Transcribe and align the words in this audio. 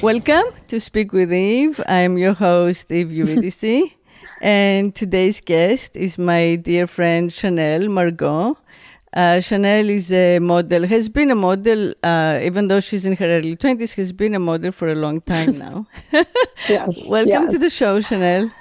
Welcome 0.00 0.44
to 0.68 0.78
Speak 0.78 1.12
with 1.12 1.32
Eve. 1.32 1.80
I'm 1.88 2.16
your 2.18 2.34
host, 2.34 2.92
Eve 2.92 3.10
Eurydice. 3.10 3.90
and 4.40 4.94
today's 4.94 5.40
guest 5.40 5.96
is 5.96 6.16
my 6.18 6.54
dear 6.54 6.86
friend 6.86 7.32
Chanel 7.32 7.88
Margot. 7.88 8.56
Uh, 9.12 9.40
Chanel 9.40 9.90
is 9.90 10.12
a 10.12 10.38
model, 10.38 10.86
has 10.86 11.08
been 11.08 11.32
a 11.32 11.34
model, 11.34 11.94
uh, 12.04 12.38
even 12.40 12.68
though 12.68 12.78
she's 12.78 13.04
in 13.06 13.16
her 13.16 13.26
early 13.26 13.56
20s, 13.56 13.94
has 13.96 14.12
been 14.12 14.36
a 14.36 14.38
model 14.38 14.70
for 14.70 14.86
a 14.88 14.94
long 14.94 15.20
time 15.20 15.58
now. 15.58 15.86
yes. 16.68 17.06
Welcome 17.10 17.28
yes. 17.28 17.52
to 17.54 17.58
the 17.58 17.70
show, 17.70 17.98
Chanel. 17.98 18.52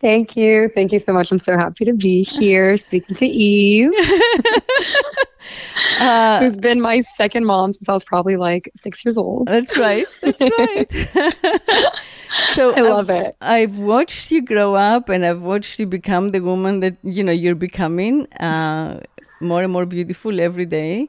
Thank 0.00 0.36
you. 0.36 0.70
Thank 0.74 0.92
you 0.92 0.98
so 0.98 1.12
much. 1.12 1.30
I'm 1.30 1.38
so 1.38 1.56
happy 1.56 1.84
to 1.84 1.92
be 1.92 2.22
here 2.22 2.76
speaking 2.78 3.14
to 3.16 3.26
Eve, 3.26 3.92
uh, 6.00 6.40
who's 6.40 6.56
been 6.56 6.80
my 6.80 7.02
second 7.02 7.44
mom 7.44 7.72
since 7.72 7.88
I 7.88 7.92
was 7.92 8.04
probably 8.04 8.36
like 8.36 8.70
six 8.74 9.04
years 9.04 9.18
old. 9.18 9.48
That's 9.48 9.78
right. 9.78 10.06
That's 10.22 10.40
right. 10.40 10.90
so 12.30 12.74
I 12.74 12.80
love 12.80 13.10
I've, 13.10 13.26
it. 13.26 13.36
I've 13.42 13.78
watched 13.78 14.30
you 14.30 14.40
grow 14.40 14.74
up 14.74 15.10
and 15.10 15.24
I've 15.24 15.42
watched 15.42 15.78
you 15.78 15.86
become 15.86 16.30
the 16.30 16.40
woman 16.40 16.80
that, 16.80 16.96
you 17.02 17.22
know, 17.22 17.32
you're 17.32 17.54
becoming. 17.54 18.26
Uh, 18.34 19.00
more 19.40 19.62
and 19.62 19.72
more 19.72 19.86
beautiful 19.86 20.40
every 20.40 20.66
day. 20.66 21.08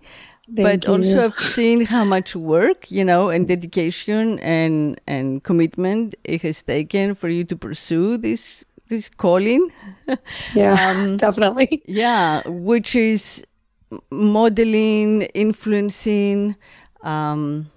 Thank 0.53 0.81
but 0.81 0.87
you. 0.87 0.93
also 0.93 1.25
I've 1.25 1.35
seen 1.35 1.85
how 1.85 2.03
much 2.03 2.35
work, 2.35 2.91
you 2.91 3.05
know, 3.05 3.29
and 3.29 3.47
dedication 3.47 4.39
and 4.39 4.99
and 5.07 5.43
commitment 5.43 6.15
it 6.23 6.41
has 6.41 6.63
taken 6.63 7.15
for 7.15 7.29
you 7.29 7.43
to 7.45 7.55
pursue 7.55 8.17
this 8.17 8.65
this 8.91 9.09
calling. 9.09 9.71
Yeah, 10.53 10.75
Um, 10.91 11.17
definitely. 11.25 11.81
yeah, 11.87 12.41
which 12.45 12.93
is 12.95 13.43
modeling, 14.11 15.23
influencing, 15.33 16.55
um, 17.03 17.71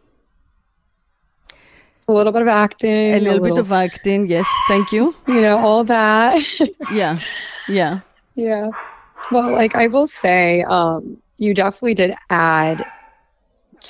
A 2.09 2.13
little 2.13 2.33
bit 2.33 2.43
of 2.43 2.49
acting, 2.49 3.15
a 3.15 3.21
little 3.21 3.41
bit 3.41 3.57
of 3.59 3.73
acting. 3.73 4.27
Yes, 4.27 4.47
thank 4.69 4.93
you. 4.93 5.15
you 5.27 5.41
know, 5.41 5.57
all 5.57 5.85
that. 5.85 6.37
Yeah, 6.93 7.19
yeah, 7.69 8.01
yeah. 8.35 8.69
Well, 9.33 9.53
like 9.53 9.75
I 9.75 9.87
will 9.87 10.07
say, 10.07 10.63
um, 10.69 11.17
you 11.39 11.55
definitely 11.55 11.95
did 11.95 12.15
add 12.29 12.85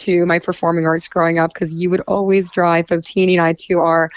to 0.05 0.27
my 0.27 0.39
performing 0.39 0.87
arts 0.87 1.09
growing 1.09 1.39
up 1.39 1.53
because 1.55 1.73
you 1.75 1.89
would 1.91 2.03
always 2.07 2.51
drive 2.51 2.87
Fotini 2.87 3.33
and 3.33 3.43
I 3.43 3.55
to 3.67 3.81
our 3.81 4.11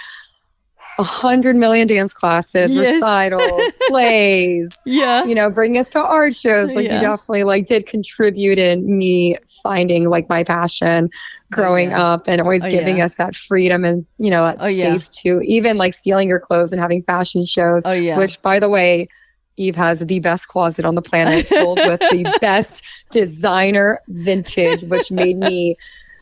a 1.00 1.04
hundred 1.04 1.56
million 1.56 1.88
dance 1.88 2.12
classes, 2.14 2.74
Yes. 2.74 3.02
recitals, 3.02 3.76
plays, 3.88 4.82
yeah. 4.86 5.26
you 5.26 5.36
know, 5.36 5.50
bring 5.50 5.78
us 5.78 5.90
to 5.92 6.00
art 6.00 6.36
shows. 6.36 6.76
Like 6.76 6.86
Yeah. 6.86 6.96
you 6.96 7.02
definitely 7.08 7.44
like 7.44 7.68
did 7.68 7.86
contribute 7.86 8.58
in 8.58 8.98
me 8.98 9.38
finding 9.64 10.10
like 10.10 10.28
my 10.28 10.44
passion 10.44 11.10
growing 11.52 11.92
yeah. 11.92 12.02
up 12.04 12.28
and 12.28 12.42
always 12.42 12.66
Oh, 12.66 12.70
giving 12.70 12.98
yeah. 12.98 13.06
us 13.06 13.18
that 13.18 13.36
freedom 13.36 13.86
and, 13.86 14.06
you 14.18 14.32
know, 14.32 14.44
that 14.44 14.58
Oh, 14.60 14.70
space 14.70 15.08
to 15.24 15.40
even 15.42 15.78
like 15.78 15.94
stealing 15.94 16.28
your 16.30 16.40
clothes 16.40 16.72
and 16.72 16.82
having 16.82 17.04
fashion 17.04 17.46
shows. 17.46 17.86
Oh, 17.86 17.92
yeah. 17.92 18.18
Which 18.18 18.42
by 18.42 18.60
the 18.60 18.70
way, 18.70 19.08
Eve 19.56 19.76
has 19.76 20.00
the 20.00 20.20
best 20.20 20.48
closet 20.48 20.84
on 20.86 20.96
the 20.96 21.02
planet 21.02 21.48
filled 21.50 21.78
with 21.80 22.00
the 22.00 22.38
best 22.42 22.84
designer 23.12 24.02
vintage, 24.08 24.82
which 24.84 25.12
made 25.12 25.38
me 25.38 25.78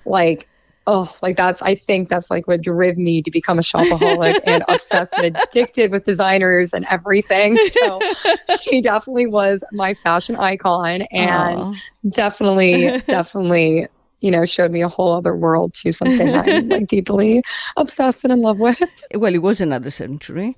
like 0.06 0.48
oh, 0.88 1.14
like 1.22 1.36
that's 1.36 1.62
I 1.62 1.76
think 1.76 2.10
that's 2.10 2.30
like 2.30 2.48
what 2.48 2.62
drove 2.62 2.98
me 2.98 3.22
to 3.22 3.32
become 3.32 3.58
a 3.60 3.62
shopaholic 3.64 4.40
and 4.46 4.64
obsessed 4.68 5.18
and 5.18 5.38
addicted 5.52 5.92
with 5.92 6.04
designers 6.06 6.74
and 6.74 6.86
everything. 6.90 7.58
So 7.58 8.00
she 8.62 8.82
definitely 8.82 9.28
was 9.28 9.64
my 9.72 9.94
fashion 9.94 10.36
icon 10.36 11.04
and 11.12 11.60
Aw. 11.66 11.74
definitely, 12.10 13.02
definitely, 13.08 13.88
you 14.22 14.32
know, 14.32 14.46
showed 14.46 14.72
me 14.72 14.82
a 14.82 14.88
whole 14.88 15.14
other 15.14 15.36
world 15.36 15.74
to 15.76 15.92
something 15.92 16.34
I'm 16.36 16.70
like 16.70 16.88
deeply 16.88 17.42
obsessed 17.78 18.24
and 18.24 18.34
in 18.34 18.42
love 18.42 18.58
with. 18.60 18.82
well, 19.16 19.34
it 19.34 19.42
was 19.42 19.62
another 19.62 19.90
century, 19.92 20.56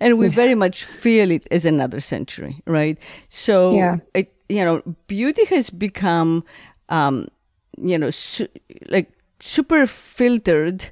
and 0.00 0.18
we 0.18 0.28
very 0.28 0.54
much 0.54 0.84
feel 0.84 1.30
it 1.30 1.46
as 1.50 1.64
another 1.64 2.00
century, 2.00 2.60
right? 2.66 2.98
So, 3.28 3.72
Yeah. 3.72 3.96
it, 4.14 4.34
you 4.48 4.64
know, 4.64 4.82
beauty 5.06 5.44
has 5.46 5.70
become, 5.70 6.44
um, 6.88 7.28
you 7.80 7.98
know, 7.98 8.10
su- 8.10 8.48
like 8.88 9.10
super 9.40 9.86
filtered 9.86 10.90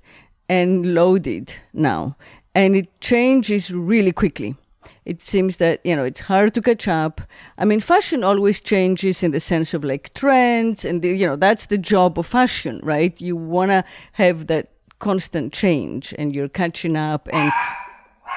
and 0.49 0.94
loaded 0.94 1.54
now, 1.72 2.16
and 2.54 2.75
it 2.76 3.00
changes 3.00 3.71
really 3.71 4.12
quickly. 4.12 4.56
It 5.04 5.22
seems 5.22 5.56
that 5.56 5.81
you 5.84 5.97
know 5.97 6.04
it's 6.04 6.21
hard 6.21 6.54
to 6.54 6.62
catch 6.62 6.87
up. 6.88 7.21
I 7.56 7.65
mean, 7.65 7.81
fashion 7.81 8.22
always 8.25 8.60
changes 8.60 9.22
in 9.22 9.31
the 9.31 9.41
sense 9.41 9.72
of 9.75 9.84
like 9.84 10.12
trends, 10.15 10.84
and 10.84 11.03
the, 11.03 11.09
you 11.09 11.26
know 11.26 11.37
that's 11.37 11.66
the 11.66 11.78
job 11.78 12.19
of 12.19 12.26
fashion, 12.26 12.81
right? 12.82 13.19
You 13.20 13.37
wanna 13.37 13.84
have 14.12 14.47
that 14.49 14.70
constant 14.99 15.53
change, 15.53 16.15
and 16.19 16.34
you're 16.34 16.49
catching 16.49 16.97
up 16.97 17.28
and 17.32 17.53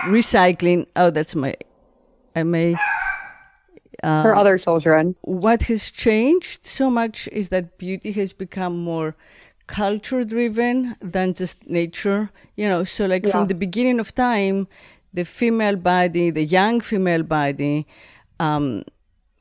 recycling. 0.03 0.87
Oh, 0.95 1.09
that's 1.09 1.35
my. 1.35 1.55
I 2.35 2.43
may. 2.43 2.75
Her 4.03 4.35
other 4.35 4.57
children. 4.57 5.15
What 5.21 5.63
has 5.63 5.91
changed 5.91 6.65
so 6.65 6.89
much 6.89 7.29
is 7.31 7.49
that 7.49 7.77
beauty 7.77 8.11
has 8.13 8.33
become 8.33 8.77
more 8.77 9.15
culture 9.67 10.23
driven 10.23 10.95
than 11.01 11.33
just 11.33 11.57
nature. 11.69 12.29
You 12.55 12.67
know, 12.67 12.83
so 12.83 13.05
like 13.05 13.25
Yeah. 13.25 13.31
from 13.31 13.47
the 13.47 13.53
beginning 13.55 13.99
of 13.99 14.13
time, 14.13 14.67
the 15.13 15.23
female 15.25 15.75
body, 15.75 16.31
the 16.31 16.43
young 16.43 16.81
female 16.81 17.23
body, 17.23 17.85
um, 18.39 18.83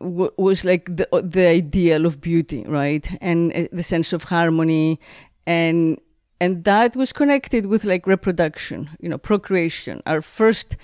w- 0.00 0.32
was 0.36 0.64
like 0.64 0.84
the 0.96 1.06
the 1.22 1.46
ideal 1.46 2.06
of 2.06 2.20
beauty, 2.20 2.64
right? 2.66 3.06
And 3.20 3.52
uh, 3.52 3.68
the 3.72 3.82
sense 3.82 4.12
of 4.12 4.24
harmony, 4.24 4.98
and 5.46 5.98
and 6.40 6.64
that 6.64 6.96
was 6.96 7.12
connected 7.12 7.66
with 7.66 7.84
like 7.84 8.06
reproduction, 8.06 8.88
you 9.00 9.08
know, 9.08 9.18
procreation. 9.18 10.02
Our 10.06 10.20
first 10.22 10.76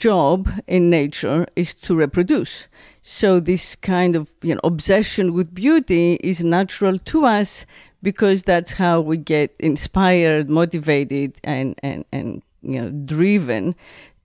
job 0.00 0.48
in 0.66 0.90
nature 0.90 1.46
is 1.54 1.74
to 1.74 1.94
reproduce. 1.94 2.68
So 3.02 3.40
this 3.40 3.76
kind 3.76 4.16
of 4.16 4.30
you 4.42 4.54
know 4.54 4.60
obsession 4.64 5.32
with 5.32 5.54
beauty 5.54 6.14
is 6.22 6.42
natural 6.44 6.98
to 6.98 7.24
us 7.24 7.66
because 8.02 8.42
that's 8.42 8.72
how 8.74 9.00
we 9.00 9.16
get 9.16 9.54
inspired, 9.58 10.48
motivated, 10.50 11.30
and 11.44 11.74
and 11.82 12.04
and 12.12 12.42
you 12.62 12.80
know 12.80 12.90
driven 12.90 13.74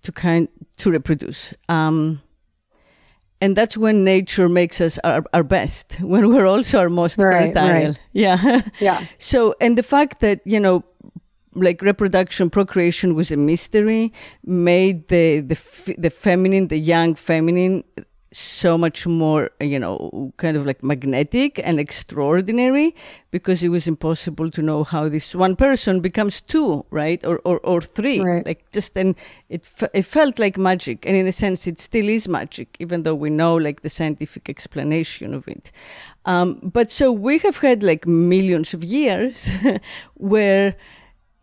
to 0.03 0.12
kind 0.12 0.47
to 0.78 0.91
reproduce. 0.91 1.53
Um, 1.69 2.22
and 3.41 3.56
that's 3.56 3.78
when 3.78 4.03
nature 4.03 4.47
makes 4.50 4.80
us 4.81 4.97
our, 5.03 5.24
our 5.34 5.44
best 5.44 5.97
when 6.02 6.30
we're 6.30 6.47
also 6.47 6.80
our 6.80 6.90
most 6.90 7.18
Right, 7.19 7.53
fertile 7.53 7.69
right. 7.91 8.00
yeah 8.14 8.62
Yeah. 8.80 9.03
so 9.18 9.53
and 9.59 9.78
the 9.78 9.84
fact 9.84 10.19
that 10.22 10.40
you 10.46 10.59
know 10.59 10.84
like 11.55 11.81
reproduction 11.81 12.49
procreation 12.49 13.16
was 13.16 13.31
a 13.31 13.38
mystery 13.38 14.11
made 14.45 15.07
the 15.07 15.39
the 15.41 15.95
the 15.97 16.09
feminine 16.09 16.67
the 16.67 16.77
young 16.77 17.16
feminine 17.16 17.83
so 18.35 18.77
much 18.77 19.07
more 19.07 19.49
you 19.61 19.79
know 19.79 20.33
kind 20.35 20.57
of 20.57 20.66
like 20.66 20.83
magnetic 20.83 21.59
and 21.63 21.79
extraordinary 21.79 22.93
because 23.31 23.63
it 23.63 23.69
was 23.69 23.88
impossible 23.88 24.51
to 24.51 24.61
know 24.61 24.83
how 24.83 25.07
this 25.07 25.33
one 25.33 25.55
person 25.55 26.01
becomes 26.01 26.41
two 26.41 26.85
right? 26.89 27.25
Or 27.25 27.39
or, 27.45 27.59
or 27.59 27.81
three. 27.81 28.19
Right. 28.19 28.45
like 28.45 28.69
just 28.72 28.97
and 28.97 29.16
it 29.47 29.69
it 29.93 30.03
felt 30.03 30.37
like 30.37 30.57
magic 30.57 31.05
and 31.05 31.16
in 31.16 31.27
a 31.27 31.31
sense 31.31 31.66
it 31.66 31.79
still 31.79 32.09
is 32.09 32.27
magic 32.27 32.75
even 32.79 33.03
though 33.03 33.16
we 33.16 33.29
know 33.29 33.55
like 33.55 33.81
the 33.81 33.89
scientific 33.89 34.49
explanation 34.49 35.33
of 35.33 35.47
it. 35.47 35.72
Um, 36.25 36.59
but 36.61 36.91
so 36.91 37.11
we 37.11 37.37
have 37.39 37.59
had 37.59 37.83
like 37.83 38.05
millions 38.05 38.73
of 38.73 38.83
years 38.83 39.47
where 40.16 40.75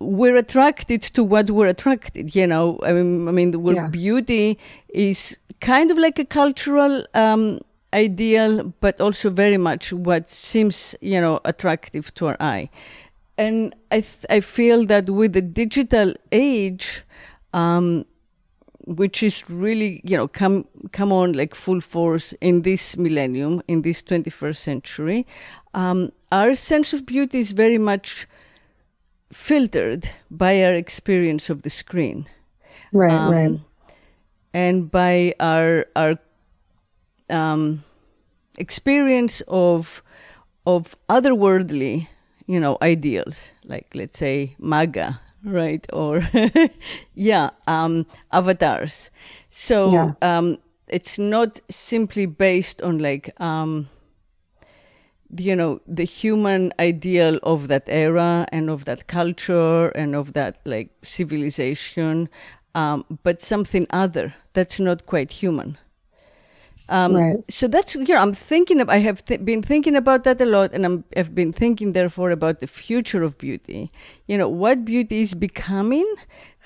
we're 0.02 0.36
attracted 0.36 1.00
to 1.02 1.22
what 1.24 1.50
we're 1.50 1.66
attracted 1.68 2.34
you 2.34 2.46
know 2.46 2.78
i 2.82 2.92
mean 2.92 3.28
i 3.28 3.32
mean 3.32 3.50
the 3.52 3.58
word 3.58 3.76
Yeah. 3.76 3.88
beauty 3.88 4.58
is 4.88 5.38
kind 5.60 5.91
of 5.91 5.98
like 5.98 6.18
a 6.18 6.24
cultural 6.24 7.04
um, 7.15 7.60
ideal 7.94 8.72
but 8.80 9.00
also 9.00 9.30
very 9.30 9.56
much 9.59 9.92
what 9.92 10.28
seems 10.28 10.94
you 11.00 11.21
know 11.21 11.41
attractive 11.44 12.12
to 12.15 12.27
our 12.28 12.36
eye 12.41 12.68
and 13.38 13.74
i 13.91 14.00
th- 14.00 14.27
i 14.30 14.41
feel 14.41 14.84
that 14.86 15.09
with 15.10 15.32
the 15.34 15.42
digital 15.42 16.15
age 16.32 17.04
um, 17.54 18.04
which 18.86 19.22
is 19.22 19.48
really 19.48 20.00
you 20.04 20.16
know 20.16 20.27
come 20.27 20.65
come 20.91 21.12
on 21.12 21.32
like 21.34 21.54
full 21.54 21.80
force 21.80 22.32
in 22.41 22.62
this 22.62 22.97
millennium 22.97 23.62
in 23.68 23.82
this 23.82 24.03
21st 24.03 24.56
century 24.56 25.27
um, 25.74 26.10
our 26.32 26.54
sense 26.54 26.92
of 26.92 27.06
beauty 27.06 27.38
is 27.38 27.53
very 27.53 27.78
much 27.78 28.27
filtered 29.32 30.10
by 30.30 30.62
our 30.64 30.74
experience 30.74 31.50
of 31.50 31.62
the 31.62 31.70
screen 31.70 32.26
Right, 32.92 33.16
um, 33.16 33.26
right. 33.26 33.60
and 34.52 34.90
by 34.90 35.34
our 35.40 35.86
our 35.96 36.18
um, 37.30 37.84
experience 38.58 39.42
of 39.48 40.02
of 40.66 40.96
otherworldly, 41.08 42.08
you 42.46 42.60
know, 42.60 42.78
ideals, 42.82 43.52
like 43.64 43.86
let's 43.94 44.18
say 44.18 44.54
manga, 44.58 45.20
right? 45.44 45.86
Or 45.92 46.28
yeah, 47.14 47.50
um, 47.66 48.06
avatars. 48.32 49.10
So 49.48 49.90
Yeah. 49.90 50.14
um, 50.22 50.58
it's 50.88 51.18
not 51.18 51.60
simply 51.70 52.26
based 52.26 52.82
on 52.82 52.98
like 52.98 53.38
um, 53.40 53.88
you 55.36 55.56
know 55.56 55.80
the 55.86 56.04
human 56.04 56.72
ideal 56.78 57.38
of 57.42 57.68
that 57.68 57.84
era 57.88 58.46
and 58.52 58.68
of 58.68 58.84
that 58.84 59.06
culture 59.06 59.88
and 59.88 60.14
of 60.14 60.32
that 60.34 60.58
like 60.64 60.90
civilization, 61.02 62.28
um, 62.74 63.04
but 63.22 63.40
something 63.42 63.86
other 63.90 64.34
that's 64.52 64.78
not 64.78 65.06
quite 65.06 65.30
human. 65.30 65.78
Um, 66.88 67.14
Right. 67.14 67.36
So 67.48 67.68
that's 67.68 67.94
you 67.94 68.04
know 68.04 68.20
I'm 68.20 68.34
thinking 68.34 68.80
of 68.80 68.88
I 68.88 68.98
have 68.98 69.24
th- 69.24 69.44
been 69.44 69.62
thinking 69.62 69.96
about 69.96 70.24
that 70.24 70.40
a 70.40 70.44
lot, 70.44 70.72
and 70.72 70.84
I'm, 70.84 71.04
I've 71.16 71.34
been 71.34 71.52
thinking 71.52 71.92
therefore 71.92 72.30
about 72.30 72.60
the 72.60 72.66
future 72.66 73.22
of 73.22 73.38
beauty. 73.38 73.90
You 74.26 74.36
know 74.36 74.48
what 74.48 74.84
beauty 74.84 75.22
is 75.22 75.34
becoming, 75.34 76.06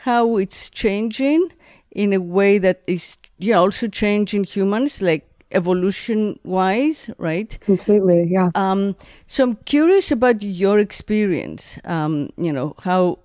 how 0.05 0.37
it's 0.37 0.69
changing 0.71 1.53
in 1.93 2.13
a 2.13 2.21
way 2.21 2.59
that 2.59 2.83
is 2.87 3.17
you 3.39 3.53
know 3.53 3.63
also 3.63 3.89
changing 3.89 4.45
humans 4.45 5.01
like 5.01 5.29
evolution 5.53 6.39
wise, 6.45 7.11
right? 7.19 7.59
Completely. 7.61 8.25
Yeah. 8.25 8.51
Um, 8.55 8.97
so 9.27 9.45
I'm 9.45 9.57
curious 9.65 10.11
about 10.11 10.43
your 10.43 10.79
experience. 10.79 11.79
Um, 11.85 12.31
you 12.37 12.53
know 12.53 12.75
how, 12.81 13.19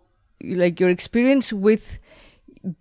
like 0.44 0.80
your 0.80 0.90
experience 0.90 1.52
with 1.52 2.00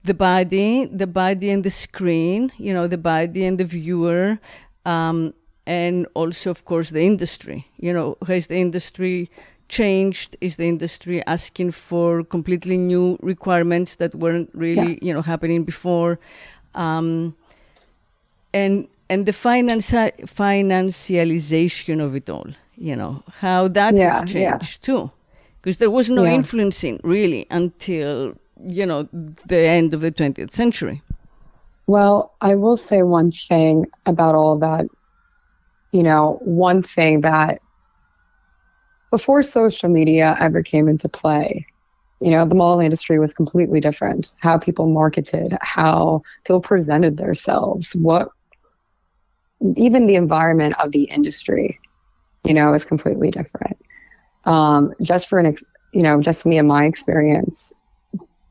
the 0.04 0.14
body, 0.14 0.86
the 0.86 1.06
body 1.06 1.50
and 1.50 1.64
the 1.64 1.70
screen. 1.70 2.52
You 2.58 2.72
know 2.72 2.86
the 2.86 2.98
body 2.98 3.44
and 3.44 3.58
the 3.58 3.64
viewer, 3.64 4.38
um, 4.84 5.34
and 5.66 6.06
also 6.14 6.50
of 6.50 6.64
course 6.64 6.90
the 6.90 7.02
industry. 7.02 7.66
You 7.78 7.92
know 7.92 8.16
has 8.26 8.48
the 8.48 8.60
industry 8.60 9.30
changed? 9.68 10.36
Is 10.40 10.56
the 10.56 10.68
industry 10.68 11.24
asking 11.26 11.72
for 11.72 12.24
completely 12.24 12.76
new 12.76 13.16
requirements 13.22 13.96
that 13.96 14.14
weren't 14.14 14.50
really 14.52 14.98
you 15.00 15.14
know 15.14 15.22
happening 15.22 15.64
before? 15.64 16.18
Um, 16.74 17.34
and 18.52 18.88
and 19.10 19.26
the 19.26 19.32
financi- 19.32 20.16
financialization 20.40 22.00
of 22.06 22.14
it 22.16 22.30
all 22.30 22.48
you 22.76 22.96
know 22.96 23.22
how 23.40 23.68
that 23.68 23.94
Yeah, 23.94 24.12
has 24.20 24.34
yeah. 24.34 24.58
changed 24.58 24.82
too 24.82 25.10
because 25.60 25.76
there 25.78 25.90
was 25.98 26.08
no 26.08 26.24
Yeah. 26.24 26.34
influencing 26.40 27.00
really 27.04 27.42
until 27.50 28.34
you 28.78 28.86
know 28.86 29.08
the 29.46 29.56
end 29.78 29.94
of 29.94 30.00
the 30.00 30.12
20th 30.12 30.52
century 30.52 31.02
Well, 31.86 32.18
I 32.40 32.54
will 32.54 32.76
say 32.76 33.02
one 33.02 33.30
thing 33.32 33.86
about 34.06 34.34
all 34.40 34.56
that. 34.60 34.84
You 35.92 36.04
know, 36.04 36.38
one 36.44 36.82
thing 36.82 37.22
that 37.22 37.58
before 39.10 39.42
social 39.42 39.88
media 39.88 40.36
ever 40.38 40.62
came 40.62 40.86
into 40.88 41.08
play, 41.08 41.64
you 42.20 42.30
know, 42.30 42.44
the 42.46 42.54
mall 42.54 42.78
industry 42.80 43.18
was 43.18 43.32
completely 43.34 43.80
different. 43.80 44.22
How 44.40 44.56
people 44.58 44.86
marketed, 44.86 45.56
how 45.62 46.22
people 46.44 46.60
presented 46.60 47.16
themselves, 47.16 47.96
what 48.00 48.28
even 49.76 50.06
the 50.06 50.14
environment 50.14 50.74
of 50.82 50.92
the 50.92 51.04
industry, 51.04 51.78
you 52.44 52.54
know, 52.54 52.72
is 52.72 52.84
completely 52.84 53.30
different. 53.30 53.76
Um, 54.44 54.92
just 55.02 55.28
for 55.28 55.38
an, 55.38 55.46
ex- 55.46 55.64
you 55.92 56.02
know, 56.02 56.20
just 56.20 56.46
me 56.46 56.58
and 56.58 56.68
my 56.68 56.86
experience, 56.86 57.82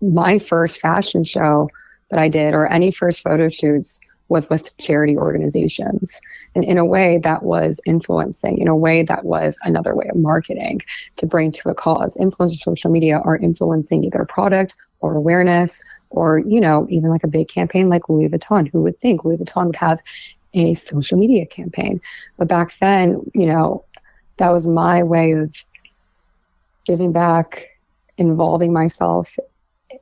my 0.01 0.39
first 0.39 0.79
fashion 0.79 1.23
show 1.23 1.69
that 2.09 2.19
I 2.19 2.29
did 2.29 2.53
or 2.53 2.67
any 2.67 2.91
first 2.91 3.21
photo 3.21 3.50
shoots 3.50 4.06
was 4.29 4.50
with 4.50 4.77
charity 4.77 5.17
organizations. 5.17 6.21
And 6.56 6.63
in 6.63 6.77
a 6.77 6.85
way 6.85 7.17
that 7.19 7.44
was 7.44 7.81
influencing, 7.85 8.59
in 8.59 8.67
a 8.67 8.75
way 8.75 9.03
that 9.03 9.25
was 9.25 9.59
another 9.63 9.95
way 9.95 10.07
of 10.09 10.15
marketing 10.15 10.81
to 11.17 11.25
bring 11.25 11.51
to 11.51 11.69
a 11.69 11.73
cause. 11.73 12.15
Influencers 12.17 12.57
social 12.57 12.91
media 12.91 13.19
are 13.25 13.38
influencing 13.38 14.03
either 14.03 14.25
product 14.25 14.77
or 15.01 15.15
awareness 15.15 15.83
or, 16.11 16.39
you 16.39 16.61
know, 16.61 16.85
even 16.89 17.09
like 17.09 17.23
a 17.23 17.27
big 17.27 17.47
campaign 17.47 17.89
like 17.89 18.07
Louis 18.07 18.29
Vuitton. 18.29 18.69
Who 18.71 18.81
would 18.83 19.00
think 19.00 19.25
Louis 19.25 19.38
Vuitton 19.38 19.67
would 19.67 19.75
have 19.77 20.00
a 20.54 20.74
social 20.74 21.18
media 21.18 21.46
campaign? 21.46 22.01
But 22.38 22.48
back 22.48 22.78
then, 22.80 23.30
you 23.34 23.46
know, 23.46 23.86
that 24.38 24.51
was 24.51 24.68
my 24.68 25.04
way 25.04 25.31
of 25.31 25.54
giving 26.86 27.12
back, 27.12 27.80
involving 28.18 28.74
myself 28.74 29.38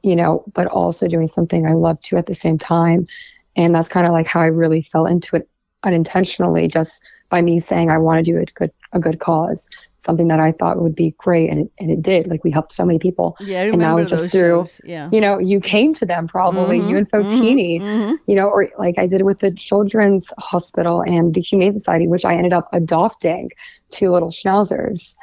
you 0.03 0.15
know, 0.15 0.43
but 0.53 0.67
also 0.67 1.07
doing 1.07 1.27
something 1.27 1.65
I 1.65 1.73
love 1.73 1.99
to 2.01 2.17
at 2.17 2.25
the 2.25 2.35
same 2.35 2.57
time. 2.57 3.07
And 3.55 3.73
that's 3.73 3.87
kind 3.87 4.05
of 4.05 4.13
like 4.13 4.27
how 4.27 4.41
I 4.41 4.47
really 4.47 4.81
fell 4.81 5.05
into 5.05 5.35
it 5.35 5.49
unintentionally, 5.83 6.67
just 6.67 7.07
by 7.29 7.41
me 7.41 7.59
saying 7.59 7.89
I 7.89 7.97
want 7.97 8.23
to 8.23 8.31
do 8.31 8.37
a 8.37 8.45
good 8.45 8.71
a 8.93 8.99
good 8.99 9.19
cause, 9.19 9.69
something 9.99 10.27
that 10.27 10.39
I 10.39 10.51
thought 10.51 10.79
would 10.81 10.95
be 10.95 11.15
great, 11.17 11.49
and 11.49 11.61
it, 11.65 11.71
and 11.79 11.89
it 11.91 12.01
did. 12.01 12.29
Like 12.29 12.43
we 12.43 12.51
helped 12.51 12.71
so 12.71 12.85
many 12.85 12.99
people. 12.99 13.35
yeah 13.41 13.61
And 13.63 13.81
was 13.95 14.07
just 14.09 14.31
through- 14.31 14.65
shows, 14.67 14.81
yeah 14.83 15.09
You 15.11 15.19
know, 15.21 15.39
you 15.39 15.59
came 15.59 15.93
to 15.95 16.05
them 16.05 16.27
probably, 16.27 16.79
Mhm, 16.79 16.89
you 16.89 16.97
and 16.97 17.11
Fotini, 17.11 17.81
mhm. 17.81 18.17
you 18.27 18.35
know, 18.35 18.47
or 18.47 18.69
like 18.77 18.97
I 18.99 19.07
did 19.07 19.23
with 19.23 19.39
the 19.39 19.51
Children's 19.51 20.31
Hospital 20.37 21.01
and 21.01 21.33
the 21.33 21.41
Humane 21.41 21.73
Society, 21.73 22.07
which 22.07 22.25
I 22.25 22.35
ended 22.35 22.53
up 22.53 22.67
adopting 22.73 23.49
two 23.89 24.11
little 24.11 24.29
schnauzers. 24.29 25.15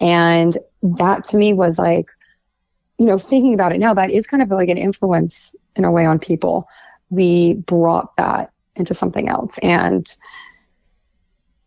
And 0.00 0.56
that 0.82 1.24
to 1.24 1.36
me 1.36 1.54
was 1.54 1.78
like, 1.78 2.08
you 2.98 3.06
know, 3.06 3.16
thinking 3.18 3.54
about 3.54 3.72
it 3.72 3.78
now, 3.78 3.94
that 3.94 4.10
is 4.10 4.26
kind 4.26 4.42
of 4.42 4.50
like 4.50 4.68
an 4.68 4.78
influence 4.78 5.56
in 5.76 5.84
a 5.84 5.90
way 5.92 6.04
on 6.04 6.18
people. 6.18 6.68
We 7.10 7.54
brought 7.54 8.14
that 8.16 8.50
into 8.76 8.92
something 8.94 9.28
else. 9.28 9.58
And, 9.60 10.06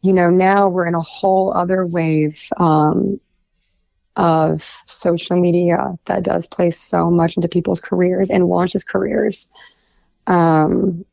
you 0.02 0.14
know, 0.14 0.30
now 0.30 0.68
we're 0.68 0.88
in 0.88 0.96
a 0.96 1.02
whole 1.02 1.54
other 1.54 1.86
wave 1.86 2.50
um, 2.58 3.20
of 4.16 4.62
social 4.62 5.40
media 5.40 5.98
that 6.06 6.24
does 6.24 6.48
play 6.48 6.70
so 6.70 7.10
much 7.10 7.36
into 7.38 7.48
people's 7.48 7.80
careers 7.80 8.30
and 8.30 8.46
launches 8.46 8.84
careers. 8.84 9.54
Um, 10.28 11.06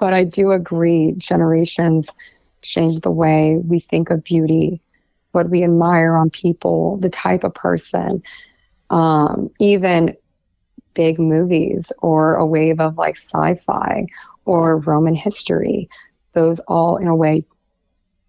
but 0.00 0.12
I 0.12 0.24
do 0.24 0.52
agree, 0.52 1.14
generations 1.16 2.14
change 2.62 3.00
the 3.00 3.10
way 3.10 3.58
we 3.64 3.78
think 3.78 4.10
of 4.10 4.24
beauty, 4.24 4.80
what 5.32 5.50
we 5.50 5.62
admire 5.62 6.16
on 6.16 6.30
people, 6.30 6.96
the 6.96 7.10
type 7.10 7.44
of 7.44 7.54
person, 7.54 8.22
um, 8.90 9.50
even 9.60 10.16
big 10.94 11.18
movies 11.18 11.92
or 12.00 12.34
a 12.34 12.46
wave 12.46 12.80
of 12.80 12.96
like 12.96 13.16
sci 13.16 13.54
fi 13.54 14.06
or 14.44 14.78
Roman 14.78 15.14
history. 15.14 15.88
Those 16.36 16.60
all, 16.68 16.98
in 16.98 17.08
a 17.08 17.16
way, 17.16 17.44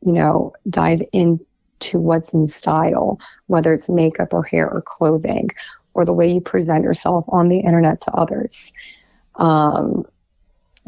you 0.02 0.14
know, 0.14 0.54
dive 0.70 1.02
into 1.12 2.00
what's 2.00 2.34
in 2.34 2.48
style, 2.48 3.20
whether 3.48 3.74
it's 3.74 3.90
makeup 3.90 4.34
or 4.34 4.44
hair 4.44 4.70
or 4.70 4.82
clothing, 4.82 5.50
or 5.94 6.06
the 6.06 6.14
way 6.14 6.32
you 6.32 6.40
present 6.40 6.86
yourself 6.86 7.26
on 7.28 7.50
the 7.50 7.60
internet 7.60 8.00
to 8.02 8.12
others. 8.14 8.72
Um, 9.36 10.06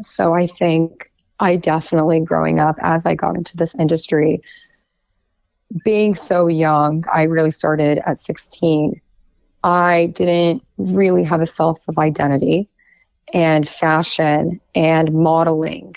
so 0.00 0.32
I 0.32 0.46
think 0.46 1.12
I 1.40 1.56
definitely 1.56 2.20
growing 2.20 2.58
up 2.58 2.76
as 2.80 3.04
I 3.04 3.14
got 3.14 3.36
into 3.36 3.54
this 3.54 3.78
industry, 3.78 4.40
being 5.84 6.14
so 6.14 6.46
young, 6.46 7.04
I 7.12 7.24
really 7.24 7.50
started 7.50 8.00
at 8.06 8.16
16. 8.16 8.98
I 9.62 10.12
didn't 10.16 10.64
really 10.78 11.24
have 11.24 11.42
a 11.42 11.46
self 11.46 11.86
of 11.86 11.98
identity, 11.98 12.70
and 13.34 13.68
fashion 13.68 14.60
and 14.74 15.12
modeling 15.12 15.94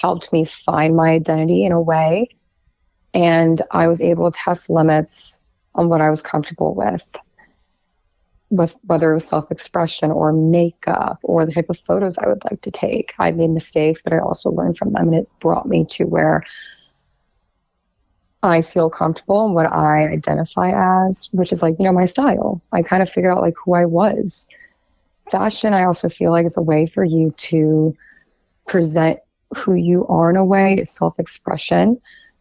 helped 0.00 0.32
me 0.32 0.44
find 0.44 0.96
my 0.96 1.10
identity 1.10 1.64
in 1.64 1.72
a 1.72 1.80
way. 1.80 2.28
And 3.12 3.62
I 3.70 3.86
was 3.86 4.00
able 4.00 4.30
to 4.30 4.38
test 4.38 4.68
limits 4.70 5.44
on 5.74 5.88
what 5.88 6.00
I 6.00 6.10
was 6.10 6.22
comfortable 6.22 6.74
with, 6.74 7.16
with 8.50 8.76
whether 8.84 9.10
it 9.10 9.14
was 9.14 9.26
self 9.26 9.50
expression 9.50 10.10
or 10.10 10.32
makeup 10.32 11.18
or 11.22 11.46
the 11.46 11.52
type 11.52 11.70
of 11.70 11.78
photos 11.78 12.18
I 12.18 12.28
would 12.28 12.42
like 12.50 12.60
to 12.62 12.70
take. 12.70 13.12
I 13.18 13.30
made 13.30 13.50
mistakes, 13.50 14.02
but 14.02 14.12
I 14.12 14.18
also 14.18 14.50
learned 14.50 14.76
from 14.76 14.90
them, 14.90 15.08
and 15.08 15.16
it 15.16 15.28
brought 15.40 15.66
me 15.66 15.84
to 15.90 16.04
where 16.04 16.42
I 18.42 18.60
feel 18.60 18.90
comfortable 18.90 19.46
and 19.46 19.54
what 19.54 19.72
I 19.72 20.06
identify 20.08 20.72
as, 21.06 21.30
which 21.32 21.50
is 21.50 21.62
like, 21.62 21.76
you 21.78 21.84
know, 21.84 21.92
my 21.92 22.04
style. 22.04 22.60
I 22.72 22.82
kind 22.82 23.02
of 23.02 23.08
figured 23.08 23.32
out 23.32 23.40
like 23.40 23.54
who 23.64 23.74
I 23.74 23.86
was. 23.86 24.48
Fashion, 25.30 25.72
I 25.72 25.84
also 25.84 26.10
feel 26.10 26.30
like 26.30 26.44
is 26.44 26.58
a 26.58 26.62
way 26.62 26.84
for 26.84 27.04
you 27.04 27.32
to 27.38 27.96
present 28.66 29.20
who 29.56 29.74
you 29.74 30.06
are 30.08 30.30
in 30.30 30.36
a 30.36 30.44
way. 30.44 30.74
It's 30.78 30.96
self 30.96 31.18
expression. 31.18 32.00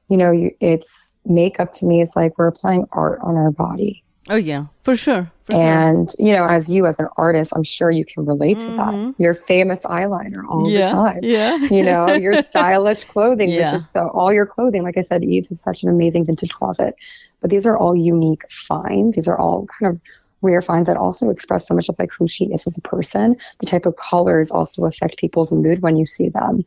You 0.10 0.17
know, 0.17 0.32
you, 0.32 0.51
it's 0.60 1.20
makeup 1.25 1.72
to 1.74 1.86
me 1.86 2.01
is 2.01 2.15
like 2.15 2.38
we're 2.38 2.48
applying 2.48 2.86
art 2.91 3.20
on 3.24 3.36
our 3.36 3.51
body. 3.51 4.03
oh 4.29 4.36
yeah 4.36 4.65
for 4.84 4.96
sure 4.96 5.29
for 5.43 5.51
sure. 5.53 5.62
And, 5.62 6.10
you 6.20 6.32
know, 6.32 6.46
as 6.48 6.70
you 6.70 6.86
as 6.86 6.98
an 7.00 7.08
artist, 7.17 7.51
I'm 7.55 7.63
sure 7.65 7.91
you 7.91 8.05
can 8.05 8.25
relate 8.25 8.60
to 8.60 8.67
that. 8.67 8.93
Mhm. 8.93 9.15
Your 9.17 9.34
famous 9.34 9.86
eyeliner 9.86 10.43
all 10.50 10.70
yeah 10.70 10.86
the 10.86 10.89
time 10.91 11.20
yeah 11.24 11.55
you 11.75 11.84
know 11.84 12.13
your 12.13 12.41
stylish 12.51 13.03
clothing 13.05 13.50
Yeah. 13.50 13.72
which 13.72 13.77
is 13.82 13.89
so 13.89 14.10
all 14.13 14.32
your 14.32 14.46
clothing 14.46 14.84
like 14.84 14.98
i 14.98 15.01
said 15.01 15.24
eve 15.24 15.48
is 15.50 15.62
such 15.62 15.84
an 15.84 15.89
amazing 15.89 16.25
vintage 16.25 16.53
closet 16.53 16.96
but 17.41 17.50
these 17.50 17.65
are 17.65 17.77
all 17.77 17.96
unique 17.96 18.43
finds 18.50 19.15
these 19.15 19.27
are 19.27 19.38
all 19.38 19.65
kind 19.75 19.91
of 19.91 20.00
rare 20.41 20.62
finds 20.62 20.88
that 20.88 20.98
also 20.98 21.29
express 21.29 21.67
so 21.67 21.74
much 21.75 21.88
of 21.89 21.96
like 22.00 22.12
who 22.17 22.25
she 22.27 22.46
is 22.55 22.65
as 22.67 22.77
a 22.77 22.82
person 22.88 23.36
the 23.60 23.65
type 23.65 23.86
of 23.86 23.96
colors 23.98 24.50
also 24.51 24.86
affect 24.86 25.17
people's 25.17 25.51
mood 25.51 25.82
when 25.82 25.96
you 25.98 26.05
see 26.05 26.29
them 26.29 26.63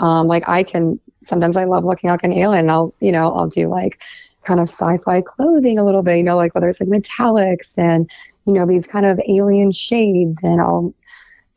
um, 0.00 0.26
like 0.26 0.42
i 0.48 0.62
can 0.62 0.98
sometimes 1.20 1.56
i 1.56 1.64
love 1.64 1.84
looking 1.84 2.10
like 2.10 2.24
an 2.24 2.32
alien 2.32 2.64
and 2.64 2.70
i'll 2.70 2.94
you 3.00 3.12
know 3.12 3.32
i'll 3.32 3.48
do 3.48 3.68
like 3.68 4.02
kind 4.42 4.60
of 4.60 4.68
sci-fi 4.68 5.20
clothing 5.20 5.78
a 5.78 5.84
little 5.84 6.02
bit 6.02 6.16
you 6.16 6.22
know 6.22 6.36
like 6.36 6.54
whether 6.54 6.68
it's 6.68 6.80
like 6.80 6.88
metallics 6.88 7.76
and 7.78 8.08
you 8.46 8.52
know, 8.52 8.64
these 8.64 8.86
kind 8.86 9.04
of 9.04 9.20
alien 9.28 9.72
shades 9.72 10.42
and 10.42 10.60
I'll 10.60 10.94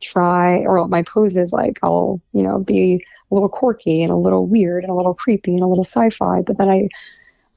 try, 0.01 0.59
or 0.59 0.87
my 0.87 1.03
poses, 1.03 1.53
like 1.53 1.79
I'll, 1.83 2.19
you 2.33 2.41
know, 2.41 2.59
be 2.59 3.05
a 3.31 3.33
little 3.33 3.49
quirky 3.49 4.01
and 4.01 4.11
a 4.11 4.15
little 4.15 4.47
weird 4.47 4.83
and 4.83 4.91
a 4.91 4.95
little 4.95 5.13
creepy 5.13 5.53
and 5.53 5.63
a 5.63 5.67
little 5.67 5.83
sci-fi. 5.83 6.41
But 6.41 6.57
then 6.57 6.69
I, 6.69 6.89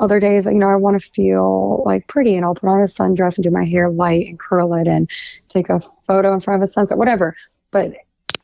other 0.00 0.20
days, 0.20 0.46
you 0.46 0.58
know, 0.58 0.68
I 0.68 0.76
want 0.76 1.00
to 1.00 1.10
feel 1.10 1.82
like 1.86 2.08
pretty 2.08 2.36
and 2.36 2.44
I'll 2.44 2.54
put 2.54 2.68
on 2.68 2.80
a 2.80 2.84
sundress 2.84 3.38
and 3.38 3.44
do 3.44 3.50
my 3.50 3.64
hair 3.64 3.88
light 3.88 4.26
and 4.26 4.38
curl 4.38 4.74
it 4.74 4.86
and 4.86 5.10
take 5.48 5.70
a 5.70 5.80
photo 6.06 6.34
in 6.34 6.40
front 6.40 6.60
of 6.60 6.64
a 6.64 6.68
sunset, 6.68 6.98
whatever. 6.98 7.34
But 7.70 7.94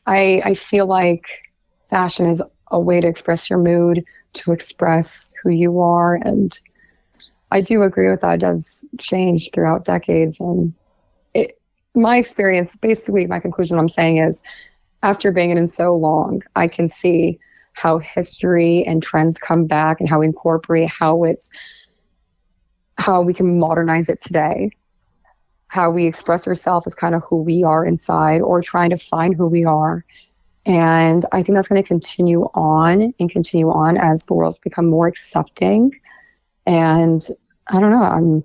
I, 0.07 0.41
I 0.43 0.53
feel 0.55 0.87
like 0.87 1.48
fashion 1.89 2.25
is 2.27 2.43
a 2.71 2.79
way 2.79 3.01
to 3.01 3.07
express 3.07 3.49
your 3.49 3.59
mood, 3.59 4.05
to 4.33 4.51
express 4.51 5.33
who 5.41 5.49
you 5.49 5.79
are. 5.79 6.15
And 6.15 6.57
I 7.51 7.61
do 7.61 7.83
agree 7.83 8.09
with 8.09 8.21
that. 8.21 8.35
It 8.35 8.41
does 8.41 8.87
change 8.99 9.51
throughout 9.51 9.85
decades. 9.85 10.39
And 10.39 10.73
it, 11.33 11.59
my 11.95 12.17
experience, 12.17 12.75
basically, 12.75 13.27
my 13.27 13.39
conclusion, 13.39 13.77
what 13.77 13.81
I'm 13.81 13.89
saying 13.89 14.17
is 14.17 14.43
after 15.01 15.31
being 15.31 15.51
in 15.51 15.67
so 15.67 15.93
long, 15.93 16.41
I 16.55 16.67
can 16.67 16.87
see 16.87 17.39
how 17.73 17.99
history 17.99 18.83
and 18.85 19.01
trends 19.01 19.37
come 19.37 19.65
back 19.65 19.99
and 19.99 20.09
how 20.09 20.19
we 20.19 20.25
incorporate 20.25 20.89
how 20.99 21.23
it's 21.23 21.87
how 22.97 23.21
we 23.21 23.33
can 23.33 23.57
modernize 23.59 24.09
it 24.09 24.19
today 24.19 24.69
how 25.69 25.89
we 25.89 26.07
express 26.07 26.47
ourselves 26.47 26.85
as 26.87 26.95
kind 26.95 27.15
of 27.15 27.23
who 27.29 27.41
we 27.41 27.63
are 27.63 27.85
inside 27.85 28.41
or 28.41 28.61
trying 28.61 28.89
to 28.89 28.97
find 28.97 29.35
who 29.35 29.47
we 29.47 29.63
are 29.63 30.03
and 30.69 31.23
i 31.33 31.41
think 31.41 31.55
that's 31.55 31.67
going 31.67 31.81
to 31.81 31.87
continue 31.87 32.43
on 32.53 33.13
and 33.19 33.29
continue 33.29 33.69
on 33.69 33.97
as 33.97 34.25
the 34.25 34.33
world's 34.33 34.59
become 34.59 34.87
more 34.87 35.07
accepting 35.07 35.91
and 36.65 37.27
i 37.69 37.79
don't 37.79 37.91
know 37.91 38.03
i'm 38.03 38.43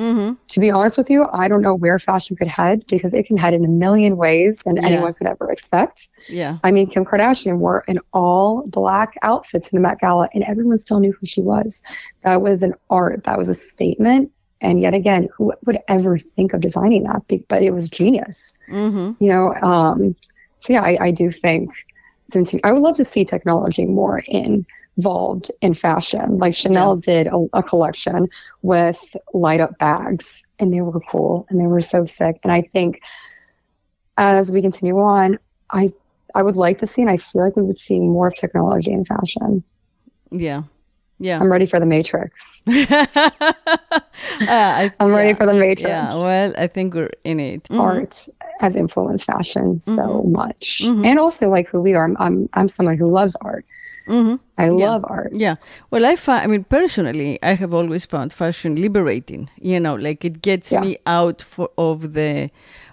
Mm-hmm. 0.00 0.34
To 0.48 0.60
be 0.60 0.70
honest 0.70 0.96
with 0.96 1.10
you, 1.10 1.26
I 1.32 1.46
don't 1.46 1.60
know 1.60 1.74
where 1.74 1.98
fashion 1.98 2.34
could 2.34 2.48
head 2.48 2.84
because 2.88 3.12
it 3.12 3.26
can 3.26 3.36
head 3.36 3.52
in 3.52 3.66
a 3.66 3.68
million 3.68 4.16
ways 4.16 4.62
than 4.64 4.76
yeah. 4.76 4.86
anyone 4.86 5.12
could 5.12 5.26
ever 5.26 5.50
expect. 5.50 6.08
Yeah. 6.28 6.56
I 6.64 6.70
mean, 6.70 6.86
Kim 6.86 7.04
Kardashian 7.04 7.58
wore 7.58 7.84
an 7.86 7.98
all 8.14 8.66
black 8.66 9.14
outfit 9.22 9.62
to 9.64 9.72
the 9.72 9.80
Met 9.80 10.00
Gala 10.00 10.30
and 10.32 10.42
everyone 10.44 10.78
still 10.78 11.00
knew 11.00 11.12
who 11.12 11.26
she 11.26 11.42
was. 11.42 11.82
That 12.22 12.40
was 12.40 12.62
an 12.62 12.74
art, 12.88 13.24
that 13.24 13.36
was 13.36 13.50
a 13.50 13.54
statement. 13.54 14.32
And 14.62 14.80
yet 14.80 14.94
again, 14.94 15.28
who 15.36 15.52
would 15.66 15.78
ever 15.88 16.18
think 16.18 16.54
of 16.54 16.60
designing 16.60 17.02
that? 17.04 17.22
But 17.48 17.62
it 17.62 17.72
was 17.72 17.88
genius. 17.88 18.58
Mm-hmm. 18.70 19.22
You 19.22 19.30
know, 19.30 19.54
um, 19.62 20.16
so 20.60 20.74
yeah, 20.74 20.82
I, 20.82 20.98
I 21.00 21.10
do 21.10 21.30
think 21.30 21.72
I 22.62 22.72
would 22.72 22.82
love 22.82 22.96
to 22.96 23.04
see 23.04 23.24
technology 23.24 23.86
more 23.86 24.22
involved 24.28 25.50
in 25.60 25.74
fashion. 25.74 26.38
Like 26.38 26.54
Chanel 26.54 26.94
yeah. 26.94 27.14
did 27.14 27.26
a, 27.26 27.46
a, 27.52 27.62
collection 27.62 28.28
with 28.62 29.16
light 29.34 29.60
up 29.60 29.78
bags, 29.78 30.46
and 30.58 30.72
they 30.72 30.80
were 30.80 31.00
cool 31.00 31.44
and 31.48 31.60
they 31.60 31.66
were 31.66 31.80
so 31.80 32.04
sick. 32.04 32.38
And 32.44 32.52
I 32.52 32.62
think 32.62 33.00
as 34.16 34.50
we 34.50 34.62
continue 34.62 34.98
on, 34.98 35.38
I 35.72 35.90
I 36.34 36.42
would 36.42 36.56
like 36.56 36.78
to 36.78 36.86
see, 36.86 37.02
and 37.02 37.10
I 37.10 37.16
feel 37.16 37.42
like 37.42 37.56
we 37.56 37.62
would 37.62 37.78
see 37.78 38.00
more 38.00 38.28
of 38.28 38.36
technology 38.36 38.92
in 38.92 39.04
fashion. 39.04 39.64
Yeah. 40.30 40.62
Yeah. 41.18 41.38
I'm 41.38 41.50
ready 41.52 41.66
for 41.66 41.78
the 41.78 41.86
Matrix. 41.86 42.64
uh, 42.68 43.06
I, 44.48 44.90
am 45.00 45.10
ready 45.10 45.30
yeah, 45.30 45.34
for 45.34 45.44
the 45.44 45.52
Matrix. 45.52 45.82
Yeah, 45.82 46.14
well, 46.14 46.54
I 46.56 46.66
think 46.66 46.94
we're 46.94 47.10
in 47.24 47.40
it. 47.40 47.64
Mm-hmm. 47.64 47.80
Art 47.80 48.28
has 48.60 48.76
influenced 48.76 49.24
fashion 49.26 49.80
so 49.80 50.02
mm-hmm. 50.02 50.32
much. 50.32 50.82
Mm-hmm. 50.84 51.04
And 51.04 51.18
also 51.18 51.48
like 51.48 51.68
who 51.68 51.80
we 51.80 51.94
are. 51.94 52.04
I'm, 52.04 52.16
I'm, 52.18 52.48
I'm 52.52 52.68
someone 52.68 52.98
who 52.98 53.10
loves 53.10 53.34
art. 53.36 53.64
Mm-hmm. 54.06 54.36
I 54.58 54.68
love 54.68 55.04
art. 55.08 55.32
Yeah. 55.32 55.56
Well, 55.90 56.04
I 56.04 56.16
find, 56.16 56.44
I 56.44 56.46
mean, 56.46 56.64
personally, 56.64 57.38
I 57.42 57.54
have 57.54 57.72
always 57.72 58.04
found 58.04 58.32
fashion 58.32 58.74
liberating. 58.76 59.48
You 59.56 59.80
know, 59.80 59.94
like 59.94 60.24
it 60.24 60.42
gets 60.42 60.72
yeah. 60.72 60.80
me 60.80 60.98
out 61.06 61.40
for, 61.40 61.70
of 61.78 62.12
the 62.12 62.50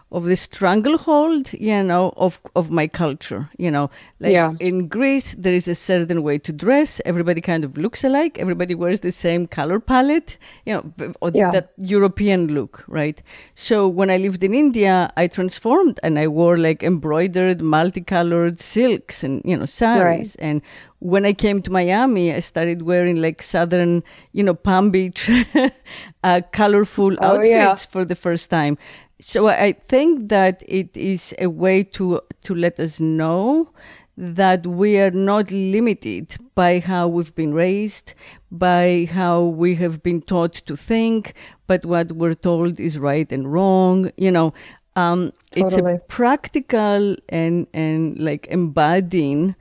of 0.10 0.24
the 0.24 0.36
stranglehold, 0.36 1.52
you 1.54 1.84
know, 1.84 2.14
of 2.16 2.40
of 2.56 2.72
my 2.72 2.88
culture. 2.88 3.50
You 3.58 3.70
know, 3.70 3.90
like 4.20 4.32
yeah. 4.32 4.54
in 4.60 4.88
Greece, 4.88 5.36
there 5.38 5.54
is 5.54 5.68
a 5.68 5.76
certain 5.76 6.24
way 6.24 6.38
to 6.38 6.54
dress. 6.54 7.02
Everybody 7.06 7.42
kind 7.42 7.66
of 7.66 7.78
looks 7.78 8.04
alike. 8.04 8.40
Everybody 8.40 8.74
wears 8.74 9.02
the 9.02 9.12
same 9.12 9.48
color 9.48 9.80
palette. 9.80 10.38
You 10.66 10.74
know, 10.76 11.32
yeah. 11.34 11.52
that 11.52 11.74
European 11.78 12.48
look, 12.48 12.86
right? 12.88 13.22
So 13.54 13.88
when 13.88 14.10
I 14.10 14.18
lived 14.18 14.44
in 14.44 14.54
India, 14.54 15.12
I 15.18 15.28
transformed 15.28 16.00
and 16.04 16.18
I 16.18 16.28
wore 16.28 16.58
like 16.58 16.84
embroidered, 16.84 17.62
multicolored 17.62 18.60
silks 18.60 19.24
and 19.24 19.42
you 19.44 19.58
know 19.58 19.66
saris. 19.66 20.38
Right. 20.40 20.48
And 20.48 20.62
when 21.00 21.26
I 21.26 21.34
came 21.34 21.62
to 21.62 21.70
Miami, 21.70 22.34
I 22.34 22.40
started 22.40 22.82
wearing 22.82 23.22
like 23.22 23.42
southern, 23.42 24.04
you 24.32 24.42
know, 24.42 24.56
Palm 24.56 24.90
Beach, 24.90 25.30
uh, 26.24 26.42
colorful 26.52 27.14
oh, 27.22 27.36
outfits 27.36 27.50
yeah. 27.50 27.76
for 27.76 28.04
the 28.04 28.16
first 28.16 28.50
time 28.50 28.78
so 29.20 29.48
I 29.48 29.72
think 29.72 30.30
that 30.30 30.64
it 30.68 30.96
is 30.96 31.34
a 31.40 31.48
way 31.48 31.84
to 31.84 32.22
to 32.44 32.56
let 32.56 32.80
us 32.80 33.00
know 33.00 33.72
that 34.16 34.66
we 34.66 34.98
are 34.98 35.12
not 35.12 35.52
limited 35.52 36.36
by 36.56 36.80
how 36.80 37.08
we've 37.08 37.34
been 37.36 37.54
raised, 37.54 38.16
by 38.52 39.08
how 39.12 39.44
we 39.44 39.76
have 39.76 40.02
been 40.02 40.22
taught 40.22 40.54
to 40.54 40.76
think, 40.76 41.34
but 41.68 41.86
what 41.86 42.12
we're 42.14 42.34
told 42.34 42.80
is 42.80 42.98
right 42.98 43.32
and 43.32 43.52
wrong. 43.52 44.12
You 44.18 44.32
know, 44.32 44.54
um, 44.96 45.34
totally. 45.52 45.94
it's 45.94 46.04
a 46.04 46.06
practical 46.08 47.16
and 47.30 47.68
and 47.74 48.20
like 48.20 48.48
embodying, 48.48 49.56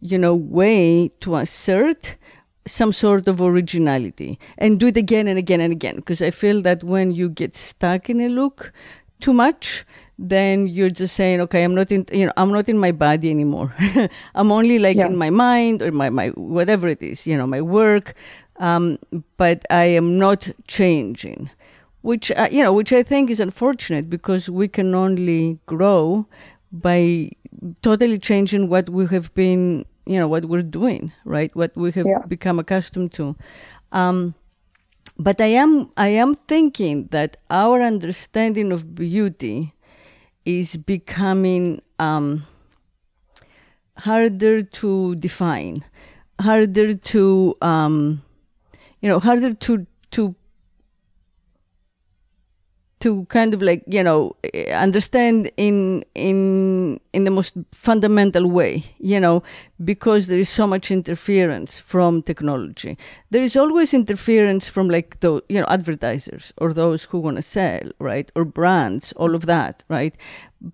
you 0.00 0.18
know, 0.18 0.34
way 0.34 1.08
to 1.20 1.36
assert 1.36 2.16
some 2.66 2.92
sort 2.92 3.26
of 3.26 3.40
originality 3.40 4.38
and 4.58 4.78
do 4.78 4.86
it 4.86 4.96
again 4.96 5.26
and 5.26 5.36
again 5.36 5.60
and 5.60 5.72
again 5.72 5.96
because 5.96 6.22
i 6.22 6.30
feel 6.30 6.62
that 6.62 6.84
when 6.84 7.10
you 7.10 7.28
get 7.28 7.56
stuck 7.56 8.08
in 8.08 8.20
a 8.20 8.28
look 8.28 8.72
too 9.22 9.32
much, 9.32 9.86
then 10.18 10.66
you're 10.66 10.90
just 10.90 11.14
saying, 11.16 11.40
okay, 11.40 11.64
I'm 11.64 11.74
not 11.74 11.90
in, 11.90 12.06
you 12.12 12.26
know, 12.26 12.32
I'm 12.36 12.52
not 12.52 12.68
in 12.68 12.78
my 12.78 12.92
body 12.92 13.30
anymore. 13.30 13.74
I'm 14.34 14.52
only 14.52 14.78
like 14.78 14.96
yeah. 14.96 15.06
in 15.06 15.16
my 15.16 15.30
mind 15.30 15.82
or 15.82 15.90
my, 15.90 16.10
my, 16.10 16.28
whatever 16.28 16.88
it 16.88 17.02
is, 17.02 17.26
you 17.26 17.36
know, 17.36 17.46
my 17.46 17.60
work. 17.60 18.14
Um, 18.58 18.98
but 19.36 19.64
I 19.70 19.84
am 19.84 20.18
not 20.18 20.50
changing, 20.68 21.50
which, 22.02 22.30
uh, 22.32 22.48
you 22.52 22.62
know, 22.62 22.72
which 22.72 22.92
I 22.92 23.02
think 23.02 23.30
is 23.30 23.40
unfortunate 23.40 24.10
because 24.10 24.50
we 24.50 24.68
can 24.68 24.94
only 24.94 25.58
grow 25.66 26.26
by 26.70 27.30
totally 27.82 28.18
changing 28.18 28.68
what 28.68 28.88
we 28.88 29.06
have 29.06 29.32
been, 29.34 29.84
you 30.06 30.18
know, 30.18 30.28
what 30.28 30.44
we're 30.44 30.62
doing, 30.62 31.12
right? 31.24 31.54
What 31.56 31.74
we 31.76 31.90
have 31.92 32.06
yeah. 32.06 32.18
become 32.28 32.58
accustomed 32.58 33.12
to. 33.14 33.36
Um, 33.90 34.34
but 35.22 35.40
I 35.40 35.46
am 35.46 35.90
I 35.96 36.08
am 36.08 36.34
thinking 36.34 37.06
that 37.12 37.36
our 37.48 37.80
understanding 37.80 38.72
of 38.72 38.94
beauty 38.94 39.74
is 40.44 40.76
becoming 40.76 41.80
um, 41.98 42.44
harder 43.98 44.62
to 44.62 45.14
define, 45.16 45.84
harder 46.40 46.94
to 46.94 47.56
um, 47.62 48.22
you 49.00 49.08
know 49.08 49.20
harder 49.20 49.54
to 49.54 49.86
to 53.02 53.24
kind 53.24 53.52
of 53.52 53.60
like 53.60 53.82
you 53.88 54.02
know 54.02 54.36
understand 54.70 55.50
in 55.56 56.04
in 56.14 57.00
in 57.12 57.24
the 57.24 57.30
most 57.32 57.54
fundamental 57.72 58.48
way 58.48 58.84
you 58.98 59.18
know 59.18 59.42
because 59.84 60.28
there 60.28 60.38
is 60.38 60.48
so 60.48 60.68
much 60.68 60.92
interference 60.92 61.78
from 61.78 62.22
technology. 62.22 62.96
There 63.30 63.42
is 63.42 63.56
always 63.56 63.92
interference 63.92 64.68
from 64.68 64.88
like 64.88 65.18
the 65.18 65.42
you 65.48 65.58
know 65.60 65.66
advertisers 65.68 66.52
or 66.58 66.72
those 66.72 67.04
who 67.06 67.18
want 67.18 67.36
to 67.36 67.42
sell 67.42 67.90
right 67.98 68.30
or 68.36 68.44
brands 68.44 69.12
all 69.12 69.34
of 69.34 69.46
that 69.46 69.82
right? 69.88 70.14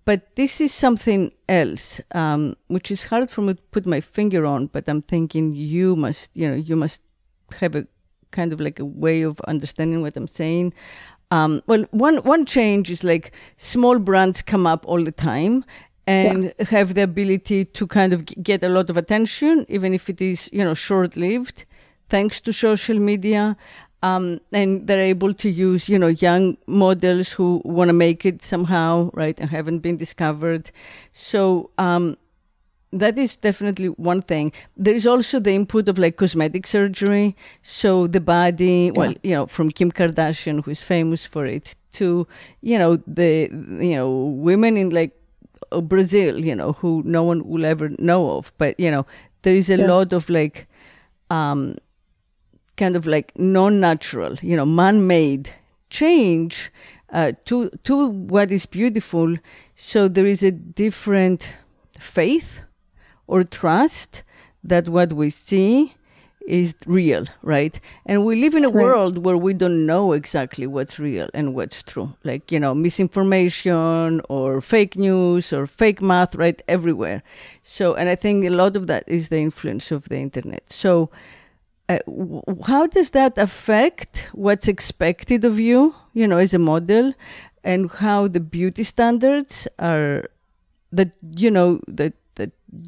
But 0.04 0.36
this 0.36 0.60
is 0.60 0.74
something 0.74 1.32
else 1.48 1.98
um, 2.12 2.56
which 2.66 2.90
is 2.90 3.04
hard 3.04 3.30
for 3.30 3.40
me 3.40 3.54
to 3.54 3.62
put 3.70 3.86
my 3.86 4.02
finger 4.02 4.44
on 4.44 4.66
but 4.66 4.84
i'm 4.86 5.00
thinking 5.00 5.54
you 5.54 5.96
must 5.96 6.30
you 6.34 6.46
know 6.46 6.54
you 6.54 6.76
must 6.76 7.00
have 7.60 7.74
a 7.74 7.86
kind 8.30 8.52
of 8.52 8.60
like 8.60 8.78
a 8.78 8.84
way 8.84 9.22
of 9.22 9.40
understanding 9.40 10.02
what 10.02 10.14
i'm 10.14 10.28
saying 10.28 10.74
um, 11.30 11.62
well, 11.66 11.84
one 11.90 12.16
one 12.18 12.46
change 12.46 12.90
is 12.90 13.04
like 13.04 13.32
small 13.56 13.98
brands 13.98 14.42
come 14.42 14.66
up 14.66 14.86
all 14.86 15.02
the 15.02 15.12
time 15.12 15.64
and 16.06 16.54
yeah. 16.58 16.64
have 16.70 16.94
the 16.94 17.02
ability 17.02 17.66
to 17.66 17.86
kind 17.86 18.14
of 18.14 18.24
get 18.42 18.62
a 18.62 18.68
lot 18.68 18.88
of 18.88 18.96
attention, 18.96 19.66
even 19.68 19.92
if 19.92 20.08
it 20.08 20.20
is 20.20 20.48
you 20.52 20.64
know 20.64 20.74
short 20.74 21.16
lived, 21.16 21.64
thanks 22.08 22.40
to 22.40 22.52
social 22.52 22.98
media. 22.98 23.56
Um, 24.00 24.40
and 24.52 24.86
they're 24.86 25.00
able 25.00 25.34
to 25.34 25.50
use 25.50 25.88
you 25.88 25.98
know 25.98 26.06
young 26.06 26.56
models 26.66 27.32
who 27.32 27.60
want 27.64 27.88
to 27.88 27.92
make 27.92 28.24
it 28.24 28.42
somehow 28.42 29.10
right 29.12 29.38
and 29.38 29.50
haven't 29.50 29.80
been 29.80 29.96
discovered. 29.96 30.70
So 31.12 31.70
um, 31.78 32.16
that 32.92 33.18
is 33.18 33.36
definitely 33.36 33.88
one 33.88 34.22
thing. 34.22 34.52
There 34.76 34.94
is 34.94 35.06
also 35.06 35.38
the 35.40 35.52
input 35.52 35.88
of 35.88 35.98
like 35.98 36.16
cosmetic 36.16 36.66
surgery. 36.66 37.36
So 37.62 38.06
the 38.06 38.20
body, 38.20 38.86
yeah. 38.86 38.92
well, 38.94 39.14
you 39.22 39.32
know, 39.32 39.46
from 39.46 39.70
Kim 39.70 39.92
Kardashian, 39.92 40.64
who 40.64 40.70
is 40.70 40.82
famous 40.82 41.26
for 41.26 41.46
it, 41.46 41.74
to 41.92 42.26
you 42.60 42.78
know 42.78 42.96
the 43.06 43.48
you 43.50 43.94
know 43.94 44.10
women 44.10 44.76
in 44.76 44.90
like 44.90 45.12
uh, 45.72 45.80
Brazil, 45.80 46.44
you 46.44 46.54
know, 46.54 46.72
who 46.72 47.02
no 47.04 47.22
one 47.22 47.46
will 47.46 47.64
ever 47.64 47.90
know 47.98 48.30
of. 48.36 48.52
But 48.58 48.78
you 48.80 48.90
know, 48.90 49.06
there 49.42 49.54
is 49.54 49.70
a 49.70 49.76
yeah. 49.76 49.86
lot 49.86 50.12
of 50.12 50.28
like, 50.30 50.66
um, 51.30 51.76
kind 52.76 52.96
of 52.96 53.06
like 53.06 53.38
non-natural, 53.38 54.36
you 54.36 54.56
know, 54.56 54.66
man-made 54.66 55.50
change 55.90 56.72
uh, 57.12 57.32
to 57.44 57.70
to 57.84 58.08
what 58.08 58.50
is 58.50 58.64
beautiful. 58.66 59.36
So 59.74 60.08
there 60.08 60.26
is 60.26 60.42
a 60.42 60.50
different 60.50 61.56
faith 61.98 62.60
or 63.28 63.44
trust 63.44 64.24
that 64.64 64.88
what 64.88 65.12
we 65.12 65.30
see 65.30 65.94
is 66.46 66.74
real, 66.86 67.26
right? 67.42 67.78
And 68.06 68.24
we 68.24 68.40
live 68.40 68.54
in 68.54 68.64
a 68.64 68.70
Right. 68.70 68.82
world 68.82 69.24
where 69.24 69.36
we 69.36 69.52
don't 69.52 69.86
know 69.86 70.12
exactly 70.12 70.66
what's 70.66 70.98
real 70.98 71.28
and 71.34 71.54
what's 71.54 71.82
true. 71.82 72.14
Like, 72.24 72.50
you 72.50 72.58
know, 72.58 72.74
misinformation 72.74 74.22
or 74.30 74.60
fake 74.62 74.96
news 74.96 75.52
or 75.52 75.66
fake 75.66 76.00
math, 76.00 76.34
right? 76.34 76.62
Everywhere. 76.66 77.22
So, 77.62 77.94
and 77.94 78.08
I 78.08 78.14
think 78.14 78.44
a 78.46 78.50
lot 78.50 78.76
of 78.76 78.86
that 78.86 79.04
is 79.06 79.28
the 79.28 79.38
influence 79.38 79.92
of 79.92 80.08
the 80.08 80.16
internet. 80.16 80.70
So, 80.70 81.10
uh, 81.88 81.98
w- 82.06 82.42
how 82.66 82.86
does 82.86 83.10
that 83.10 83.36
affect 83.38 84.28
what's 84.32 84.68
expected 84.68 85.44
of 85.44 85.58
you, 85.58 85.94
you 86.14 86.26
know, 86.26 86.38
as 86.38 86.54
a 86.54 86.58
model, 86.58 87.14
and 87.64 87.90
how 87.90 88.28
the 88.28 88.40
beauty 88.40 88.84
standards 88.84 89.68
are 89.78 90.24
that 90.92 91.10
you 91.36 91.50
know 91.50 91.80
that 91.88 92.12
that 92.27 92.27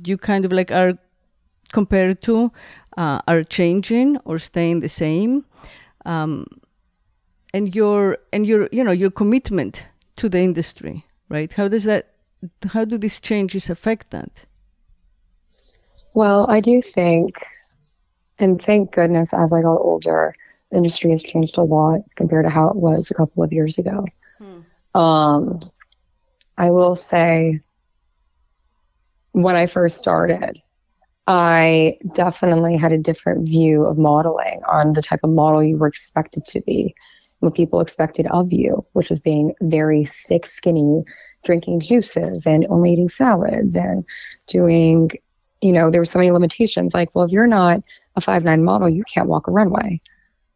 you 0.05 0.17
kind 0.17 0.45
of 0.45 0.53
like 0.53 0.71
are 0.71 0.99
compared 1.73 2.23
to 2.23 2.53
uh, 2.97 3.21
are 3.29 3.45
changing 3.45 4.19
or 4.25 4.39
staying 4.39 4.81
the 4.81 4.89
same, 4.89 5.45
um, 6.05 6.47
and 7.55 7.75
your 7.75 8.19
and 8.33 8.47
your 8.47 8.69
you 8.73 8.85
know 8.85 8.93
your 8.93 9.11
commitment 9.11 9.87
to 10.17 10.29
the 10.29 10.41
industry, 10.41 11.07
right? 11.29 11.53
How 11.53 11.69
does 11.69 11.85
that? 11.85 12.15
How 12.71 12.85
do 12.85 12.99
these 12.99 13.21
changes 13.21 13.71
affect 13.71 14.11
that? 14.11 14.47
Well, 16.15 16.51
I 16.51 16.61
do 16.61 16.83
think, 16.83 17.35
and 18.39 18.61
thank 18.61 18.93
goodness 18.93 19.33
as 19.35 19.53
I 19.53 19.61
got 19.63 19.77
older, 19.77 20.35
the 20.71 20.79
industry 20.79 21.11
has 21.11 21.23
changed 21.23 21.59
a 21.59 21.63
lot 21.63 22.01
compared 22.17 22.47
to 22.47 22.53
how 22.53 22.71
it 22.71 22.77
was 22.77 23.11
a 23.11 23.15
couple 23.15 23.43
of 23.43 23.53
years 23.53 23.79
ago. 23.79 24.07
Um, 24.95 25.61
I 26.59 26.71
will 26.71 26.97
say, 26.97 27.61
when 29.33 29.57
I 29.57 29.67
first 29.67 29.99
started, 29.99 30.61
I 31.27 31.97
definitely 32.13 32.77
had 32.77 32.93
a 32.93 32.99
different 32.99 33.47
view 33.47 33.85
of 33.85 33.99
modeling 33.99 34.61
on 34.69 34.95
the 34.95 35.03
type 35.03 35.21
of 35.23 35.31
model 35.31 35.63
you 35.63 35.77
were 35.77 35.87
expected 35.87 36.45
to 36.47 36.61
be, 36.63 36.95
what 37.39 37.55
people 37.55 37.81
expected 37.81 38.27
of 38.33 38.53
you, 38.53 38.85
which 38.93 39.09
was 39.09 39.21
being 39.21 39.55
very 39.63 40.05
sick, 40.05 40.47
skinny, 40.47 41.05
drinking 41.45 41.81
juices 41.81 42.47
and 42.47 42.67
only 42.69 42.93
eating 42.93 43.09
salads 43.09 43.77
and 43.77 44.05
doing 44.47 45.11
you 45.61 45.73
know, 45.73 45.91
there 45.91 46.01
were 46.01 46.07
so 46.07 46.19
many 46.19 46.31
limitations. 46.31 46.95
Like, 46.95 47.15
well, 47.15 47.25
if 47.25 47.33
you're 47.33 47.47
not 47.47 47.83
a 48.17 48.21
five 48.21 48.45
nine 48.45 48.65
model, 48.65 48.89
you 48.89 49.05
can't 49.05 49.29
walk 49.29 49.47
a 49.47 49.51
runway. 49.51 50.01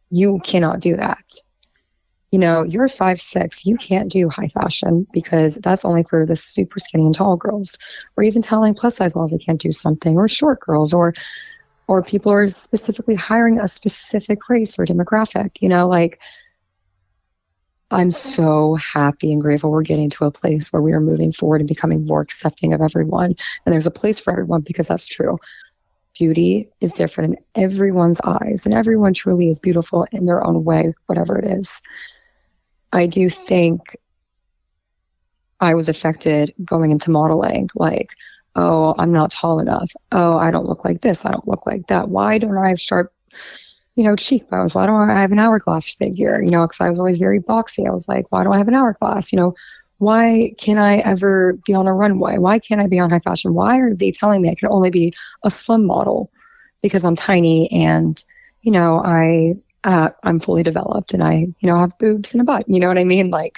You 0.09 0.39
cannot 0.43 0.79
do 0.79 0.95
that. 0.95 1.25
You 2.31 2.39
know, 2.39 2.63
you're 2.63 2.87
five 2.87 3.19
six, 3.19 3.65
you 3.65 3.77
can't 3.77 4.11
do 4.11 4.29
high 4.29 4.47
fashion 4.49 5.07
because 5.13 5.55
that's 5.55 5.85
only 5.85 6.03
for 6.03 6.25
the 6.25 6.35
super 6.35 6.79
skinny 6.79 7.05
and 7.05 7.15
tall 7.15 7.37
girls. 7.37 7.77
Or 8.17 8.23
even 8.23 8.41
telling 8.41 8.73
plus 8.73 8.97
size 8.97 9.15
models 9.15 9.31
they 9.31 9.37
can't 9.37 9.61
do 9.61 9.71
something, 9.71 10.17
or 10.17 10.27
short 10.27 10.59
girls, 10.59 10.93
or 10.93 11.13
or 11.87 12.03
people 12.03 12.31
are 12.31 12.47
specifically 12.49 13.15
hiring 13.15 13.59
a 13.59 13.67
specific 13.67 14.49
race 14.49 14.77
or 14.79 14.85
demographic. 14.85 15.61
You 15.61 15.69
know, 15.69 15.87
like 15.87 16.19
I'm 17.91 18.11
so 18.11 18.75
happy 18.75 19.31
and 19.31 19.41
grateful 19.41 19.71
we're 19.71 19.83
getting 19.83 20.09
to 20.11 20.25
a 20.25 20.31
place 20.31 20.73
where 20.73 20.81
we 20.81 20.91
are 20.91 20.99
moving 20.99 21.31
forward 21.31 21.61
and 21.61 21.67
becoming 21.67 22.03
more 22.05 22.21
accepting 22.21 22.73
of 22.73 22.81
everyone. 22.81 23.35
And 23.65 23.73
there's 23.73 23.85
a 23.85 23.91
place 23.91 24.19
for 24.19 24.31
everyone 24.31 24.61
because 24.61 24.87
that's 24.87 25.07
true. 25.07 25.37
Beauty 26.17 26.69
is 26.81 26.93
different 26.93 27.35
in 27.35 27.63
everyone's 27.63 28.21
eyes, 28.21 28.65
and 28.65 28.73
everyone 28.73 29.13
truly 29.13 29.49
is 29.49 29.59
beautiful 29.59 30.07
in 30.11 30.25
their 30.25 30.43
own 30.45 30.63
way, 30.63 30.93
whatever 31.07 31.37
it 31.37 31.45
is. 31.45 31.81
I 32.93 33.05
do 33.05 33.29
think 33.29 33.97
I 35.59 35.73
was 35.73 35.89
affected 35.89 36.53
going 36.63 36.91
into 36.91 37.11
modeling, 37.11 37.69
like, 37.75 38.11
oh, 38.55 38.95
I'm 38.97 39.11
not 39.11 39.31
tall 39.31 39.59
enough. 39.59 39.91
Oh, 40.11 40.37
I 40.37 40.51
don't 40.51 40.67
look 40.67 40.85
like 40.85 41.01
this. 41.01 41.25
I 41.25 41.31
don't 41.31 41.47
look 41.47 41.65
like 41.65 41.87
that. 41.87 42.09
Why 42.09 42.37
don't 42.37 42.57
I 42.57 42.69
have 42.69 42.79
sharp 42.79 43.11
you 43.95 44.03
know, 44.03 44.15
cheekbones. 44.15 44.75
Why 44.75 44.85
don't 44.85 45.09
I 45.09 45.21
have 45.21 45.31
an 45.31 45.39
hourglass 45.39 45.91
figure? 45.91 46.41
You 46.41 46.51
know, 46.51 46.65
because 46.65 46.81
I 46.81 46.89
was 46.89 46.99
always 46.99 47.17
very 47.17 47.39
boxy. 47.39 47.87
I 47.87 47.91
was 47.91 48.07
like, 48.07 48.25
why 48.29 48.43
don't 48.43 48.53
I 48.53 48.57
have 48.57 48.67
an 48.67 48.75
hourglass? 48.75 49.31
You 49.31 49.39
know, 49.39 49.55
why 50.05 50.53
can't 50.59 50.77
I 50.77 50.97
ever 50.97 51.53
be 51.65 51.73
on 51.73 51.87
a 51.87 51.93
runway? 51.93 52.37
Why 52.37 52.59
can't 52.59 52.79
I 52.79 52.85
be 52.85 52.99
on 52.99 53.09
high 53.09 53.17
fashion? 53.17 53.55
Why 53.55 53.79
are 53.79 53.95
they 53.95 54.11
telling 54.11 54.39
me 54.43 54.51
I 54.51 54.53
can 54.53 54.69
only 54.71 54.91
be 54.91 55.11
a 55.43 55.49
slim 55.49 55.83
model 55.83 56.31
because 56.83 57.03
I'm 57.03 57.15
tiny 57.15 57.71
and, 57.71 58.23
you 58.61 58.71
know, 58.71 59.01
I 59.03 59.55
uh, 59.83 60.11
I'm 60.21 60.39
fully 60.39 60.61
developed 60.61 61.11
and 61.15 61.23
I, 61.23 61.47
you 61.59 61.67
know, 61.67 61.79
have 61.79 61.97
boobs 61.97 62.35
and 62.35 62.41
a 62.41 62.43
butt. 62.43 62.65
You 62.67 62.79
know 62.79 62.87
what 62.87 62.99
I 62.99 63.03
mean? 63.03 63.31
Like, 63.31 63.57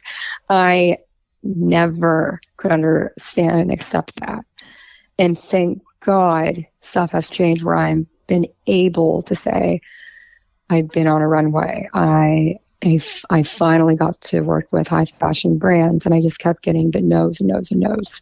I 0.49 0.95
never 1.43 2.39
could 2.55 2.71
understand 2.71 3.59
and 3.59 3.71
accept 3.71 4.17
that. 4.21 4.45
And 5.19 5.37
thank 5.37 5.81
God 5.99 6.65
stuff 6.79 7.11
has 7.11 7.27
changed 7.27 7.65
where 7.65 7.75
I'm 7.75 8.07
been 8.27 8.47
able 8.67 9.21
to 9.23 9.35
say, 9.35 9.81
I've 10.69 10.87
been 10.89 11.07
on 11.07 11.21
a 11.21 11.27
runway. 11.27 11.89
I, 11.93 12.59
I, 12.83 13.43
finally 13.43 13.95
got 13.95 14.19
to 14.21 14.41
work 14.41 14.67
with 14.71 14.87
high 14.87 15.05
fashion 15.05 15.57
brands 15.57 16.05
and 16.05 16.13
I 16.13 16.21
just 16.21 16.39
kept 16.39 16.63
getting 16.63 16.91
the 16.91 17.01
no's 17.01 17.39
and 17.39 17.49
no's 17.49 17.71
and 17.71 17.81
no's. 17.81 18.21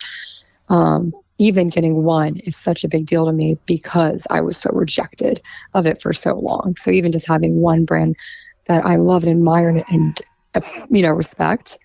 Um, 0.70 1.14
even 1.38 1.70
getting 1.70 2.04
one 2.04 2.38
is 2.38 2.56
such 2.56 2.84
a 2.84 2.88
big 2.88 3.06
deal 3.06 3.26
to 3.26 3.34
me 3.34 3.58
because 3.66 4.26
I 4.30 4.42
was 4.42 4.58
so 4.58 4.70
rejected 4.74 5.42
of 5.74 5.86
it 5.86 6.02
for 6.02 6.14
so 6.14 6.36
long. 6.36 6.76
So 6.78 6.92
even 6.92 7.12
just 7.12 7.28
having 7.28 7.60
one 7.60 7.84
brand 7.84 8.16
that 8.68 8.86
I 8.86 8.96
love 8.96 9.24
and 9.24 9.32
admire 9.32 9.70
and, 9.70 9.84
and 9.90 10.22
uh, 10.56 10.62
you 10.90 11.02
know, 11.02 11.12
respect, 11.12 11.78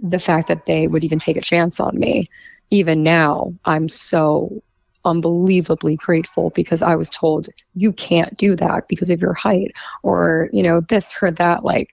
the 0.00 0.20
fact 0.20 0.46
that 0.48 0.66
they 0.66 0.86
would 0.86 1.02
even 1.02 1.18
take 1.18 1.36
a 1.36 1.42
chance 1.42 1.80
on 1.80 1.98
me, 1.98 2.30
even 2.70 3.02
now, 3.02 3.52
I'm 3.64 3.88
so 3.88 4.62
unbelievably 5.08 5.96
grateful 5.96 6.50
because 6.50 6.82
I 6.82 6.94
was 6.94 7.10
told 7.10 7.48
you 7.74 7.92
can't 7.92 8.36
do 8.36 8.54
that 8.56 8.88
because 8.88 9.10
of 9.10 9.20
your 9.20 9.34
height 9.34 9.72
or, 10.02 10.48
you 10.52 10.62
know, 10.62 10.80
this 10.80 11.16
or 11.22 11.30
that, 11.30 11.64
like 11.64 11.90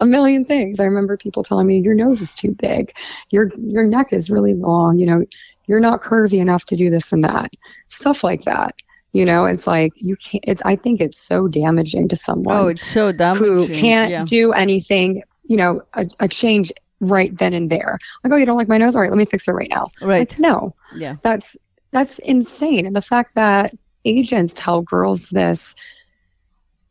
a 0.00 0.06
million 0.06 0.44
things. 0.44 0.80
I 0.80 0.84
remember 0.84 1.16
people 1.16 1.42
telling 1.42 1.66
me 1.66 1.78
your 1.78 1.94
nose 1.94 2.20
is 2.20 2.34
too 2.34 2.52
big, 2.60 2.92
your 3.30 3.50
your 3.58 3.84
neck 3.84 4.12
is 4.12 4.30
really 4.30 4.54
long, 4.54 4.98
you 4.98 5.06
know, 5.06 5.24
you're 5.66 5.80
not 5.80 6.02
curvy 6.02 6.40
enough 6.40 6.64
to 6.66 6.76
do 6.76 6.90
this 6.90 7.12
and 7.12 7.24
that. 7.24 7.50
Stuff 7.88 8.22
like 8.24 8.44
that. 8.44 8.74
You 9.12 9.24
know, 9.24 9.46
it's 9.46 9.66
like 9.66 9.92
you 9.96 10.16
can't 10.16 10.44
it's 10.46 10.62
I 10.66 10.76
think 10.76 11.00
it's 11.00 11.18
so 11.18 11.48
damaging 11.48 12.08
to 12.08 12.16
someone 12.16 12.56
Oh, 12.56 12.66
it's 12.68 12.86
so 12.86 13.12
damaging. 13.12 13.46
who 13.46 13.68
can't 13.68 14.10
yeah. 14.10 14.24
do 14.26 14.52
anything, 14.52 15.22
you 15.44 15.56
know, 15.56 15.80
a, 15.94 16.06
a 16.20 16.28
change 16.28 16.70
right 17.00 17.36
then 17.38 17.52
and 17.52 17.70
there. 17.70 17.98
Like, 18.24 18.32
oh, 18.32 18.36
you 18.36 18.46
don't 18.46 18.56
like 18.56 18.68
my 18.68 18.78
nose? 18.78 18.94
All 18.96 19.02
right, 19.02 19.10
let 19.10 19.18
me 19.18 19.24
fix 19.26 19.46
it 19.48 19.52
right 19.52 19.68
now. 19.70 19.88
Right. 20.00 20.28
Like, 20.28 20.38
no, 20.38 20.72
Yeah. 20.96 21.16
that's 21.22 21.56
that's 21.92 22.18
insane. 22.20 22.86
And 22.86 22.94
the 22.96 23.02
fact 23.02 23.34
that 23.34 23.72
agents 24.04 24.52
tell 24.54 24.82
girls 24.82 25.30
this 25.30 25.74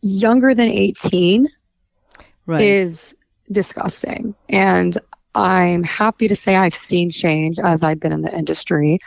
younger 0.01 0.53
than 0.53 0.69
18 0.69 1.47
Right. 2.45 2.61
is 2.61 3.15
disgusting. 3.51 4.35
And 4.49 4.97
I'm 5.33 5.83
happy 5.83 6.27
to 6.27 6.35
say 6.35 6.55
I've 6.55 6.73
seen 6.75 7.09
change 7.09 7.59
as 7.59 7.83
I've 7.83 7.99
been 7.99 8.11
in 8.11 8.21
the 8.21 8.35
industry. 8.35 8.99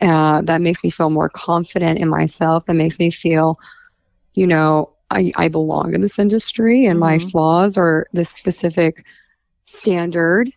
Uh, 0.00 0.42
that 0.42 0.60
makes 0.60 0.84
me 0.84 0.90
feel 0.90 1.10
more 1.10 1.28
confident 1.28 1.98
in 1.98 2.08
myself. 2.08 2.66
That 2.66 2.74
makes 2.74 2.98
me 2.98 3.10
feel, 3.10 3.58
you 4.34 4.46
know, 4.46 4.90
I, 5.10 5.32
I 5.36 5.48
belong 5.48 5.94
in 5.94 6.02
this 6.02 6.18
industry 6.18 6.84
and 6.86 7.00
my 7.00 7.16
Mhm. 7.16 7.30
flaws 7.30 7.76
are 7.76 8.06
this 8.12 8.28
specific 8.28 9.04
standard. 9.64 10.50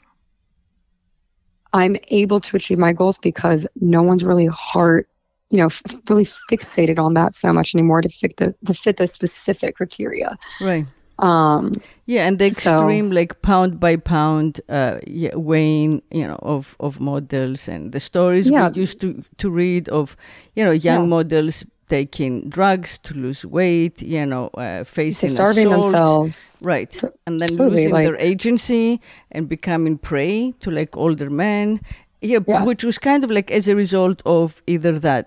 I'm 1.74 1.96
able 2.10 2.40
to 2.42 2.58
achieve 2.58 2.78
my 2.78 2.94
goals 2.94 3.18
because 3.18 3.68
no 3.80 4.02
one's 4.04 4.24
really 4.24 4.48
hard, 4.48 5.06
you 5.50 5.58
know, 5.58 5.68
f- 5.68 5.82
really 6.10 6.26
fixated 6.52 7.00
on 7.00 7.14
that 7.14 7.34
so 7.34 7.54
much 7.54 7.74
anymore 7.76 8.02
to 8.02 8.10
fit 8.10 8.38
the 8.38 8.54
to 8.66 8.74
fit 8.74 8.98
the 8.98 9.08
specific 9.08 9.76
criteria. 9.78 10.38
right. 10.62 10.86
Um, 11.20 11.72
Yeah, 12.08 12.28
and 12.28 12.40
the 12.40 12.52
So- 12.52 12.72
extreme, 12.82 13.12
like 13.12 13.42
pound 13.42 13.80
by 13.80 13.96
pound, 13.96 14.60
uh, 14.68 14.98
yeah, 15.08 15.36
weighing, 15.36 16.02
you 16.12 16.28
know, 16.28 16.40
of 16.42 16.76
of 16.80 17.00
models 17.00 17.68
and 17.70 17.92
the 17.94 18.00
stories 18.00 18.48
Yeah. 18.48 18.70
we 18.70 18.82
used 18.82 19.00
to 19.02 19.24
to 19.38 19.50
read 19.50 19.88
of, 19.90 20.18
you 20.56 20.64
know, 20.66 20.72
young 20.72 21.02
Yeah. 21.04 21.06
models 21.16 21.64
taking 21.92 22.50
drugs 22.58 22.98
to 23.06 23.14
lose 23.14 23.42
weight, 23.58 24.02
you 24.02 24.26
know, 24.26 24.46
uh, 24.58 24.84
facing 24.86 25.30
starving 25.30 25.70
themselves. 25.70 26.64
right, 26.66 26.94
and 27.28 27.40
then 27.42 27.50
totally, 27.50 27.70
losing 27.70 27.94
like- 27.98 28.06
their 28.08 28.20
agency 28.32 29.00
and 29.36 29.48
becoming 29.56 29.98
prey 30.10 30.54
to 30.64 30.72
like 30.72 30.92
older 31.04 31.30
men, 31.30 31.80
yeah, 32.22 32.40
Yeah. 32.48 32.64
which 32.70 32.84
was 32.90 32.98
kind 33.00 33.24
of 33.26 33.30
like 33.32 33.50
as 33.58 33.68
a 33.68 33.76
result 33.76 34.22
of 34.26 34.62
either 34.68 34.94
that 35.00 35.26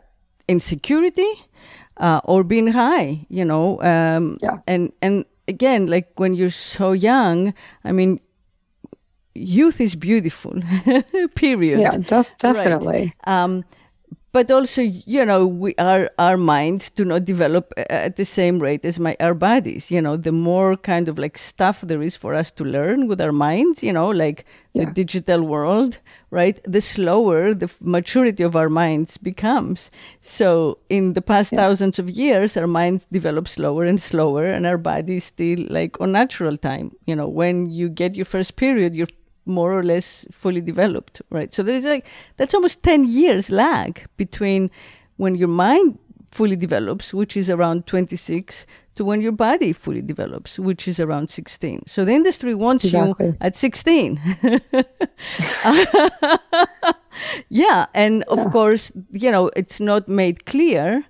insecurity 0.48 1.32
uh, 2.06 2.20
or 2.24 2.44
being 2.44 2.68
high, 2.72 3.26
you 3.28 3.44
know, 3.44 3.66
um, 3.92 4.36
Yeah. 4.42 4.58
and 4.66 4.92
and 5.02 5.24
again, 5.48 5.86
like 5.86 6.06
when 6.20 6.34
you're 6.38 6.56
so 6.76 6.92
young, 7.10 7.52
I 7.88 7.92
mean, 7.92 8.18
youth 9.34 9.80
is 9.80 9.94
beautiful, 9.96 10.52
period. 11.34 11.78
Yeah, 11.78 11.96
def- 11.98 12.36
definitely. 12.38 13.12
Um, 13.26 13.64
but 14.34 14.50
also 14.50 14.82
you 14.82 15.24
know 15.24 15.46
we 15.46 15.74
our 15.78 16.10
our 16.18 16.36
minds 16.36 16.90
do 16.90 17.04
not 17.04 17.24
develop 17.24 17.72
uh, 17.78 17.84
at 17.88 18.16
the 18.16 18.24
same 18.24 18.58
rate 18.58 18.84
as 18.84 18.98
my 18.98 19.16
our 19.20 19.32
bodies 19.32 19.92
you 19.92 20.02
know 20.02 20.16
the 20.16 20.32
more 20.32 20.76
kind 20.76 21.08
of 21.08 21.18
like 21.18 21.38
stuff 21.38 21.80
there 21.82 22.02
is 22.02 22.16
for 22.16 22.34
us 22.34 22.50
to 22.50 22.64
learn 22.64 23.06
with 23.06 23.20
our 23.20 23.32
minds 23.32 23.80
you 23.80 23.92
know 23.92 24.08
like 24.08 24.44
yeah. 24.72 24.84
the 24.84 24.90
digital 24.90 25.40
world 25.42 26.00
right 26.30 26.58
the 26.64 26.80
slower 26.80 27.54
the 27.54 27.70
maturity 27.80 28.42
of 28.42 28.56
our 28.56 28.68
minds 28.68 29.16
becomes 29.16 29.88
so 30.20 30.78
in 30.88 31.12
the 31.12 31.22
past 31.22 31.52
yeah. 31.52 31.60
thousands 31.60 32.00
of 32.00 32.10
years 32.10 32.56
our 32.56 32.66
minds 32.66 33.06
develop 33.12 33.46
slower 33.46 33.84
and 33.84 34.02
slower 34.02 34.46
and 34.46 34.66
our 34.66 34.78
bodies 34.78 35.22
still 35.24 35.64
like 35.70 36.00
on 36.00 36.10
natural 36.10 36.56
time 36.56 36.90
you 37.06 37.14
know 37.14 37.28
when 37.28 37.70
you 37.70 37.88
get 37.88 38.16
your 38.16 38.26
first 38.26 38.56
period 38.56 38.96
you're 38.96 39.14
more 39.46 39.72
or 39.72 39.82
less 39.82 40.26
fully 40.30 40.60
developed, 40.60 41.22
right? 41.30 41.52
So 41.52 41.62
there 41.62 41.74
is 41.74 41.84
like 41.84 42.06
that's 42.36 42.54
almost 42.54 42.82
10 42.82 43.04
years 43.06 43.50
lag 43.50 44.06
between 44.16 44.70
when 45.16 45.34
your 45.34 45.48
mind 45.48 45.98
fully 46.30 46.56
develops, 46.56 47.14
which 47.14 47.36
is 47.36 47.48
around 47.48 47.86
26, 47.86 48.66
to 48.96 49.04
when 49.04 49.20
your 49.20 49.32
body 49.32 49.72
fully 49.72 50.02
develops, 50.02 50.58
which 50.58 50.88
is 50.88 50.98
around 50.98 51.30
16. 51.30 51.86
So 51.86 52.04
the 52.04 52.12
industry 52.12 52.54
wants 52.54 52.84
exactly. 52.84 53.26
you 53.26 53.36
at 53.40 53.56
16. 53.56 54.20
yeah, 57.48 57.86
and 57.94 58.24
of 58.24 58.38
yeah. 58.38 58.50
course, 58.50 58.92
you 59.12 59.30
know, 59.30 59.50
it's 59.56 59.80
not 59.80 60.08
made 60.08 60.46
clear 60.46 61.04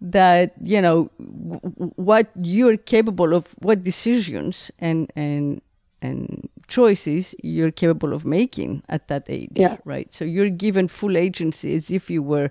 that 0.00 0.52
you 0.62 0.80
know 0.80 1.10
w- 1.18 1.60
what 1.96 2.30
you're 2.42 2.76
capable 2.76 3.32
of 3.32 3.54
what 3.60 3.82
decisions 3.82 4.70
and 4.78 5.10
and 5.16 5.62
and 6.02 6.48
choices 6.68 7.34
you're 7.42 7.70
capable 7.70 8.12
of 8.12 8.24
making 8.24 8.82
at 8.88 9.08
that 9.08 9.24
age 9.28 9.52
yeah. 9.54 9.76
right 9.84 10.12
so 10.12 10.24
you're 10.24 10.50
given 10.50 10.88
full 10.88 11.16
agency 11.16 11.74
as 11.74 11.90
if 11.90 12.10
you 12.10 12.22
were 12.22 12.50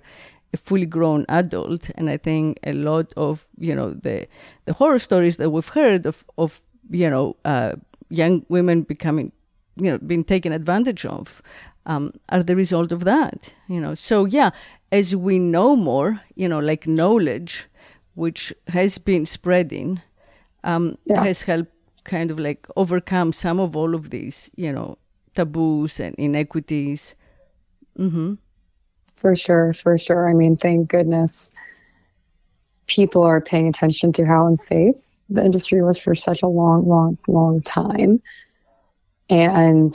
a 0.53 0.57
fully 0.57 0.85
grown 0.85 1.25
adult 1.27 1.89
and 1.95 2.09
i 2.09 2.17
think 2.17 2.57
a 2.63 2.73
lot 2.73 3.13
of 3.17 3.47
you 3.57 3.75
know 3.75 3.91
the 3.91 4.27
the 4.65 4.73
horror 4.73 4.99
stories 4.99 5.37
that 5.37 5.49
we've 5.49 5.69
heard 5.69 6.05
of 6.05 6.23
of 6.37 6.61
you 6.89 7.09
know 7.09 7.35
uh, 7.45 7.73
young 8.09 8.45
women 8.49 8.83
becoming 8.83 9.31
you 9.75 9.91
know 9.91 9.97
being 9.97 10.23
taken 10.23 10.51
advantage 10.51 11.05
of 11.05 11.41
um, 11.85 12.11
are 12.29 12.43
the 12.43 12.55
result 12.55 12.91
of 12.91 13.03
that 13.03 13.53
you 13.67 13.79
know 13.79 13.95
so 13.95 14.25
yeah 14.25 14.51
as 14.91 15.15
we 15.15 15.37
know 15.39 15.75
more 15.75 16.21
you 16.35 16.47
know 16.47 16.59
like 16.59 16.87
knowledge 16.87 17.67
which 18.13 18.53
has 18.67 18.97
been 18.97 19.25
spreading 19.25 20.01
um, 20.63 20.97
yeah. 21.05 21.23
has 21.23 21.43
helped 21.43 21.74
kind 22.05 22.31
of 22.31 22.39
like 22.39 22.67
overcome 22.75 23.33
some 23.33 23.59
of 23.59 23.75
all 23.75 23.93
of 23.93 24.09
these, 24.11 24.49
you 24.55 24.71
know, 24.71 24.97
taboos 25.33 25.99
and 25.99 26.15
inequities. 26.15 27.15
Mm-hmm. 27.99 28.35
For 29.17 29.35
sure, 29.35 29.73
for 29.73 29.97
sure. 29.97 30.29
I 30.29 30.33
mean, 30.33 30.55
thank 30.55 30.89
goodness 30.89 31.55
people 32.87 33.23
are 33.23 33.41
paying 33.41 33.67
attention 33.67 34.11
to 34.13 34.25
how 34.25 34.45
unsafe 34.47 34.95
the 35.29 35.43
industry 35.43 35.81
was 35.81 35.99
for 35.99 36.13
such 36.13 36.41
a 36.43 36.47
long, 36.47 36.83
long, 36.83 37.17
long 37.27 37.61
time. 37.61 38.21
And 39.29 39.93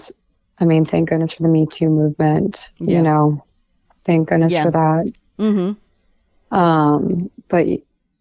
I 0.58 0.64
mean, 0.64 0.84
thank 0.84 1.08
goodness 1.08 1.32
for 1.32 1.44
the 1.44 1.48
Me 1.48 1.66
Too 1.66 1.88
movement. 1.88 2.74
Yeah. 2.78 2.96
You 2.96 3.02
know, 3.02 3.44
thank 4.04 4.28
goodness 4.28 4.52
yeah. 4.52 4.64
for 4.64 4.70
that. 4.72 5.12
Mm-hmm. 5.38 6.56
Um, 6.56 7.30
but 7.48 7.66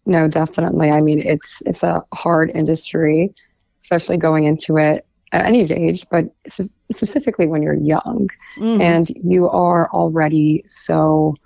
no, 0.06 0.28
definitely. 0.28 0.90
I 0.90 1.00
mean, 1.00 1.18
it's 1.18 1.66
it's 1.66 1.82
a 1.82 2.04
hard 2.14 2.50
industry 2.54 3.34
especially 3.80 4.16
going 4.16 4.44
into 4.44 4.76
it 4.76 5.06
at 5.32 5.46
any 5.46 5.60
age, 5.70 6.06
but 6.10 6.26
specifically 6.48 7.46
when 7.46 7.62
you're 7.62 7.74
young 7.74 8.28
mm-hmm. 8.56 8.80
and 8.80 9.10
you 9.22 9.48
are 9.48 9.88
already 9.90 10.64
so. 10.66 11.36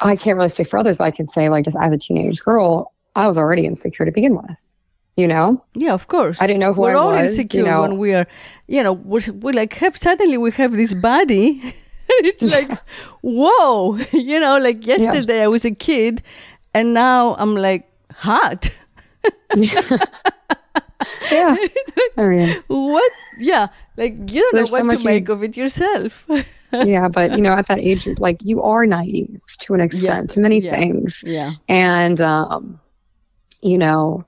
I 0.00 0.16
can't 0.16 0.36
really 0.36 0.48
speak 0.48 0.66
for 0.66 0.78
others, 0.78 0.98
but 0.98 1.04
I 1.04 1.12
can 1.12 1.28
say, 1.28 1.48
like, 1.48 1.64
just 1.64 1.78
as 1.80 1.92
a 1.92 1.96
teenage 1.96 2.42
girl, 2.42 2.92
I 3.14 3.28
was 3.28 3.38
already 3.38 3.64
insecure 3.64 4.04
to 4.04 4.10
begin 4.10 4.34
with. 4.34 4.60
You 5.16 5.28
know? 5.28 5.64
Yeah, 5.74 5.92
of 5.92 6.08
course. 6.08 6.36
I 6.40 6.48
didn't 6.48 6.58
know 6.58 6.72
who 6.72 6.82
we're 6.82 6.96
I 6.96 6.98
all 6.98 7.10
was. 7.10 7.38
insecure 7.38 7.60
you 7.60 7.66
know? 7.70 7.82
when 7.82 7.98
we 7.98 8.12
are, 8.14 8.26
you 8.66 8.82
know, 8.82 8.92
we're, 8.92 9.22
we 9.32 9.52
like 9.52 9.74
have 9.74 9.96
suddenly 9.96 10.36
we 10.36 10.50
have 10.50 10.72
this 10.72 10.92
body. 10.92 11.74
it's 12.08 12.42
like, 12.42 12.70
whoa, 13.22 13.96
you 14.12 14.40
know, 14.40 14.58
like 14.58 14.84
yesterday 14.84 15.38
yeah. 15.38 15.44
I 15.44 15.48
was 15.48 15.64
a 15.64 15.70
kid, 15.70 16.22
and 16.74 16.92
now 16.94 17.36
I'm 17.36 17.54
like 17.54 17.88
hot. 18.12 18.70
yeah. 21.30 21.56
I 22.16 22.24
mean, 22.26 22.62
what? 22.68 23.12
Yeah. 23.38 23.68
Like, 23.96 24.14
you 24.30 24.40
don't 24.40 24.54
know 24.54 24.60
what 24.60 24.68
so 24.68 24.96
to 24.96 25.04
make 25.04 25.28
you, 25.28 25.34
of 25.34 25.42
it 25.42 25.56
yourself. 25.56 26.26
yeah. 26.72 27.08
But, 27.08 27.32
you 27.32 27.42
know, 27.42 27.52
at 27.52 27.68
that 27.68 27.80
age, 27.80 28.06
like, 28.18 28.38
you 28.42 28.62
are 28.62 28.86
naive 28.86 29.40
to 29.60 29.74
an 29.74 29.80
extent 29.80 30.30
yeah. 30.30 30.34
to 30.34 30.40
many 30.40 30.60
yeah. 30.60 30.72
things. 30.72 31.24
Yeah. 31.26 31.52
And, 31.68 32.20
um, 32.20 32.80
you 33.62 33.78
know, 33.78 34.24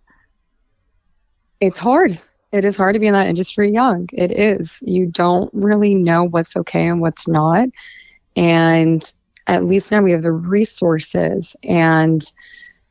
it's 1.61 1.79
hard. 1.79 2.19
It 2.53 2.65
is 2.65 2.77
hard 2.77 2.95
to 2.95 3.01
be 3.01 3.07
in 3.07 3.12
that 3.12 3.27
industry 3.27 3.71
young. 3.71 4.09
It 4.12 4.33
is. 4.33 4.83
You 4.87 5.07
don't 5.07 5.51
really 5.53 5.95
know 5.95 6.25
what's 6.25 6.57
okay 6.57 6.87
and 6.87 7.01
what's 7.01 7.29
not. 7.29 7.69
And 8.37 9.03
at 9.47 9.65
least 9.65 9.91
now 9.91 10.03
we 10.03 10.12
have 10.12 10.23
the 10.23 10.33
resources 10.33 11.57
and 11.65 12.23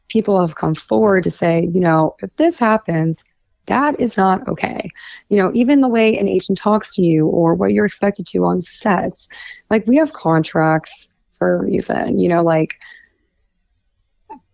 people 0.09 0.39
have 0.39 0.55
come 0.55 0.75
forward 0.75 1.23
to 1.23 1.31
say, 1.31 1.69
you 1.73 1.79
know, 1.79 2.15
if 2.21 2.35
this 2.37 2.59
happens, 2.59 3.33
that 3.67 3.99
is 3.99 4.17
not 4.17 4.47
okay. 4.47 4.89
You 5.29 5.37
know, 5.37 5.51
even 5.53 5.81
the 5.81 5.89
way 5.89 6.17
an 6.17 6.27
agent 6.27 6.57
talks 6.57 6.93
to 6.95 7.01
you 7.01 7.27
or 7.27 7.53
what 7.53 7.73
you're 7.73 7.85
expected 7.85 8.27
to 8.27 8.45
on 8.45 8.61
set, 8.61 9.25
like 9.69 9.87
we 9.87 9.97
have 9.97 10.13
contracts 10.13 11.13
for 11.37 11.55
a 11.55 11.61
reason, 11.63 12.19
you 12.19 12.29
know, 12.29 12.43
like 12.43 12.79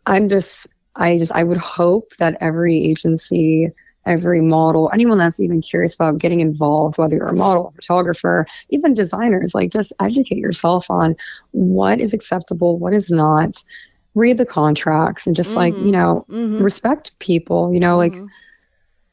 I'm 0.06 0.30
just, 0.30 0.76
I 0.96 1.18
just, 1.18 1.32
I 1.32 1.44
would 1.44 1.58
hope 1.58 2.16
that 2.18 2.38
every 2.42 2.78
agency, 2.78 3.70
every 4.06 4.42
model, 4.42 4.90
anyone 4.94 5.18
that's 5.18 5.40
even 5.40 5.62
curious 5.62 5.96
about 5.96 6.18
getting 6.18 6.40
involved, 6.40 6.98
whether 6.98 7.16
you're 7.16 7.28
a 7.28 7.36
model, 7.36 7.72
photographer, 7.76 8.48
even 8.70 8.94
designers, 8.94 9.54
like 9.54 9.72
just 9.72 9.94
educate 10.02 10.40
yourself 10.40 10.90
on 10.90 11.16
what 11.52 12.00
is 12.00 12.14
acceptable, 12.14 12.80
what 12.80 12.94
is 12.94 13.10
not. 13.12 13.62
Read 14.14 14.38
the 14.38 14.46
contracts 14.46 15.26
and 15.26 15.36
just 15.36 15.52
mm-hmm. 15.52 15.60
like, 15.60 15.86
you 15.86 15.92
know, 15.92 16.26
mm-hmm. 16.30 16.62
respect 16.62 17.18
people, 17.20 17.74
you 17.74 17.80
know, 17.80 18.00
mm-hmm. 18.00 18.26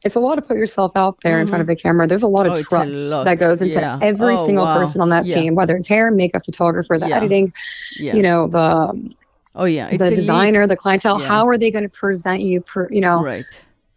It's 0.04 0.14
a 0.14 0.20
lot 0.20 0.36
to 0.36 0.42
put 0.42 0.56
yourself 0.56 0.92
out 0.94 1.20
there 1.22 1.34
mm-hmm. 1.34 1.42
in 1.42 1.46
front 1.48 1.60
of 1.60 1.66
mm-hmm. 1.66 1.72
a 1.72 1.76
camera. 1.76 2.06
There's 2.06 2.22
a 2.22 2.28
lot 2.28 2.46
of 2.46 2.52
oh, 2.52 2.62
trust 2.62 3.10
lot. 3.10 3.24
that 3.24 3.38
goes 3.38 3.60
into 3.60 3.80
yeah. 3.80 3.98
every 4.00 4.34
oh, 4.34 4.46
single 4.46 4.64
wow. 4.64 4.78
person 4.78 5.00
on 5.00 5.08
that 5.08 5.26
yeah. 5.26 5.34
team, 5.34 5.54
whether 5.54 5.76
it's 5.76 5.88
hair, 5.88 6.10
makeup, 6.10 6.44
photographer, 6.44 6.98
the 6.98 7.08
yeah. 7.08 7.16
editing, 7.16 7.52
you 7.96 8.22
know, 8.22 8.46
the 8.46 9.14
oh 9.56 9.64
yeah, 9.64 9.88
it's 9.88 9.98
the 9.98 10.10
designer, 10.10 10.66
the 10.66 10.76
clientele. 10.76 11.18
How 11.18 11.46
are 11.48 11.58
they 11.58 11.70
going 11.70 11.82
to 11.82 11.88
present 11.88 12.42
you? 12.42 12.60
Per, 12.60 12.88
you 12.90 13.00
know, 13.00 13.22
right. 13.22 13.44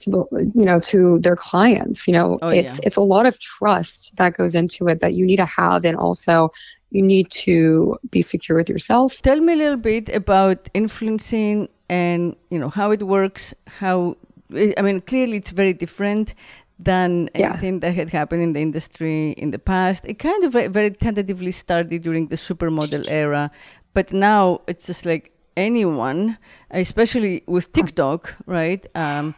To, 0.05 0.27
you 0.31 0.65
know 0.65 0.79
to 0.79 1.19
their 1.19 1.35
clients 1.35 2.07
you 2.07 2.13
know 2.15 2.39
oh, 2.41 2.49
it's 2.49 2.79
it's 2.79 2.95
a 2.95 3.01
lot 3.01 3.27
of 3.27 3.37
trust 3.37 4.15
that 4.15 4.35
goes 4.35 4.55
into 4.55 4.87
it 4.87 4.99
that 4.99 5.13
you 5.13 5.27
need 5.27 5.35
to 5.35 5.45
have 5.45 5.85
and 5.85 5.95
also 5.95 6.49
you 6.89 7.03
need 7.03 7.29
to 7.29 7.99
be 8.09 8.23
secure 8.23 8.57
with 8.57 8.67
yourself 8.67 9.21
tell 9.21 9.39
me 9.39 9.53
a 9.53 9.55
little 9.55 9.77
bit 9.77 10.09
about 10.09 10.67
influencing 10.73 11.69
and 11.87 12.35
you 12.49 12.57
know 12.57 12.69
how 12.69 12.89
it 12.89 13.03
works 13.03 13.53
how 13.67 14.17
I 14.53 14.81
mean, 14.81 15.01
clearly 15.01 15.37
it's 15.37 15.51
very 15.51 15.73
different 15.73 16.35
than 16.79 17.29
yeah. 17.35 17.49
anything 17.49 17.79
that 17.81 17.93
had 17.93 18.09
happened 18.09 18.41
in 18.41 18.53
the 18.53 18.61
industry 18.61 19.31
in 19.31 19.51
the 19.51 19.59
past. 19.59 20.05
It 20.05 20.15
kind 20.15 20.43
of 20.43 20.53
very 20.53 20.91
tentatively 20.91 21.51
started 21.51 22.01
during 22.01 22.27
the 22.27 22.35
supermodel 22.35 23.09
era, 23.09 23.51
but 23.93 24.11
now 24.11 24.61
it's 24.67 24.87
just 24.87 25.05
like 25.05 25.31
anyone, 25.55 26.37
especially 26.71 27.43
with 27.47 27.71
TikTok, 27.73 28.35
right? 28.45 28.85
Um, 28.95 29.35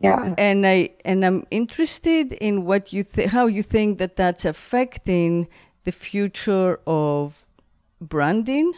yeah. 0.00 0.34
And 0.38 0.66
I 0.66 0.90
and 1.04 1.24
I'm 1.24 1.44
interested 1.50 2.32
in 2.34 2.64
what 2.64 2.92
you 2.92 3.02
think, 3.02 3.30
how 3.30 3.46
you 3.46 3.62
think 3.62 3.98
that 3.98 4.16
that's 4.16 4.44
affecting 4.44 5.48
the 5.84 5.92
future 5.92 6.78
of 6.86 7.46
branding, 8.00 8.72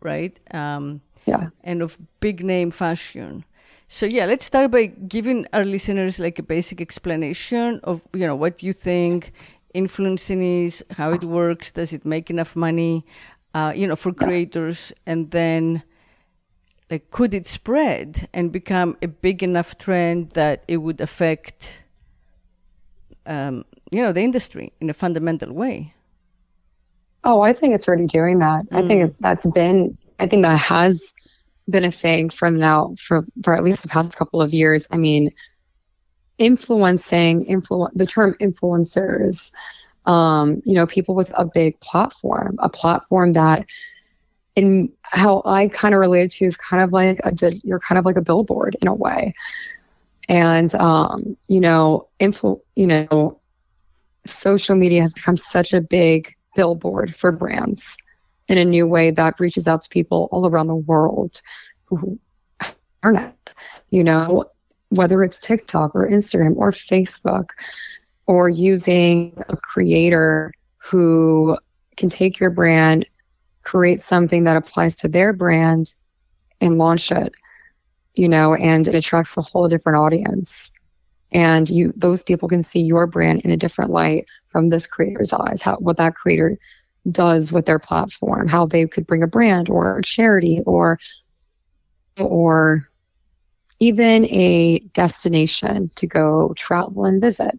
right? 0.00 0.38
Um, 0.54 1.00
yeah. 1.26 1.48
And 1.64 1.82
of 1.82 1.98
big 2.20 2.44
name 2.44 2.70
fashion. 2.70 3.44
So 3.92 4.06
yeah, 4.06 4.24
let's 4.24 4.44
start 4.44 4.70
by 4.70 4.86
giving 4.86 5.48
our 5.52 5.64
listeners 5.64 6.20
like 6.20 6.38
a 6.38 6.44
basic 6.44 6.80
explanation 6.80 7.80
of 7.82 8.06
you 8.14 8.24
know 8.24 8.36
what 8.36 8.62
you 8.62 8.72
think 8.72 9.32
influencing 9.74 10.40
is, 10.64 10.84
how 10.92 11.12
it 11.12 11.24
works, 11.24 11.72
does 11.72 11.92
it 11.92 12.06
make 12.06 12.30
enough 12.30 12.54
money, 12.54 13.04
uh, 13.52 13.72
you 13.74 13.88
know, 13.88 13.96
for 13.96 14.12
creators, 14.12 14.92
and 15.06 15.32
then 15.32 15.82
like 16.88 17.10
could 17.10 17.34
it 17.34 17.48
spread 17.48 18.28
and 18.32 18.52
become 18.52 18.96
a 19.02 19.08
big 19.08 19.42
enough 19.42 19.76
trend 19.76 20.30
that 20.30 20.62
it 20.68 20.76
would 20.76 21.00
affect 21.00 21.82
um, 23.26 23.64
you 23.90 24.02
know 24.02 24.12
the 24.12 24.22
industry 24.22 24.72
in 24.80 24.88
a 24.88 24.94
fundamental 24.94 25.52
way 25.52 25.94
oh 27.24 27.42
i 27.42 27.52
think 27.52 27.74
it's 27.74 27.88
already 27.88 28.06
doing 28.06 28.38
that 28.38 28.64
mm. 28.70 28.76
i 28.76 28.86
think 28.86 29.00
mm. 29.00 29.04
it's, 29.04 29.14
that's 29.16 29.50
been 29.50 29.98
i 30.20 30.26
think 30.26 30.42
that 30.42 30.58
has 30.58 31.12
been 31.70 31.84
a 31.84 31.90
thing 31.90 32.30
for 32.30 32.50
now 32.50 32.94
for 32.98 33.24
for 33.42 33.54
at 33.54 33.64
least 33.64 33.82
the 33.82 33.88
past 33.88 34.16
couple 34.16 34.42
of 34.42 34.52
years. 34.52 34.86
I 34.90 34.96
mean, 34.96 35.30
influencing 36.38 37.44
influ- 37.46 37.90
the 37.94 38.06
term 38.06 38.34
influencers, 38.40 39.52
um, 40.06 40.62
you 40.64 40.74
know, 40.74 40.86
people 40.86 41.14
with 41.14 41.32
a 41.38 41.44
big 41.44 41.78
platform, 41.80 42.56
a 42.60 42.68
platform 42.68 43.34
that 43.34 43.66
and 44.56 44.90
how 45.02 45.42
I 45.44 45.68
kind 45.68 45.94
of 45.94 46.00
related 46.00 46.30
to 46.32 46.44
is 46.44 46.56
kind 46.56 46.82
of 46.82 46.92
like 46.92 47.20
a, 47.24 47.32
you're 47.62 47.78
kind 47.78 47.98
of 47.98 48.04
like 48.04 48.16
a 48.16 48.22
billboard 48.22 48.76
in 48.82 48.88
a 48.88 48.94
way. 48.94 49.32
And, 50.28 50.74
um, 50.74 51.36
you 51.48 51.60
know, 51.60 52.08
influ- 52.20 52.60
you 52.76 52.86
know, 52.86 53.38
social 54.26 54.76
media 54.76 55.02
has 55.02 55.12
become 55.12 55.36
such 55.36 55.72
a 55.72 55.80
big 55.80 56.34
billboard 56.54 57.14
for 57.14 57.32
brands 57.32 57.96
in 58.50 58.58
a 58.58 58.64
new 58.64 58.84
way 58.84 59.12
that 59.12 59.38
reaches 59.38 59.68
out 59.68 59.80
to 59.80 59.88
people 59.88 60.28
all 60.32 60.46
around 60.46 60.66
the 60.66 60.74
world 60.74 61.40
who 61.84 62.18
internet, 63.02 63.54
you 63.90 64.02
know, 64.02 64.44
whether 64.88 65.22
it's 65.22 65.40
TikTok 65.40 65.94
or 65.94 66.08
Instagram 66.08 66.56
or 66.56 66.72
Facebook 66.72 67.50
or 68.26 68.48
using 68.48 69.40
a 69.48 69.56
creator 69.56 70.52
who 70.78 71.56
can 71.96 72.08
take 72.08 72.40
your 72.40 72.50
brand, 72.50 73.06
create 73.62 74.00
something 74.00 74.44
that 74.44 74.56
applies 74.56 74.96
to 74.96 75.08
their 75.08 75.32
brand 75.32 75.94
and 76.60 76.76
launch 76.76 77.12
it, 77.12 77.32
you 78.14 78.28
know, 78.28 78.54
and 78.54 78.88
it 78.88 78.96
attracts 78.96 79.36
a 79.36 79.42
whole 79.42 79.68
different 79.68 79.96
audience. 79.96 80.72
And 81.32 81.70
you 81.70 81.92
those 81.94 82.24
people 82.24 82.48
can 82.48 82.64
see 82.64 82.80
your 82.80 83.06
brand 83.06 83.42
in 83.42 83.52
a 83.52 83.56
different 83.56 83.92
light 83.92 84.28
from 84.48 84.70
this 84.70 84.88
creator's 84.88 85.32
eyes, 85.32 85.62
how 85.62 85.76
what 85.76 85.96
that 85.98 86.16
creator 86.16 86.58
does 87.10 87.52
with 87.52 87.66
their 87.66 87.78
platform, 87.78 88.48
how 88.48 88.66
they 88.66 88.86
could 88.86 89.06
bring 89.06 89.22
a 89.22 89.26
brand 89.26 89.68
or 89.68 89.98
a 89.98 90.02
charity 90.02 90.60
or 90.66 90.98
or 92.18 92.86
even 93.78 94.26
a 94.26 94.80
destination 94.92 95.90
to 95.94 96.06
go 96.06 96.52
travel 96.56 97.04
and 97.06 97.20
visit. 97.20 97.58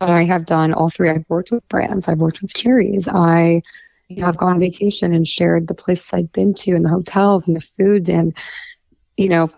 I 0.00 0.24
have 0.24 0.46
done 0.46 0.74
all 0.74 0.90
three. 0.90 1.08
I've 1.08 1.24
worked 1.28 1.50
with 1.50 1.68
brands, 1.68 2.08
I've 2.08 2.18
worked 2.18 2.42
with 2.42 2.54
charities. 2.54 3.08
I 3.08 3.62
you 4.08 4.22
know, 4.22 4.28
I've 4.28 4.38
gone 4.38 4.54
on 4.54 4.60
vacation 4.60 5.14
and 5.14 5.28
shared 5.28 5.68
the 5.68 5.74
places 5.74 6.12
I've 6.12 6.32
been 6.32 6.54
to 6.54 6.72
and 6.72 6.84
the 6.84 6.90
hotels 6.90 7.46
and 7.46 7.56
the 7.56 7.60
food. 7.60 8.08
And, 8.08 8.36
you 9.16 9.28
know, 9.28 9.50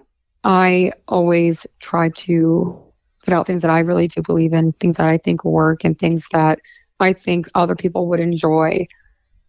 I 0.43 0.93
always 1.07 1.67
try 1.79 2.11
to 2.11 2.83
put 3.25 3.33
out 3.33 3.47
things 3.47 3.63
that 3.63 3.71
I 3.71 3.81
really 3.81 4.09
do 4.09 4.23
believe 4.23 4.53
in, 4.53 4.73
things 4.73 4.97
that 4.97 5.09
I 5.09 5.19
think 5.19 5.45
work 5.45 5.85
and 5.85 5.97
things 5.97 6.27
that 6.33 6.59
I 7.01 7.13
think 7.13 7.47
other 7.55 7.75
people 7.75 8.09
would 8.09 8.21
enjoy. 8.21 8.87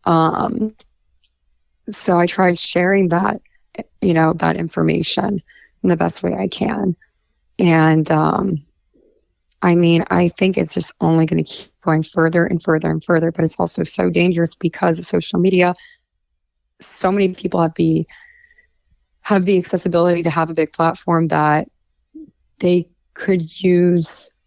Um, 0.06 0.76
so 1.90 2.18
I 2.18 2.26
tried 2.26 2.58
sharing 2.58 3.10
that, 3.10 3.42
you 4.02 4.14
know, 4.14 4.34
that 4.34 4.56
information 4.56 5.42
in 5.84 5.90
the 5.90 5.98
best 5.98 6.24
way 6.24 6.34
I 6.36 6.48
can. 6.48 6.96
And 7.60 8.10
um, 8.10 8.64
I 9.62 9.76
mean, 9.76 10.06
I 10.10 10.30
think 10.30 10.58
it's 10.58 10.74
just 10.74 10.96
only 11.02 11.26
going 11.26 11.44
to 11.44 11.50
keep 11.50 11.72
going 11.82 12.04
further 12.04 12.46
and 12.46 12.62
further 12.62 12.90
and 12.90 13.04
further, 13.04 13.32
but 13.32 13.44
it's 13.44 13.60
also 13.60 13.84
so 13.84 14.10
dangerous 14.10 14.56
because 14.56 14.98
of 15.00 15.06
social 15.06 15.40
media. 15.40 15.76
So 16.80 17.12
many 17.12 17.34
people 17.34 17.62
have 17.62 17.76
the 17.76 18.08
have 19.24 19.46
the 19.46 19.58
accessibility 19.58 20.24
to 20.24 20.32
have 20.32 20.50
a 20.50 20.54
big 20.54 20.74
platform 20.74 21.28
that 21.28 21.70
they 22.58 22.88
could 23.14 23.62
use 23.62 24.40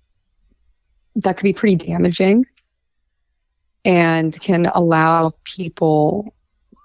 that 1.14 1.36
could 1.36 1.44
be 1.44 1.52
pretty 1.52 1.76
damaging 1.76 2.44
and 3.84 4.38
can 4.40 4.66
allow 4.66 5.32
people 5.44 6.32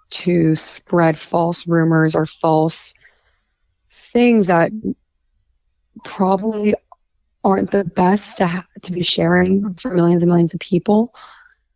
to 0.10 0.56
spread 0.56 1.18
false 1.18 1.68
rumors 1.68 2.16
or 2.16 2.26
false 2.26 2.94
things 3.90 4.48
that 4.48 4.72
probably 6.04 6.74
aren't 7.44 7.72
the 7.72 7.86
best 7.86 8.38
to 8.38 8.48
ha- 8.48 8.68
to 8.82 8.92
be 8.92 9.04
sharing 9.04 9.74
for 9.76 9.94
millions 9.94 10.24
and 10.24 10.30
millions 10.30 10.54
of 10.54 10.60
people. 10.60 11.14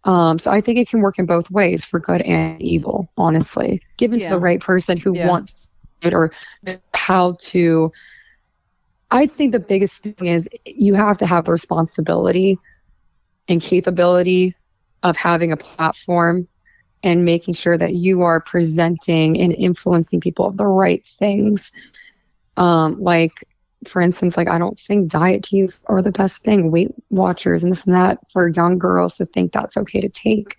Um, 0.06 0.38
so 0.38 0.52
I 0.52 0.60
think 0.60 0.80
it 0.80 0.90
can 0.90 1.02
work 1.02 1.18
in 1.18 1.26
both 1.26 1.50
ways 1.50 1.86
for 1.86 2.00
good 2.00 2.22
and 2.24 2.62
evil, 2.62 3.10
honestly, 3.18 3.82
given 3.98 4.20
yeah. 4.20 4.28
to 4.28 4.36
the 4.36 4.40
right 4.40 4.60
person 4.60 4.98
who 4.98 5.16
yeah. 5.16 5.28
wants 5.28 5.66
it 6.04 6.14
or 6.14 6.32
how 6.94 7.38
to. 7.40 7.92
I 9.12 9.28
think 9.28 9.52
the 9.52 9.60
biggest 9.60 10.04
thing 10.04 10.28
is 10.28 10.50
you 10.66 10.96
have 10.96 11.18
to 11.20 11.26
have 11.26 11.46
the 11.46 11.52
responsibility 11.52 12.58
and 13.48 13.62
capability 13.62 14.56
of 15.04 15.18
having 15.18 15.52
a 15.52 15.58
platform 15.58 16.48
and 17.04 17.26
making 17.26 17.54
sure 17.54 17.78
that 17.78 17.94
you 17.94 18.22
are 18.22 18.40
presenting 18.40 19.40
and 19.40 19.54
influencing 19.54 20.22
people 20.22 20.46
of 20.46 20.58
the 20.58 20.68
right 20.68 21.06
things. 21.06 21.72
Um, 22.56 22.98
like 23.00 23.44
for 23.88 24.02
instance, 24.02 24.38
like 24.38 24.50
I 24.50 24.58
don't 24.58 24.80
think 24.80 25.12
diet 25.12 25.44
teas 25.44 25.80
are 25.88 26.02
the 26.02 26.12
best 26.12 26.42
thing. 26.44 26.72
Weight 26.72 26.92
Watchers 27.10 27.64
and 27.64 27.72
this 27.72 27.86
and 27.86 27.96
that 27.96 28.20
for 28.32 28.50
young 28.50 28.78
girls 28.78 29.16
to 29.16 29.26
think 29.26 29.52
that's 29.52 29.78
okay 29.78 30.02
to 30.02 30.10
take. 30.10 30.56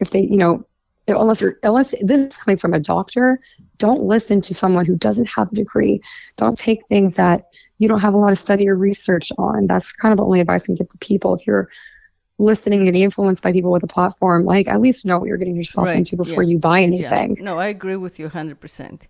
If 0.00 0.10
they, 0.10 0.20
you 0.20 0.36
know, 0.36 0.66
unless 1.08 1.40
you're 1.40 1.58
unless 1.62 1.94
this 2.02 2.18
is 2.18 2.36
coming 2.36 2.58
from 2.58 2.74
a 2.74 2.80
doctor, 2.80 3.40
don't 3.78 4.02
listen 4.02 4.40
to 4.42 4.54
someone 4.54 4.86
who 4.86 4.96
doesn't 4.96 5.30
have 5.30 5.50
a 5.52 5.54
degree. 5.54 6.00
Don't 6.36 6.58
take 6.58 6.86
things 6.86 7.16
that 7.16 7.46
you 7.78 7.88
don't 7.88 8.00
have 8.00 8.14
a 8.14 8.18
lot 8.18 8.32
of 8.32 8.38
study 8.38 8.68
or 8.68 8.76
research 8.76 9.30
on. 9.38 9.66
That's 9.66 9.92
kind 9.92 10.12
of 10.12 10.18
the 10.18 10.24
only 10.24 10.40
advice 10.40 10.64
I 10.64 10.66
can 10.66 10.74
give 10.76 10.88
to 10.88 10.98
people. 10.98 11.34
If 11.34 11.46
you're 11.46 11.68
listening 12.38 12.86
and 12.86 12.96
influenced 12.96 13.42
by 13.42 13.52
people 13.52 13.70
with 13.70 13.82
a 13.82 13.86
platform, 13.86 14.44
like 14.44 14.68
at 14.68 14.80
least 14.80 15.06
know 15.06 15.18
what 15.18 15.26
you're 15.26 15.38
getting 15.38 15.56
yourself 15.56 15.88
right. 15.88 15.96
into 15.96 16.16
before 16.16 16.42
yeah. 16.42 16.50
you 16.50 16.58
buy 16.58 16.82
anything. 16.82 17.36
Yeah. 17.36 17.44
No, 17.44 17.58
I 17.58 17.66
agree 17.66 17.96
with 17.96 18.18
you 18.18 18.28
100%. 18.28 19.00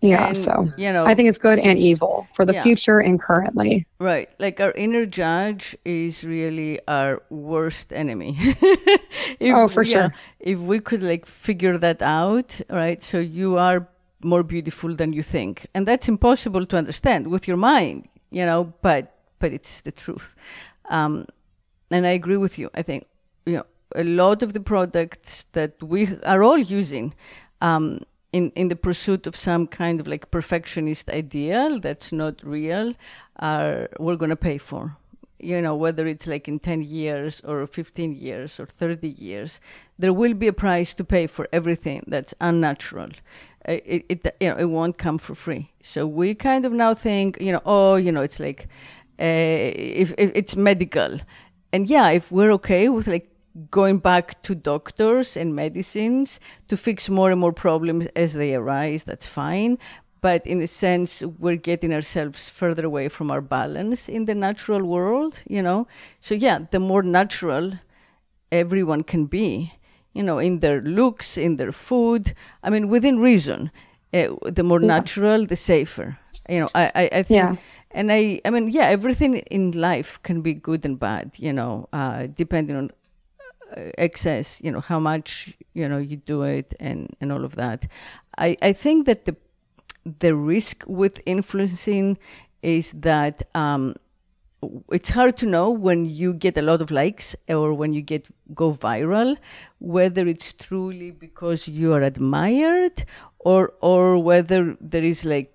Yeah, 0.00 0.28
and, 0.28 0.36
so 0.36 0.72
you 0.76 0.92
know, 0.92 1.04
I 1.04 1.14
think 1.14 1.28
it's 1.28 1.38
good 1.38 1.58
and 1.58 1.76
evil 1.76 2.24
for 2.34 2.44
the 2.44 2.52
yeah. 2.54 2.62
future 2.62 3.00
and 3.00 3.20
currently. 3.20 3.84
Right, 3.98 4.30
like 4.38 4.60
our 4.60 4.70
inner 4.72 5.06
judge 5.06 5.76
is 5.84 6.22
really 6.22 6.78
our 6.86 7.20
worst 7.30 7.92
enemy. 7.92 8.36
if, 8.38 9.54
oh, 9.54 9.66
for 9.66 9.84
sure. 9.84 10.14
If 10.38 10.60
we 10.60 10.78
could 10.78 11.02
like 11.02 11.26
figure 11.26 11.76
that 11.78 12.00
out, 12.00 12.60
right? 12.70 13.02
So 13.02 13.18
you 13.18 13.58
are 13.58 13.88
more 14.22 14.44
beautiful 14.44 14.94
than 14.94 15.12
you 15.12 15.24
think, 15.24 15.66
and 15.74 15.84
that's 15.84 16.08
impossible 16.08 16.64
to 16.66 16.76
understand 16.76 17.26
with 17.26 17.48
your 17.48 17.56
mind, 17.56 18.06
you 18.30 18.46
know. 18.46 18.72
But 18.82 19.16
but 19.40 19.52
it's 19.52 19.80
the 19.80 19.90
truth, 19.90 20.36
um, 20.90 21.26
and 21.90 22.06
I 22.06 22.10
agree 22.10 22.36
with 22.36 22.58
you. 22.58 22.70
I 22.74 22.82
think 22.82 23.06
you 23.46 23.54
know 23.54 23.66
a 23.94 24.04
lot 24.04 24.42
of 24.42 24.52
the 24.52 24.60
products 24.60 25.46
that 25.52 25.82
we 25.82 26.16
are 26.24 26.42
all 26.42 26.58
using. 26.58 27.14
Um, 27.60 28.00
in, 28.30 28.50
in 28.54 28.68
the 28.68 28.76
pursuit 28.76 29.26
of 29.26 29.34
some 29.34 29.66
kind 29.66 30.00
of 30.00 30.06
like 30.06 30.30
perfectionist 30.30 31.08
ideal 31.08 31.80
that's 31.80 32.12
not 32.12 32.42
real 32.42 32.94
are 33.38 33.88
we're 33.98 34.16
going 34.16 34.28
to 34.28 34.36
pay 34.36 34.58
for 34.58 34.96
you 35.38 35.60
know 35.62 35.74
whether 35.74 36.06
it's 36.06 36.26
like 36.26 36.48
in 36.48 36.58
10 36.58 36.82
years 36.82 37.40
or 37.40 37.66
15 37.66 38.12
years 38.12 38.58
or 38.58 38.66
30 38.66 39.08
years 39.08 39.60
there 39.98 40.12
will 40.12 40.34
be 40.34 40.48
a 40.48 40.52
price 40.52 40.94
to 40.94 41.04
pay 41.04 41.26
for 41.26 41.48
everything 41.52 42.02
that's 42.06 42.34
unnatural 42.40 43.10
it, 43.64 44.04
it, 44.08 44.36
you 44.40 44.48
know 44.48 44.56
it 44.56 44.66
won't 44.66 44.98
come 44.98 45.18
for 45.18 45.34
free 45.34 45.70
so 45.80 46.06
we 46.06 46.34
kind 46.34 46.64
of 46.64 46.72
now 46.72 46.94
think 46.94 47.40
you 47.40 47.52
know 47.52 47.62
oh 47.64 47.94
you 47.94 48.10
know 48.10 48.22
it's 48.22 48.40
like 48.40 48.68
uh, 49.20 49.24
if, 49.24 50.14
if 50.16 50.30
it's 50.34 50.54
medical 50.54 51.18
and 51.72 51.88
yeah 51.88 52.08
if 52.10 52.30
we're 52.32 52.52
okay 52.52 52.88
with 52.88 53.06
like 53.06 53.30
going 53.70 53.98
back 53.98 54.40
to 54.42 54.54
doctors 54.54 55.36
and 55.36 55.54
medicines 55.54 56.40
to 56.68 56.76
fix 56.76 57.08
more 57.08 57.30
and 57.30 57.40
more 57.40 57.52
problems 57.52 58.06
as 58.14 58.34
they 58.34 58.54
arise. 58.54 59.04
That's 59.04 59.26
fine. 59.26 59.78
But 60.20 60.46
in 60.46 60.60
a 60.60 60.66
sense, 60.66 61.22
we're 61.22 61.56
getting 61.56 61.94
ourselves 61.94 62.48
further 62.48 62.84
away 62.84 63.08
from 63.08 63.30
our 63.30 63.40
balance 63.40 64.08
in 64.08 64.24
the 64.24 64.34
natural 64.34 64.82
world, 64.82 65.42
you 65.46 65.62
know? 65.62 65.86
So, 66.20 66.34
yeah, 66.34 66.60
the 66.70 66.80
more 66.80 67.02
natural 67.02 67.74
everyone 68.50 69.04
can 69.04 69.26
be, 69.26 69.74
you 70.12 70.22
know, 70.22 70.38
in 70.38 70.58
their 70.58 70.80
looks, 70.80 71.38
in 71.38 71.56
their 71.56 71.72
food, 71.72 72.34
I 72.64 72.70
mean, 72.70 72.88
within 72.88 73.20
reason, 73.20 73.70
uh, 74.12 74.28
the 74.42 74.64
more 74.64 74.80
yeah. 74.80 74.88
natural, 74.88 75.46
the 75.46 75.56
safer. 75.56 76.18
You 76.48 76.60
know, 76.60 76.68
I, 76.74 76.90
I, 76.94 77.08
I 77.12 77.22
think. 77.22 77.30
Yeah 77.30 77.56
and 77.90 78.12
I, 78.12 78.40
I 78.44 78.50
mean, 78.50 78.68
yeah, 78.70 78.86
everything 78.86 79.38
in 79.38 79.72
life 79.72 80.20
can 80.22 80.42
be 80.42 80.54
good 80.54 80.84
and 80.84 80.98
bad, 80.98 81.32
you 81.38 81.52
know, 81.52 81.88
uh, 81.92 82.26
depending 82.34 82.76
on 82.76 82.90
uh, 83.76 83.90
excess 83.98 84.62
you 84.62 84.70
know 84.70 84.80
how 84.80 84.98
much 84.98 85.54
you 85.74 85.86
know 85.86 85.98
you 85.98 86.16
do 86.16 86.42
it 86.42 86.74
and 86.80 87.14
and 87.20 87.30
all 87.30 87.44
of 87.44 87.54
that. 87.56 87.86
I 88.38 88.56
i 88.62 88.72
think 88.72 89.04
that 89.04 89.26
the 89.26 89.36
the 90.20 90.34
risk 90.34 90.84
with 90.86 91.20
influencing 91.26 92.16
is 92.62 92.92
that 92.92 93.42
um, 93.54 93.94
it's 94.90 95.10
hard 95.10 95.36
to 95.36 95.46
know 95.46 95.70
when 95.70 96.06
you 96.06 96.32
get 96.32 96.56
a 96.56 96.62
lot 96.62 96.80
of 96.80 96.90
likes 96.90 97.36
or 97.48 97.74
when 97.74 97.92
you 97.92 98.02
get 98.02 98.26
go 98.54 98.72
viral 98.72 99.36
whether 99.78 100.26
it's 100.26 100.52
truly 100.52 101.10
because 101.10 101.68
you 101.68 101.92
are 101.92 102.02
admired 102.02 103.04
or 103.38 103.72
or 103.80 104.18
whether 104.18 104.76
there 104.80 105.04
is 105.04 105.24
like 105.24 105.52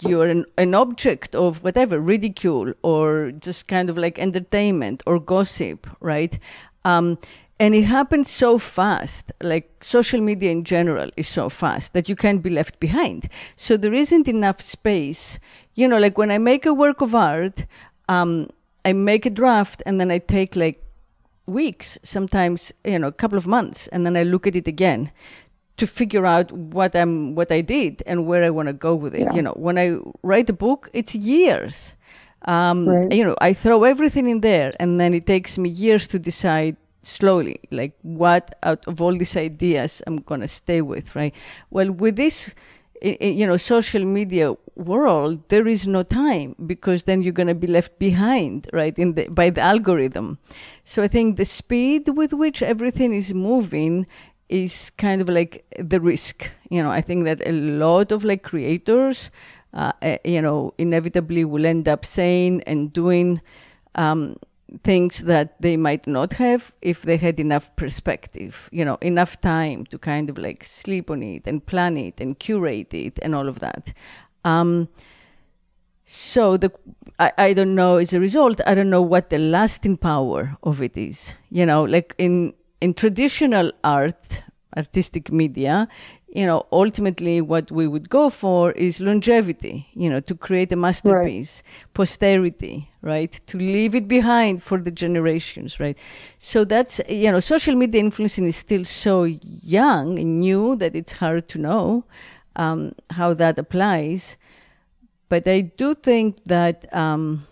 you're 0.00 0.26
an, 0.26 0.44
an 0.56 0.74
object 0.74 1.34
of 1.34 1.62
whatever 1.62 1.98
ridicule 1.98 2.72
or 2.82 3.32
just 3.32 3.68
kind 3.68 3.90
of 3.90 3.98
like 3.98 4.18
entertainment 4.18 5.02
or 5.06 5.18
gossip 5.18 5.86
right 6.00 6.38
um, 6.84 7.18
and 7.60 7.74
it 7.74 7.82
happens 7.82 8.30
so 8.30 8.56
fast, 8.58 9.32
like 9.42 9.82
social 9.82 10.20
media 10.20 10.52
in 10.52 10.62
general 10.62 11.10
is 11.16 11.26
so 11.26 11.48
fast 11.48 11.92
that 11.92 12.08
you 12.08 12.14
can't 12.14 12.40
be 12.40 12.50
left 12.50 12.78
behind. 12.78 13.28
So 13.56 13.76
there 13.76 13.92
isn't 13.92 14.28
enough 14.28 14.60
space. 14.60 15.40
You 15.74 15.88
know, 15.88 15.98
like 15.98 16.16
when 16.16 16.30
I 16.30 16.38
make 16.38 16.66
a 16.66 16.72
work 16.72 17.00
of 17.00 17.16
art, 17.16 17.66
um, 18.08 18.48
I 18.84 18.92
make 18.92 19.26
a 19.26 19.30
draft 19.30 19.82
and 19.84 20.00
then 20.00 20.10
I 20.10 20.18
take 20.18 20.54
like 20.54 20.80
weeks, 21.46 21.98
sometimes, 22.04 22.72
you 22.84 22.98
know, 22.98 23.08
a 23.08 23.12
couple 23.12 23.38
of 23.38 23.46
months, 23.46 23.88
and 23.88 24.06
then 24.06 24.16
I 24.16 24.22
look 24.22 24.46
at 24.46 24.54
it 24.54 24.68
again 24.68 25.10
to 25.78 25.86
figure 25.86 26.26
out 26.26 26.52
what 26.52 26.94
I'm 26.94 27.34
what 27.34 27.50
I 27.50 27.60
did 27.62 28.02
and 28.06 28.26
where 28.26 28.44
I 28.44 28.50
want 28.50 28.68
to 28.68 28.72
go 28.74 28.94
with 28.94 29.14
it. 29.14 29.20
Yeah. 29.22 29.34
You 29.34 29.42
know, 29.42 29.54
when 29.56 29.78
I 29.78 29.98
write 30.22 30.48
a 30.50 30.52
book, 30.52 30.90
it's 30.92 31.14
years. 31.14 31.94
Um, 32.46 32.88
Right. 32.88 33.12
You 33.12 33.24
know, 33.24 33.36
I 33.40 33.52
throw 33.52 33.84
everything 33.84 34.28
in 34.28 34.40
there, 34.42 34.72
and 34.78 35.00
then 35.00 35.12
it 35.14 35.26
takes 35.26 35.58
me 35.58 35.68
years 35.68 36.06
to 36.08 36.18
decide 36.18 36.76
slowly, 37.02 37.58
like 37.70 37.94
what 38.02 38.54
out 38.62 38.86
of 38.86 39.00
all 39.00 39.16
these 39.16 39.36
ideas 39.36 40.02
I'm 40.06 40.18
gonna 40.18 40.48
stay 40.48 40.80
with. 40.82 41.16
Right. 41.16 41.34
Well, 41.70 41.90
with 41.90 42.16
this, 42.16 42.54
you 43.02 43.46
know, 43.46 43.56
social 43.56 44.04
media 44.04 44.54
world, 44.76 45.48
there 45.48 45.66
is 45.66 45.86
no 45.86 46.02
time 46.02 46.54
because 46.66 47.04
then 47.04 47.22
you're 47.22 47.32
gonna 47.32 47.54
be 47.54 47.66
left 47.66 47.98
behind, 47.98 48.68
right, 48.72 48.96
in 48.98 49.14
the 49.14 49.28
by 49.28 49.50
the 49.50 49.60
algorithm. 49.60 50.38
So 50.84 51.02
I 51.02 51.08
think 51.08 51.36
the 51.36 51.44
speed 51.44 52.08
with 52.08 52.32
which 52.32 52.62
everything 52.62 53.12
is 53.12 53.32
moving 53.34 54.06
is 54.48 54.90
kind 54.90 55.20
of 55.20 55.28
like 55.28 55.64
the 55.78 56.00
risk. 56.00 56.50
You 56.70 56.82
know, 56.82 56.90
I 56.90 57.00
think 57.00 57.24
that 57.24 57.42
a 57.46 57.52
lot 57.52 58.12
of 58.12 58.24
like 58.24 58.42
creators, 58.42 59.30
uh, 59.74 59.92
uh, 60.02 60.16
you 60.24 60.42
know, 60.42 60.74
inevitably 60.78 61.44
will 61.44 61.66
end 61.66 61.88
up 61.88 62.04
saying 62.04 62.62
and 62.66 62.92
doing 62.92 63.40
um, 63.94 64.36
things 64.82 65.24
that 65.24 65.60
they 65.60 65.76
might 65.76 66.06
not 66.06 66.34
have 66.34 66.74
if 66.82 67.02
they 67.02 67.16
had 67.16 67.40
enough 67.40 67.74
perspective, 67.76 68.68
you 68.72 68.84
know, 68.84 68.98
enough 69.00 69.40
time 69.40 69.84
to 69.86 69.98
kind 69.98 70.30
of 70.30 70.38
like 70.38 70.64
sleep 70.64 71.10
on 71.10 71.22
it 71.22 71.46
and 71.46 71.64
plan 71.64 71.96
it 71.96 72.20
and 72.20 72.38
curate 72.38 72.92
it 72.92 73.18
and 73.22 73.34
all 73.34 73.48
of 73.48 73.60
that. 73.60 73.92
Um, 74.44 74.88
so 76.10 76.56
the 76.56 76.72
I, 77.18 77.32
I 77.36 77.52
don't 77.52 77.74
know 77.74 77.96
as 77.96 78.14
a 78.14 78.18
result 78.18 78.62
i 78.64 78.74
don't 78.74 78.88
know 78.88 79.02
what 79.02 79.28
the 79.28 79.36
lasting 79.36 79.98
power 79.98 80.56
of 80.62 80.80
it 80.80 80.96
is 80.96 81.34
you 81.50 81.66
know 81.66 81.84
like 81.84 82.14
in 82.16 82.54
in 82.80 82.94
traditional 82.94 83.72
art 83.84 84.42
artistic 84.76 85.32
media 85.32 85.88
you 86.28 86.44
know 86.44 86.66
ultimately 86.70 87.40
what 87.40 87.70
we 87.70 87.88
would 87.88 88.08
go 88.10 88.28
for 88.28 88.72
is 88.72 89.00
longevity 89.00 89.88
you 89.94 90.10
know 90.10 90.20
to 90.20 90.34
create 90.34 90.70
a 90.72 90.76
masterpiece 90.76 91.62
posterity 91.94 92.88
right? 93.00 93.40
To 93.46 93.58
leave 93.58 93.94
it 93.94 94.08
behind 94.08 94.62
for 94.62 94.78
the 94.78 94.90
generations 94.90 95.78
right? 95.80 95.96
So 96.38 96.64
that's 96.64 97.00
you 97.08 97.30
know 97.30 97.40
social 97.40 97.74
media 97.74 98.00
influencing 98.00 98.46
is 98.46 98.56
still 98.56 98.84
so 98.84 99.24
young 99.24 100.18
and 100.18 100.40
new 100.40 100.76
that 100.76 100.96
it's 100.96 101.12
hard 101.12 101.48
to 101.48 101.58
know 101.58 102.04
um, 102.56 102.92
how 103.10 103.34
that 103.34 103.58
applies. 103.58 104.36
But 105.28 105.46
I 105.46 105.60
do 105.60 105.94
think 105.94 106.44
that 106.44 106.92
um, 106.94 107.46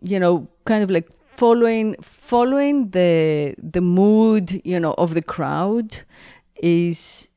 you 0.00 0.18
know, 0.18 0.48
kind 0.64 0.82
of 0.82 0.90
like 0.90 1.08
following 1.36 1.96
following 2.02 2.90
the 2.90 3.54
the 3.58 3.80
mood, 3.80 4.60
you 4.64 4.80
know, 4.80 4.94
of 4.98 5.14
the 5.14 5.22
crowd 5.22 5.98
is 6.62 7.30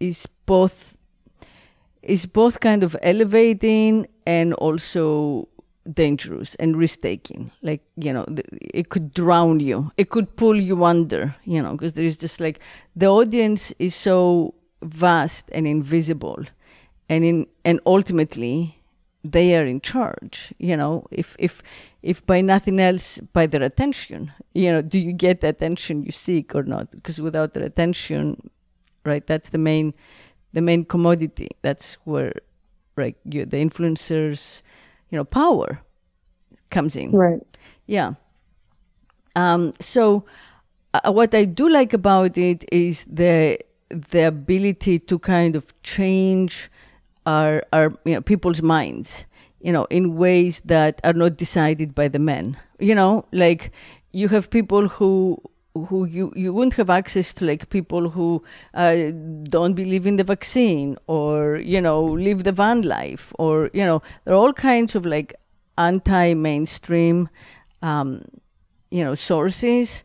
is 0.00 0.26
both 0.46 0.96
is 2.02 2.26
both 2.26 2.60
kind 2.60 2.82
of 2.82 2.96
elevating 3.02 4.06
and 4.26 4.54
also 4.54 5.48
dangerous 5.92 6.54
and 6.56 6.76
risk 6.76 7.00
taking. 7.00 7.50
Like 7.62 7.82
you 7.96 8.12
know, 8.12 8.26
it 8.60 8.88
could 8.88 9.12
drown 9.14 9.60
you. 9.60 9.92
It 9.96 10.10
could 10.10 10.36
pull 10.36 10.56
you 10.56 10.84
under. 10.84 11.34
You 11.44 11.62
know, 11.62 11.72
because 11.72 11.94
there 11.94 12.04
is 12.04 12.16
just 12.18 12.40
like 12.40 12.60
the 12.94 13.06
audience 13.06 13.72
is 13.78 13.94
so 13.94 14.54
vast 14.82 15.48
and 15.52 15.66
invisible 15.66 16.44
and 17.08 17.24
in 17.24 17.46
and 17.64 17.80
ultimately 17.86 18.78
they 19.24 19.56
are 19.56 19.64
in 19.64 19.80
charge 19.80 20.52
you 20.58 20.76
know 20.76 21.04
if 21.10 21.36
if 21.38 21.62
if 22.06 22.24
by 22.24 22.40
nothing 22.40 22.78
else 22.80 23.18
by 23.32 23.46
their 23.46 23.62
attention. 23.62 24.32
You 24.54 24.72
know 24.72 24.82
do 24.82 24.98
you 24.98 25.12
get 25.12 25.40
the 25.40 25.48
attention 25.48 26.04
you 26.04 26.12
seek 26.12 26.54
or 26.54 26.62
not? 26.62 26.90
Because 26.90 27.20
without 27.20 27.54
their 27.54 27.64
attention 27.64 28.50
right 29.04 29.26
that's 29.26 29.50
the 29.50 29.58
main 29.58 29.94
the 30.52 30.62
main 30.62 30.84
commodity. 30.84 31.48
That's 31.62 31.94
where 32.04 32.32
right 32.96 33.16
you, 33.24 33.44
the 33.44 33.58
influencers 33.58 34.62
you 35.10 35.16
know 35.18 35.24
power 35.24 35.80
comes 36.70 36.96
in. 36.96 37.10
Right. 37.12 37.42
yeah. 37.86 38.14
Um, 39.36 39.72
so 39.80 40.24
uh, 40.94 41.12
what 41.12 41.34
I 41.34 41.44
do 41.44 41.68
like 41.68 41.92
about 41.92 42.38
it 42.38 42.64
is 42.72 43.04
the 43.04 43.58
the 43.88 44.22
ability 44.26 44.98
to 44.98 45.18
kind 45.18 45.54
of 45.56 45.80
change 45.82 46.70
our 47.26 47.62
our 47.72 47.92
you 48.04 48.14
know, 48.14 48.20
people's 48.20 48.62
minds, 48.62 49.26
you 49.66 49.72
know, 49.72 49.84
in 49.90 50.14
ways 50.16 50.60
that 50.64 51.00
are 51.02 51.12
not 51.12 51.36
decided 51.36 51.94
by 51.94 52.06
the 52.08 52.20
men. 52.20 52.56
You 52.78 52.94
know, 52.94 53.24
like 53.32 53.72
you 54.12 54.28
have 54.28 54.48
people 54.48 54.88
who 54.88 55.42
who 55.88 56.04
you, 56.06 56.32
you 56.34 56.52
wouldn't 56.54 56.74
have 56.74 56.88
access 56.88 57.34
to 57.34 57.44
like 57.44 57.68
people 57.68 58.08
who 58.10 58.42
uh, 58.74 58.96
don't 59.56 59.74
believe 59.74 60.06
in 60.06 60.16
the 60.16 60.24
vaccine 60.24 60.96
or 61.06 61.56
you 61.56 61.80
know 61.80 62.02
live 62.02 62.44
the 62.44 62.52
van 62.52 62.82
life 62.82 63.32
or 63.38 63.70
you 63.74 63.84
know 63.84 64.00
there 64.24 64.34
are 64.34 64.38
all 64.38 64.52
kinds 64.54 64.94
of 64.94 65.04
like 65.04 65.34
anti-mainstream 65.76 67.28
um, 67.82 68.22
you 68.90 69.04
know 69.04 69.14
sources 69.14 70.04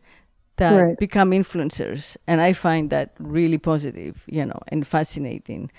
that 0.56 0.72
Right. 0.74 0.98
become 0.98 1.30
influencers 1.30 2.16
and 2.26 2.40
i 2.40 2.52
find 2.52 2.90
that 2.90 3.14
really 3.18 3.58
positive 3.58 4.24
you 4.26 4.44
know 4.44 4.60
and 4.68 4.86
fascinating 4.86 5.70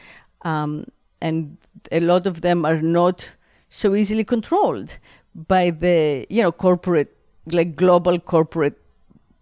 um, 0.43 0.85
and 1.21 1.57
a 1.91 1.99
lot 1.99 2.25
of 2.25 2.41
them 2.41 2.65
are 2.65 2.81
not 2.81 3.29
so 3.73 3.95
easily 3.95 4.23
controlled 4.23 4.97
by 5.35 5.69
the 5.71 6.25
you 6.29 6.41
know 6.41 6.51
corporate 6.51 7.15
like 7.47 7.75
global 7.75 8.19
corporate 8.19 8.77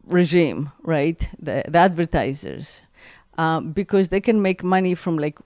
regime 0.07 0.71
right 0.83 1.29
the, 1.39 1.63
the 1.67 1.77
advertisers 1.77 2.83
um, 3.37 3.71
because 3.71 4.09
they 4.09 4.21
can 4.21 4.41
make 4.41 4.63
money 4.63 4.95
from 4.95 5.17
like 5.17 5.37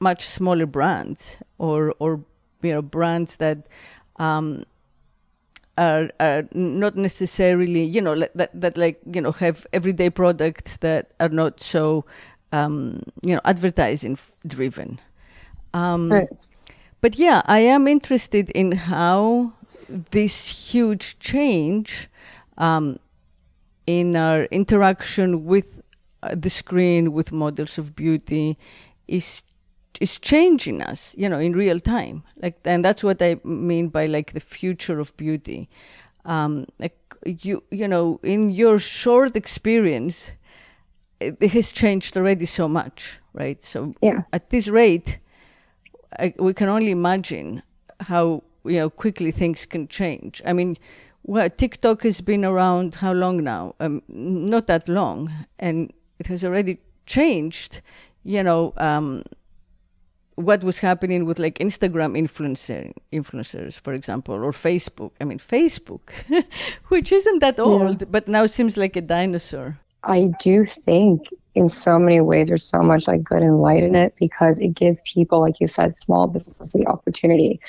much 0.00 0.26
smaller 0.26 0.66
brands 0.66 1.38
or 1.58 1.94
or 1.98 2.20
you 2.62 2.72
know 2.72 2.82
brands 2.82 3.36
that 3.36 3.58
um, 4.16 4.64
are 5.76 6.10
are 6.20 6.44
not 6.52 6.96
necessarily 6.96 7.82
you 7.84 8.00
know 8.00 8.14
that 8.34 8.50
that 8.54 8.76
like 8.76 9.00
you 9.12 9.20
know 9.20 9.32
have 9.32 9.66
everyday 9.72 10.10
products 10.10 10.76
that 10.78 11.12
are 11.20 11.28
not 11.28 11.60
so 11.60 12.04
um, 12.52 13.02
you 13.22 13.34
know 13.34 13.40
advertising 13.44 14.18
driven. 14.46 15.00
Um, 15.74 16.22
Right. 16.22 16.28
But 17.04 17.18
yeah, 17.18 17.42
I 17.44 17.58
am 17.58 17.86
interested 17.86 18.48
in 18.54 18.72
how 18.72 19.52
this 19.88 20.72
huge 20.72 21.18
change 21.18 22.08
um, 22.56 22.98
in 23.86 24.16
our 24.16 24.44
interaction 24.44 25.44
with 25.44 25.82
uh, 26.22 26.34
the 26.34 26.48
screen, 26.48 27.12
with 27.12 27.30
models 27.30 27.76
of 27.76 27.94
beauty, 27.94 28.56
is 29.06 29.42
is 30.00 30.18
changing 30.18 30.80
us, 30.80 31.14
you 31.18 31.28
know, 31.28 31.38
in 31.38 31.52
real 31.52 31.78
time. 31.78 32.22
Like, 32.40 32.56
and 32.64 32.82
that's 32.82 33.04
what 33.04 33.20
I 33.20 33.36
mean 33.44 33.90
by 33.90 34.06
like 34.06 34.32
the 34.32 34.40
future 34.40 34.98
of 34.98 35.14
beauty. 35.18 35.68
Um, 36.24 36.64
like 36.78 36.96
you, 37.26 37.64
you 37.70 37.86
know, 37.86 38.18
in 38.22 38.48
your 38.48 38.78
short 38.78 39.36
experience, 39.36 40.32
it, 41.20 41.36
it 41.38 41.52
has 41.52 41.70
changed 41.70 42.16
already 42.16 42.46
so 42.46 42.66
much, 42.66 43.20
right? 43.34 43.62
So 43.62 43.94
Yeah. 44.00 44.22
at 44.32 44.48
this 44.48 44.68
rate, 44.68 45.18
I, 46.18 46.34
we 46.38 46.54
can 46.54 46.68
only 46.68 46.90
imagine 46.90 47.62
how 48.00 48.42
you 48.64 48.78
know 48.78 48.90
quickly 48.90 49.30
things 49.30 49.66
can 49.66 49.88
change. 49.88 50.42
I 50.44 50.52
mean, 50.52 50.76
well, 51.22 51.48
TikTok 51.48 52.02
has 52.02 52.20
been 52.20 52.44
around 52.44 52.96
how 52.96 53.12
long 53.12 53.42
now? 53.42 53.74
Um, 53.80 54.02
not 54.08 54.66
that 54.66 54.88
long, 54.88 55.32
and 55.58 55.92
it 56.18 56.26
has 56.26 56.44
already 56.44 56.78
changed. 57.06 57.80
You 58.22 58.42
know, 58.42 58.72
um, 58.78 59.22
what 60.36 60.64
was 60.64 60.78
happening 60.78 61.24
with 61.24 61.38
like 61.38 61.58
Instagram 61.58 62.18
influencer 62.18 62.92
influencers, 63.12 63.80
for 63.80 63.92
example, 63.92 64.34
or 64.34 64.52
Facebook. 64.52 65.12
I 65.20 65.24
mean, 65.24 65.38
Facebook, 65.38 66.10
which 66.88 67.12
isn't 67.12 67.38
that 67.40 67.60
old, 67.60 68.10
but 68.10 68.28
now 68.28 68.46
seems 68.46 68.76
like 68.76 68.96
a 68.96 69.00
dinosaur. 69.02 69.78
I 70.02 70.32
do 70.40 70.66
think 70.66 71.22
in 71.54 71.68
so 71.68 71.98
many 71.98 72.20
ways 72.20 72.48
there's 72.48 72.64
so 72.64 72.80
much 72.80 73.06
like 73.06 73.22
good 73.22 73.42
and 73.42 73.60
light 73.60 73.82
in 73.82 73.94
it 73.94 74.14
because 74.18 74.58
it 74.58 74.74
gives 74.74 75.02
people, 75.12 75.40
like 75.40 75.60
you 75.60 75.66
said, 75.66 75.94
small 75.94 76.26
businesses 76.26 76.72
the 76.72 76.86
opportunity 76.86 77.60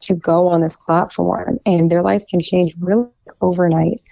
to 0.00 0.14
go 0.14 0.48
on 0.48 0.60
this 0.60 0.76
platform 0.76 1.58
and 1.66 1.90
their 1.90 2.02
life 2.02 2.26
can 2.28 2.40
change 2.40 2.74
really 2.80 3.08
overnight. 3.40 4.02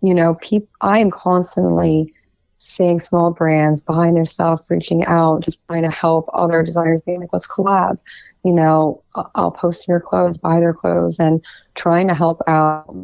You 0.00 0.14
know, 0.14 0.34
people 0.36 0.68
I 0.80 1.00
am 1.00 1.10
constantly 1.10 2.14
seeing 2.58 2.98
small 2.98 3.30
brands 3.30 3.84
behind 3.84 4.16
their 4.16 4.24
stuff, 4.24 4.70
reaching 4.70 5.04
out, 5.04 5.44
just 5.44 5.64
trying 5.66 5.82
to 5.82 5.90
help 5.90 6.28
other 6.32 6.62
designers, 6.62 7.02
being 7.02 7.20
like, 7.20 7.32
let's 7.32 7.50
collab. 7.50 7.98
You 8.44 8.52
know, 8.52 9.02
I'll 9.34 9.50
post 9.50 9.86
your 9.86 10.00
clothes, 10.00 10.38
buy 10.38 10.60
their 10.60 10.72
clothes, 10.72 11.18
and 11.18 11.44
trying 11.74 12.08
to 12.08 12.14
help 12.14 12.40
out. 12.46 12.94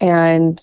And 0.00 0.58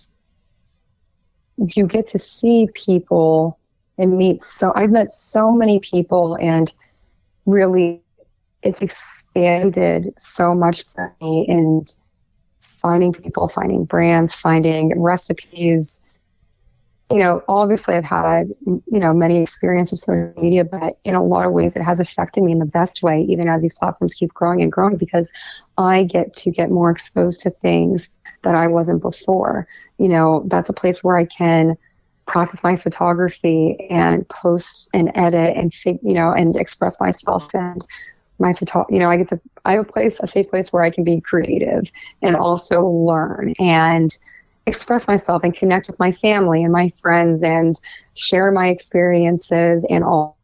you 1.58 1.88
get 1.88 2.06
to 2.08 2.20
see 2.20 2.68
people 2.74 3.60
and 3.98 4.18
meet 4.18 4.40
so 4.40 4.72
I've 4.76 4.92
met 4.92 5.10
so 5.10 5.52
many 5.52 5.80
people 5.80 6.38
and 6.40 6.72
really 7.46 8.02
it's 8.62 8.82
expanded 8.82 10.14
so 10.18 10.54
much 10.54 10.84
for 10.84 11.16
me 11.22 11.46
and 11.48 11.92
finding 12.60 13.14
people, 13.14 13.48
finding 13.48 13.86
brands, 13.86 14.34
finding 14.34 15.00
recipes. 15.00 16.04
You 17.10 17.20
know, 17.20 17.42
obviously 17.48 17.96
I've 17.96 18.06
had, 18.06 18.48
you 18.66 19.00
know, 19.00 19.14
many 19.14 19.42
experiences 19.42 19.92
with 19.92 20.00
social 20.18 20.42
media, 20.42 20.66
but 20.66 21.00
in 21.06 21.16
a 21.16 21.24
lot 21.24 21.46
of 21.46 21.54
ways 21.54 21.76
it 21.76 21.84
has 21.84 22.00
affected 22.00 22.44
me 22.44 22.52
in 22.52 22.60
the 22.60 22.66
best 22.66 23.02
way, 23.02 23.22
even 23.22 23.48
as 23.48 23.62
these 23.62 23.78
platforms 23.78 24.14
keep 24.14 24.34
growing 24.34 24.62
and 24.62 24.72
growing, 24.72 24.98
because 24.98 25.32
I 25.78 26.04
get 26.04 26.34
to 26.36 26.52
get 26.52 26.70
more 26.70 26.92
exposed 26.92 27.42
to 27.42 27.50
things 27.50 28.17
that 28.44 28.56
I 28.56 28.68
wasn't 28.68 29.02
before. 29.02 29.68
You 29.98 30.10
know, 30.10 30.44
that's 30.48 30.70
a 30.70 30.74
place 30.74 31.04
where 31.04 31.18
I 31.18 31.26
can 31.26 31.78
practice 32.28 32.64
my 32.64 32.76
photography 32.76 33.88
and 33.90 34.28
post 34.30 34.90
and 34.94 35.12
edit 35.16 35.56
and 35.56 35.74
you 36.04 36.14
know 36.14 36.32
and 36.32 36.56
express 36.58 37.00
myself 37.02 37.48
and 37.54 37.88
my 38.38 38.54
photo 38.54 38.86
you 38.90 39.00
know 39.00 39.10
i 39.10 39.18
get 39.18 39.30
to 39.30 39.40
i 39.66 39.72
have 39.72 39.88
a 39.88 39.92
place 39.92 40.22
a 40.22 40.28
safe 40.28 40.50
place 40.50 40.72
where 40.72 40.84
i 40.84 40.90
can 40.90 41.04
be 41.04 41.22
creative 41.22 41.90
and 42.22 42.36
also 42.36 42.86
learn 42.86 43.54
and 43.60 44.18
express 44.68 45.08
myself 45.08 45.44
and 45.44 45.56
connect 45.56 45.88
with 45.88 45.98
my 46.00 46.12
family 46.12 46.62
and 46.62 46.74
my 46.74 46.90
friends 47.02 47.42
and 47.42 47.76
share 48.16 48.52
my 48.52 48.68
experiences 48.68 49.88
and 49.90 50.04
all 50.04 50.38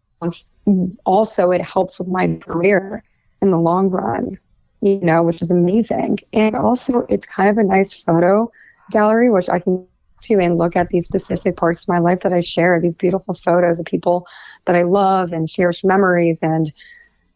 also 1.05 1.51
it 1.51 1.61
helps 1.61 1.99
with 1.99 2.07
my 2.07 2.33
career 2.35 3.03
in 3.41 3.51
the 3.51 3.59
long 3.59 3.89
run 3.89 4.39
you 4.83 4.99
know 4.99 5.23
which 5.23 5.41
is 5.41 5.49
amazing. 5.49 6.19
And 6.33 6.55
also 6.55 7.05
it's 7.09 7.25
kind 7.25 7.49
of 7.49 7.57
a 7.57 7.63
nice 7.63 7.93
photo 7.93 8.51
gallery 8.91 9.29
which 9.29 9.49
i 9.49 9.57
can 9.57 9.87
to 10.21 10.39
and 10.39 10.57
look 10.57 10.75
at 10.75 10.89
these 10.89 11.05
specific 11.05 11.57
parts 11.57 11.83
of 11.83 11.93
my 11.93 11.99
life 11.99 12.21
that 12.21 12.33
i 12.33 12.41
share 12.41 12.79
these 12.79 12.97
beautiful 12.97 13.33
photos 13.33 13.79
of 13.79 13.85
people 13.85 14.27
that 14.65 14.75
i 14.75 14.83
love 14.83 15.31
and 15.31 15.49
cherish 15.49 15.83
memories. 15.83 16.43
And 16.43 16.71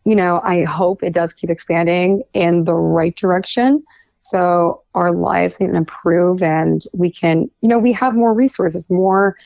you 0.03 0.15
know 0.15 0.41
i 0.43 0.63
hope 0.63 1.03
it 1.03 1.13
does 1.13 1.33
keep 1.33 1.49
expanding 1.49 2.23
in 2.33 2.65
the 2.65 2.75
right 2.75 3.15
direction. 3.15 3.83
So 4.19 4.81
our 4.95 5.11
lives 5.11 5.57
can 5.57 5.75
improve 5.75 6.41
and 6.41 6.81
we 6.95 7.11
can, 7.11 7.51
you 7.61 7.69
know, 7.69 7.77
we 7.77 7.93
have 7.93 8.15
more 8.15 8.33
resources, 8.33 8.89
more 8.89 9.37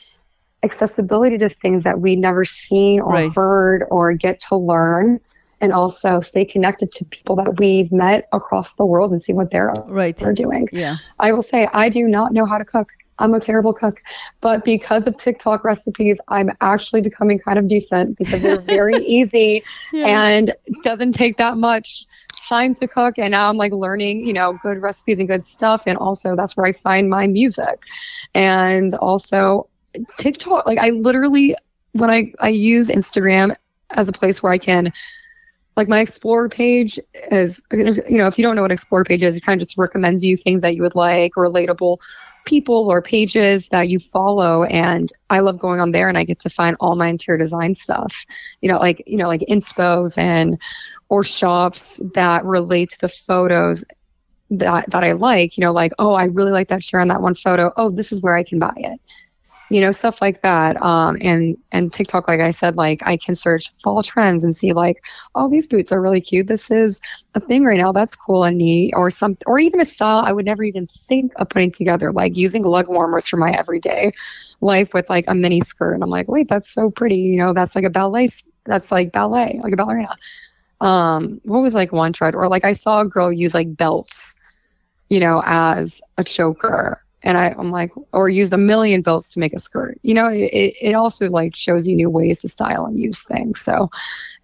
accessibility 0.62 1.36
to 1.36 1.50
things 1.50 1.84
that 1.84 2.00
we've 2.00 2.18
never 2.18 2.46
seen 2.46 3.00
or 3.00 3.12
right. 3.12 3.32
heard 3.34 3.84
or 3.90 4.14
get 4.14 4.40
to 4.48 4.56
learn 4.56 5.20
and 5.62 5.72
also 5.72 6.20
stay 6.20 6.44
connected 6.44 6.90
to 6.90 7.04
people 7.06 7.36
that 7.36 7.58
we've 7.58 7.90
met 7.92 8.28
across 8.32 8.74
the 8.74 8.84
world 8.84 9.12
and 9.12 9.22
see 9.22 9.32
what 9.32 9.52
they're, 9.52 9.72
right. 9.86 10.16
they're 10.16 10.34
doing. 10.34 10.68
Yeah. 10.72 10.96
I 11.20 11.32
will 11.32 11.40
say 11.40 11.68
I 11.72 11.88
do 11.88 12.08
not 12.08 12.32
know 12.32 12.44
how 12.44 12.58
to 12.58 12.64
cook. 12.64 12.90
I'm 13.18 13.32
a 13.32 13.40
terrible 13.40 13.72
cook, 13.72 14.02
but 14.40 14.64
because 14.64 15.06
of 15.06 15.16
TikTok 15.16 15.62
recipes, 15.62 16.20
I'm 16.28 16.50
actually 16.60 17.02
becoming 17.02 17.38
kind 17.38 17.58
of 17.58 17.68
decent 17.68 18.18
because 18.18 18.42
they're 18.42 18.60
very 18.60 18.96
easy 18.96 19.62
yeah. 19.92 20.26
and 20.26 20.50
doesn't 20.82 21.12
take 21.12 21.36
that 21.36 21.56
much 21.56 22.06
time 22.48 22.74
to 22.74 22.88
cook 22.88 23.18
and 23.18 23.30
now 23.30 23.48
i'm 23.48 23.56
like 23.56 23.70
learning 23.70 24.26
you 24.26 24.32
know 24.32 24.58
good 24.64 24.82
recipes 24.82 25.20
and 25.20 25.28
good 25.28 25.44
stuff 25.44 25.84
and 25.86 25.96
also 25.96 26.34
that's 26.34 26.56
where 26.56 26.66
i 26.66 26.72
find 26.72 27.08
my 27.08 27.26
music 27.28 27.84
and 28.34 28.94
also 28.94 29.68
tiktok 30.18 30.66
like 30.66 30.76
i 30.78 30.90
literally 30.90 31.54
when 31.92 32.10
i 32.10 32.32
i 32.40 32.48
use 32.48 32.88
instagram 32.88 33.54
as 33.90 34.08
a 34.08 34.12
place 34.12 34.42
where 34.42 34.52
i 34.52 34.58
can 34.58 34.92
like 35.76 35.88
my 35.88 36.00
explore 36.00 36.48
page 36.48 36.98
is 37.30 37.66
you 37.72 38.18
know 38.18 38.26
if 38.26 38.38
you 38.38 38.42
don't 38.42 38.56
know 38.56 38.62
what 38.62 38.72
explore 38.72 39.04
page 39.04 39.22
is 39.22 39.36
it 39.36 39.44
kind 39.44 39.60
of 39.60 39.66
just 39.66 39.78
recommends 39.78 40.24
you 40.24 40.36
things 40.36 40.62
that 40.62 40.74
you 40.74 40.82
would 40.82 40.94
like 40.94 41.32
relatable 41.36 41.98
people 42.44 42.90
or 42.90 43.00
pages 43.00 43.68
that 43.68 43.88
you 43.88 43.98
follow 43.98 44.64
and 44.64 45.10
i 45.30 45.38
love 45.38 45.58
going 45.58 45.80
on 45.80 45.92
there 45.92 46.08
and 46.08 46.18
i 46.18 46.24
get 46.24 46.38
to 46.40 46.50
find 46.50 46.76
all 46.80 46.96
my 46.96 47.08
interior 47.08 47.38
design 47.38 47.74
stuff 47.74 48.24
you 48.60 48.68
know 48.68 48.78
like 48.78 49.02
you 49.06 49.16
know 49.16 49.28
like 49.28 49.42
inspos 49.42 50.18
and 50.18 50.60
or 51.08 51.22
shops 51.22 52.00
that 52.14 52.44
relate 52.44 52.90
to 52.90 52.98
the 53.00 53.08
photos 53.08 53.84
that 54.52 54.90
that 54.90 55.02
I 55.02 55.12
like, 55.12 55.56
you 55.56 55.62
know, 55.62 55.72
like, 55.72 55.92
oh, 55.98 56.12
I 56.12 56.24
really 56.24 56.52
like 56.52 56.68
that 56.68 56.82
chair 56.82 57.00
on 57.00 57.08
that 57.08 57.22
one 57.22 57.34
photo. 57.34 57.72
Oh, 57.76 57.90
this 57.90 58.12
is 58.12 58.22
where 58.22 58.36
I 58.36 58.42
can 58.42 58.58
buy 58.58 58.72
it. 58.76 59.00
You 59.72 59.80
know, 59.80 59.90
stuff 59.90 60.20
like 60.20 60.42
that. 60.42 60.80
Um, 60.82 61.16
and 61.22 61.56
and 61.72 61.92
TikTok, 61.92 62.28
like 62.28 62.40
I 62.40 62.50
said, 62.50 62.76
like 62.76 63.00
I 63.06 63.16
can 63.16 63.34
search 63.34 63.72
fall 63.82 64.02
trends 64.02 64.44
and 64.44 64.54
see 64.54 64.72
like, 64.72 65.04
oh, 65.34 65.48
these 65.48 65.66
boots 65.66 65.90
are 65.92 66.00
really 66.02 66.20
cute. 66.20 66.46
This 66.46 66.70
is 66.70 67.00
a 67.34 67.40
thing 67.40 67.64
right 67.64 67.78
now. 67.78 67.90
That's 67.92 68.14
cool 68.14 68.44
and 68.44 68.58
neat. 68.58 68.92
Or 68.94 69.08
some 69.08 69.36
or 69.46 69.58
even 69.58 69.80
a 69.80 69.84
style 69.84 70.24
I 70.24 70.32
would 70.32 70.44
never 70.44 70.62
even 70.62 70.86
think 70.86 71.32
of 71.36 71.48
putting 71.48 71.70
together, 71.72 72.12
like 72.12 72.36
using 72.36 72.64
lug 72.64 72.88
warmers 72.88 73.28
for 73.28 73.38
my 73.38 73.52
everyday 73.52 74.12
life 74.60 74.92
with 74.94 75.08
like 75.08 75.24
a 75.28 75.34
mini 75.34 75.60
skirt. 75.62 75.94
And 75.94 76.02
I'm 76.02 76.10
like, 76.10 76.28
wait, 76.28 76.48
that's 76.48 76.68
so 76.68 76.90
pretty. 76.90 77.16
You 77.16 77.38
know, 77.38 77.52
that's 77.54 77.74
like 77.74 77.84
a 77.84 77.90
ballet 77.90 78.28
that's 78.66 78.92
like 78.92 79.10
ballet, 79.12 79.58
like 79.62 79.72
a 79.72 79.76
ballerina 79.76 80.14
um 80.82 81.40
what 81.44 81.60
was 81.60 81.74
like 81.74 81.92
one 81.92 82.12
trend 82.12 82.34
or 82.34 82.48
like 82.48 82.64
i 82.64 82.72
saw 82.72 83.00
a 83.00 83.06
girl 83.06 83.32
use 83.32 83.54
like 83.54 83.76
belts 83.76 84.34
you 85.08 85.20
know 85.20 85.42
as 85.46 86.02
a 86.18 86.24
choker 86.24 87.01
and 87.24 87.38
I, 87.38 87.54
i'm 87.58 87.70
like 87.70 87.92
or 88.12 88.28
use 88.28 88.52
a 88.52 88.58
million 88.58 89.02
belts 89.02 89.32
to 89.34 89.40
make 89.40 89.52
a 89.52 89.58
skirt. 89.58 89.98
You 90.02 90.14
know 90.14 90.28
it, 90.28 90.74
it 90.80 90.94
also 90.94 91.28
like 91.30 91.54
shows 91.54 91.86
you 91.86 91.96
new 91.96 92.10
ways 92.10 92.40
to 92.42 92.48
style 92.48 92.86
and 92.86 92.98
use 92.98 93.24
things. 93.24 93.60
So 93.60 93.90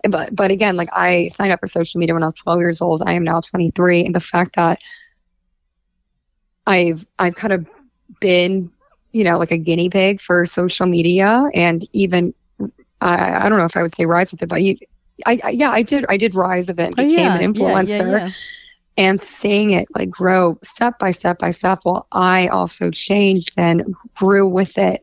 but 0.09 0.35
but 0.35 0.51
again 0.51 0.77
like 0.77 0.89
i 0.93 1.29
signed 1.29 1.53
up 1.53 1.61
for 1.61 1.67
social 1.67 1.99
media 1.99 2.15
when 2.15 2.23
i 2.23 2.27
was 2.27 2.35
12 2.35 2.61
years 2.61 2.81
old. 2.81 3.03
I 3.07 3.13
am 3.13 3.25
now 3.25 3.41
23 3.41 4.05
and 4.05 4.15
the 4.15 4.21
fact 4.21 4.57
that 4.57 4.79
i've 6.67 7.07
i've 7.19 7.35
kind 7.35 7.53
of 7.53 7.67
been 8.21 8.71
you 9.13 9.25
know 9.25 9.39
like 9.39 9.51
a 9.51 9.59
guinea 9.59 9.89
pig 9.89 10.21
for 10.21 10.45
social 10.47 10.87
media 10.87 11.49
and 11.55 11.85
even 11.93 12.35
I, 13.01 13.47
I 13.47 13.49
don't 13.49 13.59
know 13.59 13.65
if 13.65 13.77
I 13.77 13.83
would 13.83 13.95
say 13.95 14.07
rise 14.07 14.33
with 14.33 14.43
it, 14.43 14.49
but 14.49 14.63
you, 14.63 14.77
I, 15.27 15.41
I, 15.45 15.51
yeah, 15.51 15.71
I 15.71 15.83
did. 15.83 16.05
I 16.09 16.17
did 16.17 16.35
rise 16.35 16.69
of 16.69 16.79
it, 16.79 16.95
oh, 16.99 17.03
became 17.03 17.11
oh, 17.11 17.23
yeah, 17.23 17.37
an 17.37 17.53
influencer, 17.53 18.11
yeah, 18.11 18.27
yeah, 18.27 18.31
and 18.99 19.21
seeing 19.21 19.71
it 19.71 19.87
like 19.95 20.11
grow 20.11 20.59
step 20.63 20.99
by 20.99 21.13
step 21.13 21.39
by 21.39 21.53
step. 21.53 21.79
While 21.85 22.07
I 22.13 22.49
also 22.49 22.91
changed 22.91 23.55
and 23.57 23.95
grew 24.17 24.47
with 24.47 24.77
it. 24.77 25.03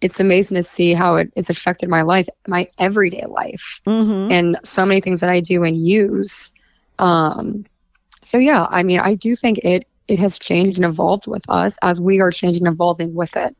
It's 0.00 0.20
amazing 0.20 0.56
to 0.56 0.62
see 0.62 0.92
how 0.92 1.16
it 1.16 1.32
has 1.36 1.48
affected 1.48 1.88
my 1.88 2.02
life, 2.02 2.28
my 2.46 2.68
everyday 2.78 3.24
life, 3.26 3.80
mm-hmm. 3.86 4.30
and 4.30 4.58
so 4.62 4.84
many 4.84 5.00
things 5.00 5.20
that 5.20 5.30
I 5.30 5.40
do 5.40 5.64
and 5.64 5.86
use. 5.86 6.52
Um, 6.98 7.64
so 8.22 8.36
yeah, 8.36 8.66
I 8.68 8.82
mean, 8.82 9.00
I 9.00 9.14
do 9.14 9.36
think 9.36 9.58
it 9.58 9.86
it 10.08 10.18
has 10.18 10.38
changed 10.38 10.78
and 10.78 10.84
evolved 10.84 11.26
with 11.26 11.44
us 11.48 11.78
as 11.82 12.00
we 12.00 12.20
are 12.20 12.30
changing 12.30 12.66
and 12.66 12.74
evolving 12.74 13.14
with 13.14 13.36
it. 13.36 13.56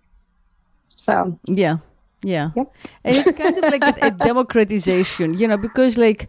So 0.94 1.38
yeah, 1.46 1.78
yeah. 2.22 2.50
Yep. 2.56 2.72
And 3.04 3.16
it's 3.16 3.38
kind 3.38 3.56
of 3.56 3.64
like 3.64 3.82
a, 3.82 4.06
a, 4.06 4.10
democratization, 4.10 5.34
you 5.34 5.46
know, 5.46 5.56
because 5.56 5.96
like 5.96 6.28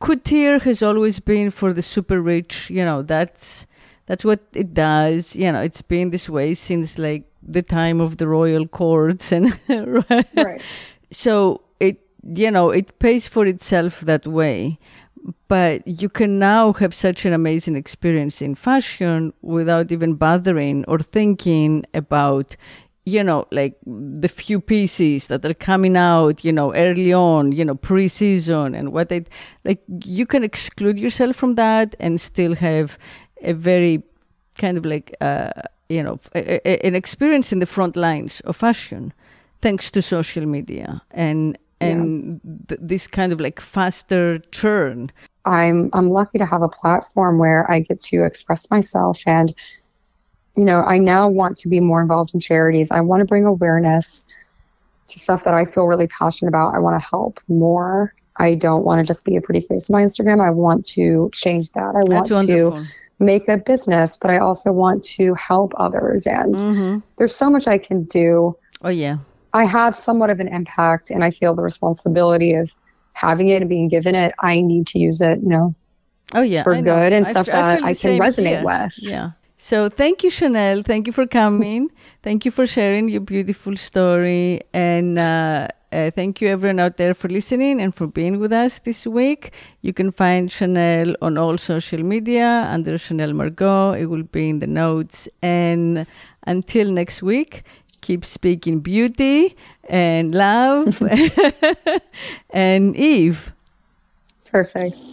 couture 0.00 0.58
has 0.60 0.82
always 0.82 1.20
been 1.20 1.50
for 1.50 1.72
the 1.72 1.82
super 1.82 2.20
rich, 2.20 2.70
you 2.70 2.84
know, 2.84 3.02
that's 3.02 3.66
that's 4.06 4.24
what 4.24 4.40
it 4.54 4.74
does. 4.74 5.36
You 5.36 5.52
know, 5.52 5.60
it's 5.60 5.82
been 5.82 6.10
this 6.10 6.28
way 6.28 6.54
since 6.54 6.98
like 6.98 7.24
the 7.42 7.62
time 7.62 8.00
of 8.00 8.16
the 8.16 8.26
royal 8.26 8.66
courts 8.66 9.32
and 9.32 9.58
right? 9.68 10.28
right. 10.36 10.62
So 11.10 11.62
it 11.80 12.00
you 12.24 12.50
know, 12.50 12.70
it 12.70 12.98
pays 12.98 13.28
for 13.28 13.46
itself 13.46 14.00
that 14.00 14.26
way. 14.26 14.78
But 15.48 15.86
you 15.86 16.08
can 16.08 16.38
now 16.38 16.72
have 16.74 16.94
such 16.94 17.26
an 17.26 17.32
amazing 17.32 17.76
experience 17.76 18.40
in 18.40 18.54
fashion 18.54 19.32
without 19.42 19.90
even 19.92 20.14
bothering 20.14 20.84
or 20.86 21.00
thinking 21.00 21.84
about, 21.92 22.56
you 23.08 23.24
know, 23.24 23.46
like 23.50 23.78
the 23.86 24.28
few 24.28 24.60
pieces 24.60 25.28
that 25.28 25.44
are 25.44 25.54
coming 25.54 25.96
out, 25.96 26.44
you 26.44 26.52
know, 26.52 26.74
early 26.74 27.12
on, 27.12 27.52
you 27.52 27.64
know, 27.64 27.74
pre-season 27.74 28.74
and 28.74 28.92
what 28.92 29.08
they 29.08 29.24
like 29.64 29.82
you 30.04 30.26
can 30.26 30.44
exclude 30.44 30.98
yourself 30.98 31.36
from 31.36 31.54
that 31.54 31.96
and 31.98 32.20
still 32.20 32.54
have 32.54 32.98
a 33.42 33.52
very 33.52 34.02
kind 34.58 34.76
of 34.76 34.84
like 34.84 35.14
uh, 35.20 35.50
you 35.88 36.02
know, 36.02 36.20
a, 36.34 36.60
a, 36.68 36.86
an 36.86 36.94
experience 36.94 37.52
in 37.52 37.60
the 37.60 37.66
front 37.66 37.96
lines 37.96 38.40
of 38.40 38.56
fashion 38.56 39.12
thanks 39.60 39.90
to 39.90 40.02
social 40.02 40.46
media 40.46 41.02
and 41.10 41.58
and 41.80 42.40
yeah. 42.44 42.52
th- 42.68 42.80
this 42.82 43.06
kind 43.06 43.32
of 43.32 43.40
like 43.40 43.60
faster 43.60 44.38
churn. 44.52 45.10
I'm 45.44 45.88
I'm 45.92 46.10
lucky 46.10 46.38
to 46.38 46.46
have 46.46 46.62
a 46.62 46.68
platform 46.68 47.38
where 47.38 47.70
I 47.70 47.80
get 47.80 48.00
to 48.02 48.24
express 48.24 48.70
myself 48.70 49.22
and 49.26 49.54
you 50.58 50.64
know, 50.64 50.82
I 50.82 50.98
now 50.98 51.28
want 51.28 51.56
to 51.58 51.68
be 51.68 51.78
more 51.78 52.02
involved 52.02 52.34
in 52.34 52.40
charities. 52.40 52.90
I 52.90 53.00
want 53.00 53.20
to 53.20 53.24
bring 53.24 53.44
awareness 53.44 54.28
to 55.06 55.18
stuff 55.18 55.44
that 55.44 55.54
I 55.54 55.64
feel 55.64 55.86
really 55.86 56.08
passionate 56.08 56.48
about. 56.48 56.74
I 56.74 56.80
want 56.80 57.00
to 57.00 57.08
help 57.08 57.38
more. 57.46 58.12
I 58.38 58.56
don't 58.56 58.84
want 58.84 59.00
to 59.00 59.06
just 59.06 59.24
be 59.24 59.36
a 59.36 59.40
pretty 59.40 59.60
face 59.60 59.88
on 59.88 59.94
my 59.94 60.04
Instagram. 60.04 60.44
I 60.44 60.50
want 60.50 60.84
to 60.86 61.30
change 61.32 61.70
that. 61.72 61.94
I 61.94 62.12
want 62.12 62.26
to 62.26 62.84
make 63.20 63.48
a 63.48 63.58
business, 63.58 64.16
but 64.16 64.32
I 64.32 64.38
also 64.38 64.72
want 64.72 65.04
to 65.04 65.34
help 65.34 65.72
others. 65.76 66.26
And 66.26 66.56
mm-hmm. 66.56 66.98
there's 67.18 67.34
so 67.34 67.48
much 67.48 67.68
I 67.68 67.78
can 67.78 68.02
do. 68.04 68.56
Oh, 68.82 68.90
yeah. 68.90 69.18
I 69.52 69.64
have 69.64 69.94
somewhat 69.94 70.28
of 70.28 70.40
an 70.40 70.48
impact, 70.48 71.08
and 71.08 71.22
I 71.22 71.30
feel 71.30 71.54
the 71.54 71.62
responsibility 71.62 72.54
of 72.54 72.74
having 73.12 73.48
it 73.48 73.62
and 73.62 73.68
being 73.68 73.88
given 73.88 74.16
it. 74.16 74.34
I 74.40 74.60
need 74.60 74.88
to 74.88 74.98
use 74.98 75.20
it, 75.20 75.40
you 75.40 75.48
know, 75.48 75.74
oh 76.34 76.42
yeah, 76.42 76.62
for 76.62 76.74
good 76.80 77.12
and 77.12 77.26
I, 77.26 77.30
stuff 77.30 77.48
I, 77.48 77.52
that 77.52 77.82
I, 77.82 77.94
can 77.94 78.18
resonate 78.18 78.58
here. 78.58 78.64
with. 78.64 78.94
Yeah. 78.98 79.30
So 79.58 79.88
thank 79.88 80.22
you, 80.22 80.30
Chanel. 80.30 80.82
Thank 80.82 81.06
you 81.06 81.12
for 81.12 81.26
coming. 81.26 81.90
thank 82.22 82.44
you 82.44 82.50
for 82.50 82.66
sharing 82.66 83.08
your 83.08 83.20
beautiful 83.20 83.76
story. 83.76 84.60
And 84.72 85.18
uh, 85.18 85.68
uh, 85.92 86.10
thank 86.12 86.40
you, 86.40 86.48
everyone 86.48 86.78
out 86.78 86.96
there, 86.96 87.12
for 87.12 87.28
listening 87.28 87.80
and 87.80 87.94
for 87.94 88.06
being 88.06 88.38
with 88.38 88.52
us 88.52 88.78
this 88.78 89.06
week. 89.06 89.52
You 89.82 89.92
can 89.92 90.12
find 90.12 90.50
Chanel 90.50 91.16
on 91.20 91.36
all 91.36 91.58
social 91.58 92.02
media 92.02 92.68
under 92.70 92.96
Chanel 92.98 93.32
Margot. 93.32 93.92
It 93.94 94.06
will 94.06 94.22
be 94.22 94.48
in 94.48 94.60
the 94.60 94.66
notes. 94.68 95.28
And 95.42 96.06
until 96.46 96.90
next 96.90 97.22
week, 97.22 97.64
keep 98.00 98.24
speaking 98.24 98.80
beauty 98.80 99.56
and 99.88 100.34
love 100.34 101.02
and 102.50 102.96
Eve. 102.96 103.52
Perfect. 104.50 105.07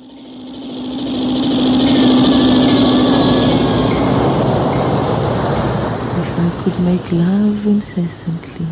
could 6.65 6.79
make 6.79 7.11
love 7.11 7.67
incessantly, 7.67 8.65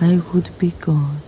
I 0.00 0.20
would 0.32 0.50
be 0.58 0.72
God. 0.80 1.22